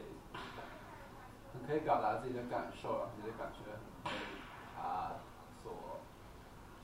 [1.52, 4.12] 很可以表达自己的感受，然后也感觉很被
[4.78, 5.20] 他
[5.62, 6.00] 所，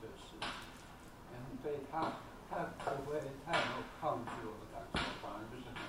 [0.02, 2.12] 就是，也很被他，
[2.52, 5.80] 他不会，他也没有抗拒我的感受，反而就是很，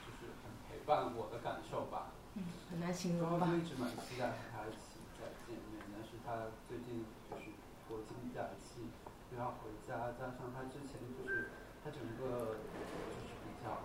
[0.00, 2.16] 就是很陪伴我的感受吧。
[2.34, 3.56] 嗯很难形容吧就？
[3.56, 7.52] 一直蛮期待和他一起再见面，但是他最近就是
[7.88, 8.88] 国庆假期
[9.32, 11.52] 又要回家，加上他之前就是
[11.84, 12.76] 他整个就
[13.24, 13.80] 是比较，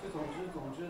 [0.00, 0.88] 就总之总之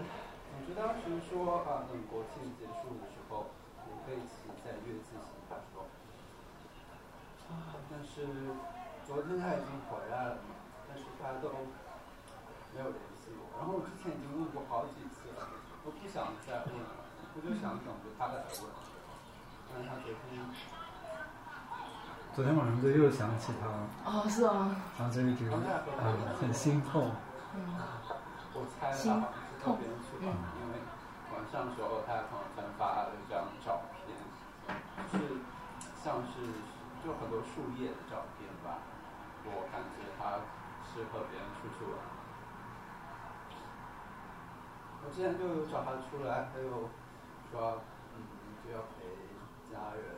[0.51, 3.51] 总之当时说啊，等国庆结束的时候，
[3.83, 5.89] 我们可以一起再约自习，他说，
[7.51, 8.25] 啊，但是
[9.07, 10.57] 昨天他已经回来了嘛，
[10.89, 11.53] 但是大家都
[12.73, 15.45] 没有联系我，然后我之前已经问过好几次了，
[15.85, 17.05] 我不想再问了，
[17.37, 18.65] 我就想等着他来问。
[19.69, 20.41] 但是他昨天，
[22.33, 25.61] 昨天晚上就又想起他了，哦，是啊，然后就一直嗯
[26.41, 27.13] 很心痛。
[27.55, 27.77] 嗯，
[28.57, 30.81] 我猜他心好像是特别去吧，因为
[31.37, 34.17] 晚上的时候他在朋友圈发了一张照片，
[35.13, 35.41] 就是
[36.03, 36.62] 像是
[37.03, 38.79] 就很多树叶的照片吧，
[39.45, 40.39] 我感觉他
[40.87, 41.99] 是和别人出去玩。
[45.05, 46.89] 我之前就有找他出来，还有
[47.51, 47.83] 说，
[48.15, 48.23] 嗯，
[48.63, 49.03] 就要陪
[49.67, 50.15] 家人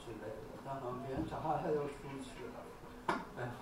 [0.00, 0.56] 之类的。
[0.64, 2.64] 但好像别人找他，他就出去了。
[3.36, 3.52] 哎呀，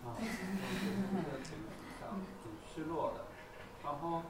[0.00, 0.20] 啊，我
[1.20, 1.60] 觉得挺
[2.00, 2.08] 想
[2.40, 3.28] 挺失落的。
[3.84, 4.22] 然后，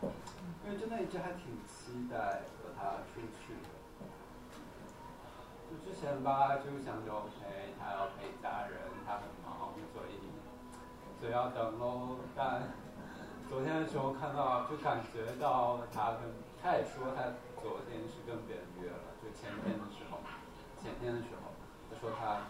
[0.67, 3.74] 因为真的一直还挺期待和他出去的。
[5.83, 10.21] 之前吧，就想着 OK，他要陪家人，他很忙，所以
[11.21, 12.17] 所以要等喽。
[12.37, 12.63] 但
[13.49, 16.21] 昨天的时候看到，就感觉到他跟
[16.63, 20.19] 他也说他昨天是跟别人约了，就前天的时候，
[20.83, 21.53] 前天的时候，
[21.91, 22.45] 他说他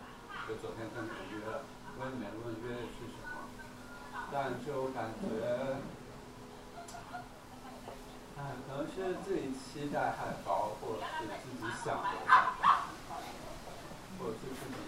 [0.49, 1.63] 就昨天跟别人约了，
[1.99, 3.33] 我也没问约的是什么，
[4.33, 5.27] 但就感觉，
[8.39, 12.64] 哎，可能是自己期待太高，或者是自己想的太高，
[14.25, 14.81] 或者是自己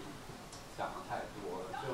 [0.75, 1.93] 想的太多了，就。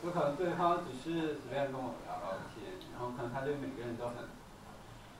[0.00, 4.30] 有可能对方只是随便跟我聊聊天，然后可能他对每个人都很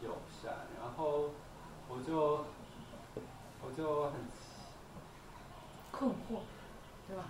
[0.00, 1.34] 友善，然后
[1.88, 2.46] 我就
[3.58, 4.20] 我就很
[5.90, 6.46] 困惑，
[7.08, 7.24] 对吧？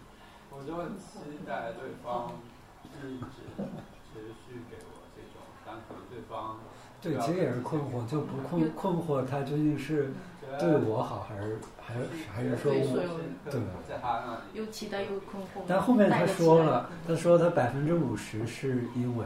[0.50, 2.36] 我就很期待对方
[2.84, 6.60] 一直持续给我这种，但可能对方
[7.00, 10.12] 对，其实也是困惑，就不困困惑他究竟是
[10.58, 12.00] 对我好，还是还是
[12.34, 13.20] 还是说我
[13.50, 13.60] 对。
[13.88, 15.62] 在他又期待又困惑。
[15.66, 19.24] 但后面他说了，他说他百分之五十是因为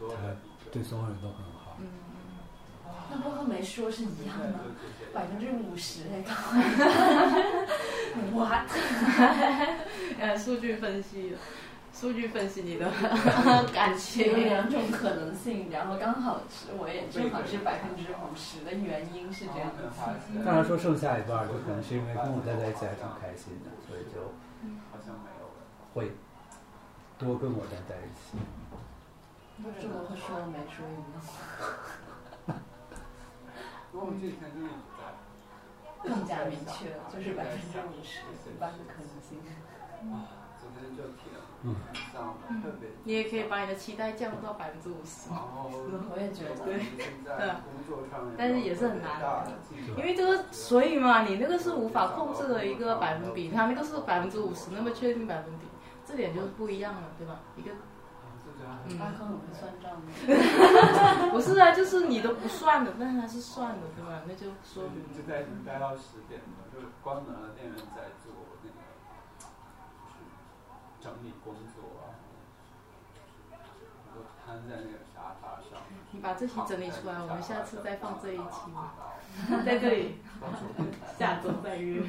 [0.00, 0.16] 他
[0.72, 1.76] 对所有人都很好。
[1.78, 1.86] 嗯，
[3.10, 4.54] 那不和没说是一样的，
[5.14, 6.24] 百分之五十哎，
[8.34, 8.64] 哇，
[10.18, 11.34] 呃，数据分析，
[11.98, 12.92] 数据分析你的
[13.72, 14.26] 感情。
[14.26, 19.90] 有两种可能性，然后刚好是我也正好是百分之五十的原因是这样的。
[20.44, 24.20] 当然说剩下一半儿就可能是因为跟我待在一起还挺开心的，所以就
[24.92, 25.64] 好像没有了。
[25.94, 26.12] 会
[27.16, 28.36] 多跟我待在一起。
[29.80, 32.60] 这个会说没说一样，
[33.96, 35.16] 我这几天真的一直在
[36.04, 39.40] 更加明确了，就是百分之五十一半的可能性。
[40.12, 40.28] 啊，
[40.60, 41.32] 昨天就挺
[41.66, 41.74] 嗯。
[42.12, 46.80] 想特别，你也可以把你的期待降到百分之五十，我也觉得对。
[48.38, 49.46] 但是也是很难的。
[49.98, 55.66] 因为这个，所以嘛，你那个是无法控制的一个百分比，他那个是百分之五十，那么确定百分比，
[56.06, 57.40] 这点就是不一样了，对吧？
[57.56, 57.72] 一个
[58.88, 64.22] 嗯阿康很会算账的，不是啊，就是你都不算的，但是他是算的，对吧？
[64.26, 68.08] 那就说明就在待到十点的，就是关门了，店员在
[71.06, 72.18] 整理工作啊，
[74.16, 75.80] 我瘫在那个沙发上。
[76.10, 78.72] 你把这些整理出来，我们下次再放这一期，
[79.64, 80.16] 在这里，
[81.16, 82.02] 下周再约，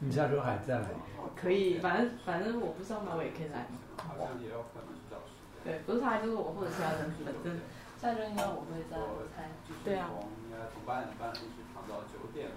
[0.00, 0.88] 你下周还在吗？
[1.36, 3.66] 可以，反正反正我不上班我也可以来，
[3.96, 5.62] 好像也有可能是找时间。
[5.62, 7.60] 对，不是他就是我或者其他人，反正
[7.96, 9.50] 下周应该我会在，我猜。
[9.84, 12.50] 对啊从应该从八点半一直躺到九点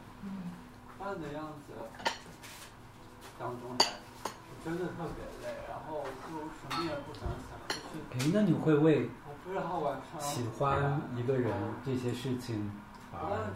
[0.97, 1.73] 半的样子，
[3.37, 3.85] 当中还
[4.67, 11.53] 真的特别累，然后就什么也不想想，就是诶，那你会为我不知道晚上喜欢一个人
[11.85, 12.69] 这些事情
[13.13, 13.47] 而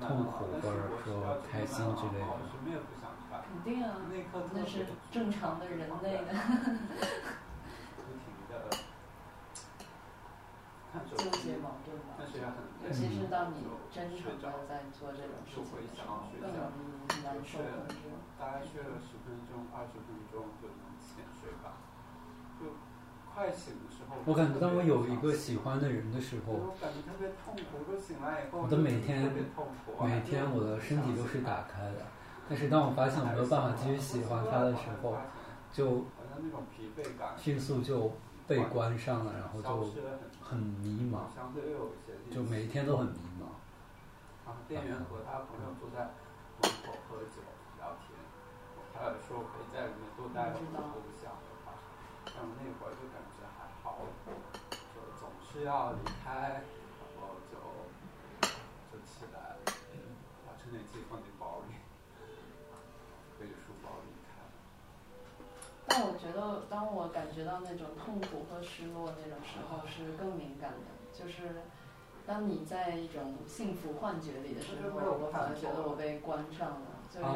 [0.00, 4.00] 痛苦或者说开心之类的我什么也不想干，肯定啊，
[4.54, 6.32] 那是别正常的人类的
[7.92, 8.64] 不停的
[10.90, 12.16] 看手纠机结，矛盾吧
[12.82, 15.84] 尤其是当你真诚的在做这种事更
[16.32, 16.72] 觉容
[17.12, 18.07] 易难受控制。
[18.38, 21.82] 大概睡了十分钟、二十分钟就能浅睡吧。
[22.58, 22.78] 就
[23.34, 32.06] 快醒的时候，我感觉当我有一个喜欢的人的时候，我感觉特别痛苦，就醒来以后，我的每天特别痛苦啊每天我的身体都是打开的，
[32.48, 35.16] 但是当我发现我没有办法继续喜欢他的时候，
[35.72, 36.04] 就
[37.36, 38.12] 迅速就
[38.46, 39.92] 被关上了，然后就
[40.40, 41.30] 很很迷茫，
[42.32, 43.54] 就每一天都很迷茫。
[44.46, 46.10] 然后店员和他朋友坐在
[46.62, 47.42] 门口喝酒
[48.98, 51.70] 他也说可以在里面多待会儿，我不想的话，
[52.26, 56.66] 但我那会儿就感觉还好，就总是要离开，
[56.98, 57.54] 然后就
[58.90, 59.54] 就起来，
[60.42, 61.78] 把充电器放进包里，
[63.38, 64.42] 背着书包离开。
[65.86, 70.98] 但我觉得，当我感觉到那种痛苦和失落那种时候，是更敏感的。
[71.14, 71.62] 就是
[72.26, 74.90] 当你在一种幸福幻觉里的时候，
[75.22, 76.97] 我反而觉得我被关上了。
[77.12, 77.26] 就是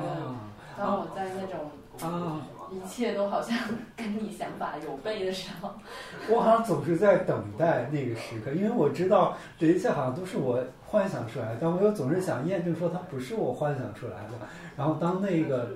[0.78, 1.70] 当我在那种
[2.00, 2.40] 啊！
[2.70, 3.54] 一切都好像
[3.94, 5.70] 跟你想法有悖的时候，
[6.30, 14.32] 我好像总是在等待那个时刻，因为我知道这一切好像都是我幻想出来的，但我又总是想验证说它不是我幻想出来的。
[14.74, 15.68] 然后当那个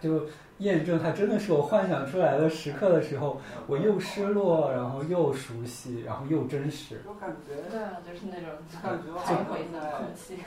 [0.00, 0.26] 就
[0.58, 7.02] 验证它真的是我幻想出来的时刻的时候，我又失落，然后又熟悉，然后又真实。
[7.06, 8.50] 我感觉，对啊，就是那种
[8.82, 10.38] 感觉我好像徘徊的在空气。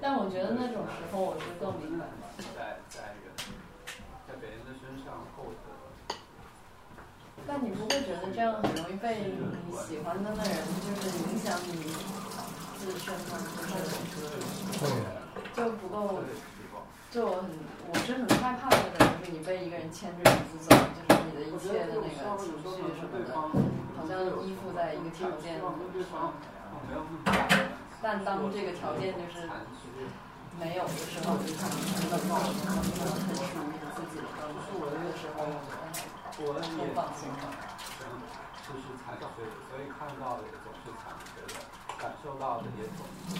[0.00, 2.26] 但我觉得那种时候我是更敏感的。
[2.54, 3.32] 在在人
[4.28, 5.74] 在别人的身上获得。
[7.46, 9.30] 但你不会觉得这样很容易被你
[9.76, 11.72] 喜欢的那人就是影响你
[12.76, 13.38] 自身吗？
[14.10, 14.34] 就是
[14.82, 14.84] 会
[15.54, 15.94] 就不够，
[17.16, 17.48] 就我很
[17.88, 23.32] 我是很害怕那种，就是你被一个人牵着鼻子走，就是你的一切的那个情绪什么的，
[23.96, 25.72] 好像依附在一个条件上。
[28.04, 29.48] 但当这个条件就是
[30.60, 34.28] 没有的时候，就是很冷漠，很很属于你自己的
[35.16, 35.40] 时候，
[36.44, 37.48] 我的更放心了。
[38.68, 41.64] 就是残缺的，所以看到的也总是残缺的，
[41.96, 43.32] 感受到的也总是。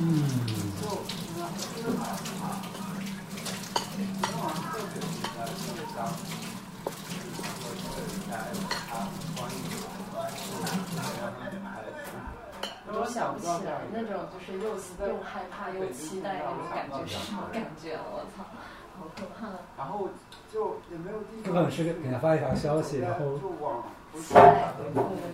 [0.00, 0.04] 嗯，
[0.80, 1.46] 就你看，
[1.76, 2.00] 这个害
[2.40, 2.42] 怕，
[3.76, 4.00] 昨天
[4.42, 5.96] 晚上特别期待，特别想，
[7.60, 8.32] 我特别在
[8.88, 8.90] 他
[9.36, 9.72] 关于是
[10.60, 12.04] 让他很开心。
[12.84, 14.64] 我都想不起来那种就是又
[15.06, 18.44] 又害怕又期待那种感觉是什么感觉，我操，
[18.98, 19.48] 好可怕！
[19.78, 20.08] 然后
[20.52, 23.38] 就也没有地就可方能是给他发一条消息，然后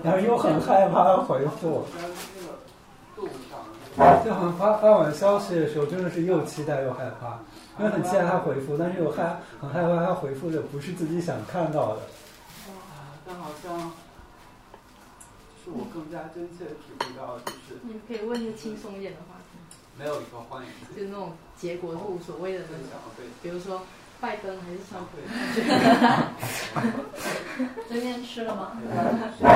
[0.05, 1.87] 然后又很害怕回复，
[4.25, 7.39] 就好像发发完消息的时候，真的是又期待又害怕，
[7.79, 12.03] 因为很期待他回复，但是又害很害怕他回复的不是自己想看到的。
[13.27, 13.93] 但好像
[15.63, 19.59] 是我更加真切地体会到，就是你可以问一些轻松一点的话题，
[19.99, 22.89] 没有一个欢迎就是那种结果是无所谓的那种，
[23.43, 23.83] 比如说
[24.21, 25.19] 拜登还是川普，
[27.89, 28.73] 今天吃了吗？
[28.81, 29.49] 陪伴是一个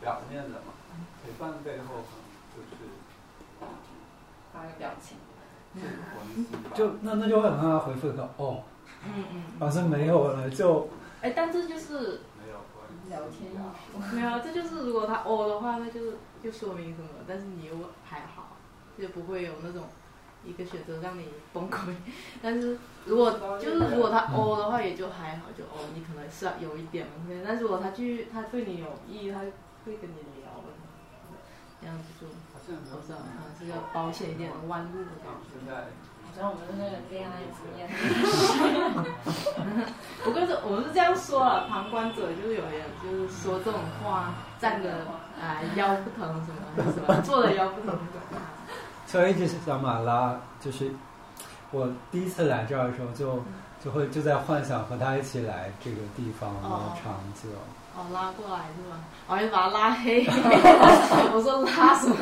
[0.00, 0.72] 表面的嘛，
[1.22, 1.96] 陪伴背后
[4.62, 5.16] 可能就是发个表情。
[6.74, 8.62] 就那那就会很让他回复一个哦，
[9.04, 9.42] 嗯嗯。
[9.58, 10.88] 好像没有了，就
[11.22, 12.20] 哎，但这就是
[13.08, 13.98] 聊天艺术。
[14.14, 17.08] 没有，这就是如果他哦的话，那就是就说明什么？
[17.26, 17.74] 但是你又
[18.04, 18.56] 还好，
[18.98, 19.84] 就不会有那种
[20.44, 21.94] 一个选择让你崩溃。
[22.42, 22.76] 但是
[23.06, 27.42] 如果就是如果他哦的话，也就还好，就哦你可能是有一点崩溃。
[27.42, 30.68] 但是如果他去他对你有意，他会跟你聊的，
[31.80, 32.26] 这样子就
[32.68, 35.58] 我知道，可能是要保险一点的弯路的感觉。
[35.58, 35.90] 现在
[36.24, 37.88] 好像我们的那个恋爱经验。
[40.24, 45.06] 不过是我们是这样说啊，旁观者就是有人就是说这种话，站的
[45.40, 48.40] 啊、腰不疼什么什么，坐的腰不疼什么。
[49.06, 50.90] 所以一直是小马拉，就是
[51.70, 53.42] 我第一次来这儿的时候就
[53.84, 57.50] 就会就在幻想和他一起来这个地方的哦场景。
[57.50, 57.58] 哦，
[58.12, 58.96] 拉过来是吗？
[59.28, 60.24] 我还把他拉黑，
[61.32, 62.16] 我说拉什么？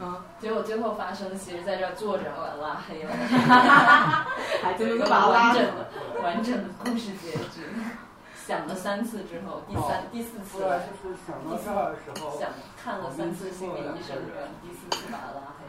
[0.00, 3.10] 嗯， 结果最后发生，其实在这儿坐着，把他拉黑了，
[4.62, 5.88] 还真的是有一个把他拉完整的
[6.22, 7.64] 完整的故事结局。
[8.46, 10.68] 想了三次之后，第三、第四次就
[11.00, 14.16] 是想到这儿的时候，想看了三次心理医生，
[14.60, 15.64] 第四次把他拉黑。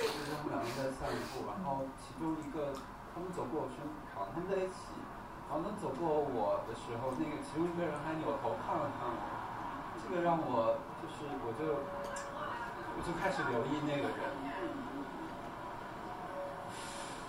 [0.00, 2.72] 就是他们两个在散步，然后其中一个
[3.14, 4.95] 他们走过我身旁，他们在一起，
[5.48, 9.18] 然后他走过我的时候，那个其中一个人还扭头看了看我，
[10.02, 11.86] 这个让我就是我就
[12.94, 14.20] 我就开始留意那个人，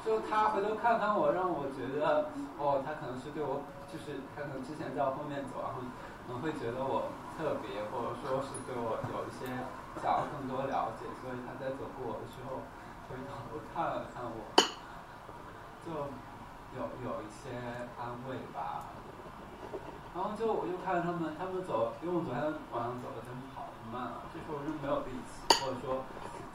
[0.03, 3.61] 就他回头看看我，让我觉得哦，他可能是对我，
[3.91, 5.85] 就是他可能之前在我后面走，然后
[6.25, 9.45] 可能会觉得我特别，或者说是对我有一些
[10.01, 12.65] 想要更多了解，所以他在走过我的时候
[13.07, 14.41] 回头看了看我，
[15.85, 16.09] 就
[16.75, 17.55] 有有一些
[17.95, 18.91] 安慰吧。
[20.17, 22.41] 然后就我就看着他们他们走，因为我昨天
[22.73, 26.01] 晚上走的真跑得慢啊，这时候我就没有力气，或者说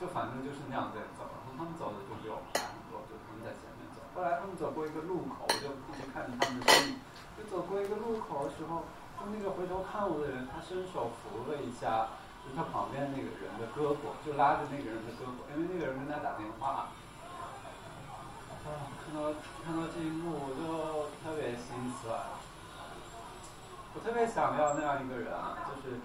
[0.02, 4.02] 就反正就是那样在走，然后他们走的就比我快很多，就他们在前面走。
[4.18, 6.98] 后来他们走过一个路口，我就一直看着他们的身影。
[7.38, 8.82] 就走过一个路口的时候，
[9.14, 16.90] 就那个回头看我的人，他伸手扶了一下，就他旁边那个人的胳膊，就拉着那个人的胳膊，因为那个人跟他打电话。
[18.64, 18.68] 啊，
[19.02, 19.32] 看到
[19.64, 22.14] 看到这一幕，我就特别心酸。
[23.94, 26.00] 我特别想要那样一个人啊，就是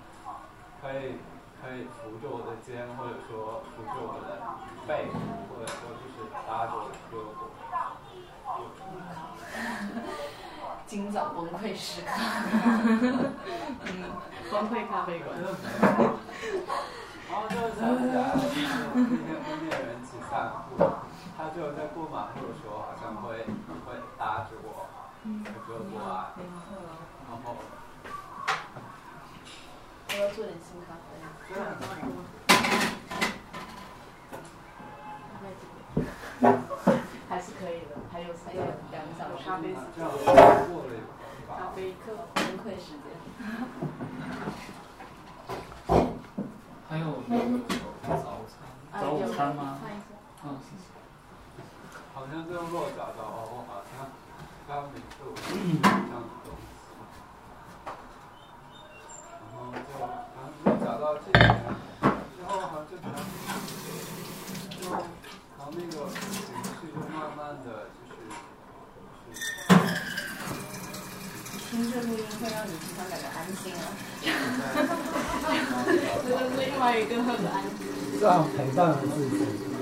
[0.81, 1.17] 可以
[1.61, 4.41] 可以扶着我的肩，或者说扶着我的
[4.87, 5.07] 背，
[5.47, 6.15] 或者说就是
[6.49, 7.47] 拉着我的胳膊。
[10.85, 12.07] 今早崩溃时刻。
[13.83, 14.11] 嗯，
[14.51, 15.37] 崩溃咖啡馆。
[17.29, 20.31] 然后就想起来，就是那天跟那个人一起散
[20.69, 20.83] 步，
[21.37, 23.45] 他就在过马路的时候，好像会
[23.85, 24.89] 会搭着我
[25.23, 26.33] 的胳膊啊，
[27.29, 27.55] 然后
[30.09, 31.05] 我要做点新咖啡。
[37.29, 41.53] 还是可以的，还有还有两个小时，咖啡这样过了一会儿是吧？
[41.59, 42.05] 咖啡课。
[42.33, 43.05] 崩溃时间。
[46.89, 47.05] 还有
[48.07, 48.57] 早餐，
[48.99, 49.77] 早午餐吗？
[52.45, 54.05] 落脚到我好像
[54.67, 56.69] 刚没做这样的东西，
[59.53, 61.03] 然后就然后落脚到，
[65.69, 65.93] 那个
[67.13, 67.67] 慢慢的
[71.69, 73.75] 听着录音会让你非常感觉安心啊。
[76.23, 77.53] 这是另外一个很安
[78.19, 79.76] 这样陪伴自己。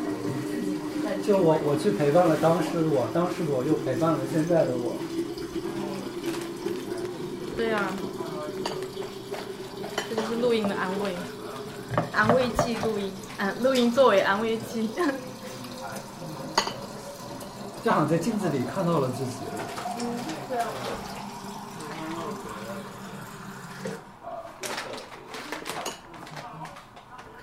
[1.23, 4.95] 就我我去陪伴了当时的我，当时我又陪伴了现在的我。
[7.55, 7.89] 对啊，
[10.09, 11.15] 这就是录音的安慰，
[12.11, 14.89] 安慰剂录音，啊，录音作为安慰剂。
[17.83, 19.31] 就好像在镜子里看到了自己。
[20.01, 20.17] 嗯
[20.49, 20.67] 对啊。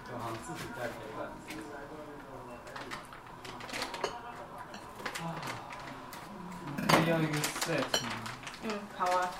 [0.04, 1.56] 就好像自己在陪伴自己。
[7.04, 8.10] 你要一个 set 吗？
[8.64, 9.30] 嗯，好啊。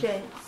[0.00, 0.39] 对。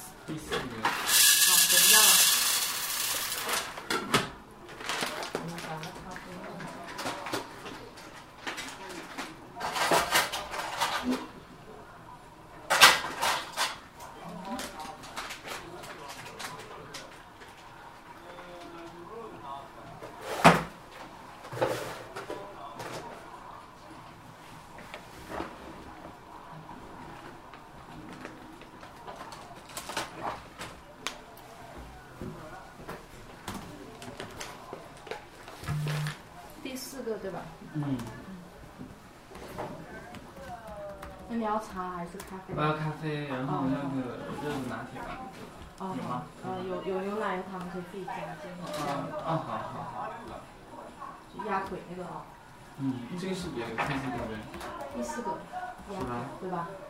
[41.62, 42.54] 茶还是咖啡？
[42.56, 45.08] 我要咖啡，然后那个热的拿铁吧。
[45.78, 48.12] 哦有吗呃，有有牛奶有糖可以自己加
[48.42, 48.82] 进去。
[48.82, 50.10] 啊啊，好好好。
[51.34, 52.22] 就鸭腿那个啊，
[52.78, 54.38] 嗯，这个是也可以这个呗。
[54.94, 55.30] 第四个
[55.90, 56.68] 是吧对吧？
[56.70, 56.81] 嗯。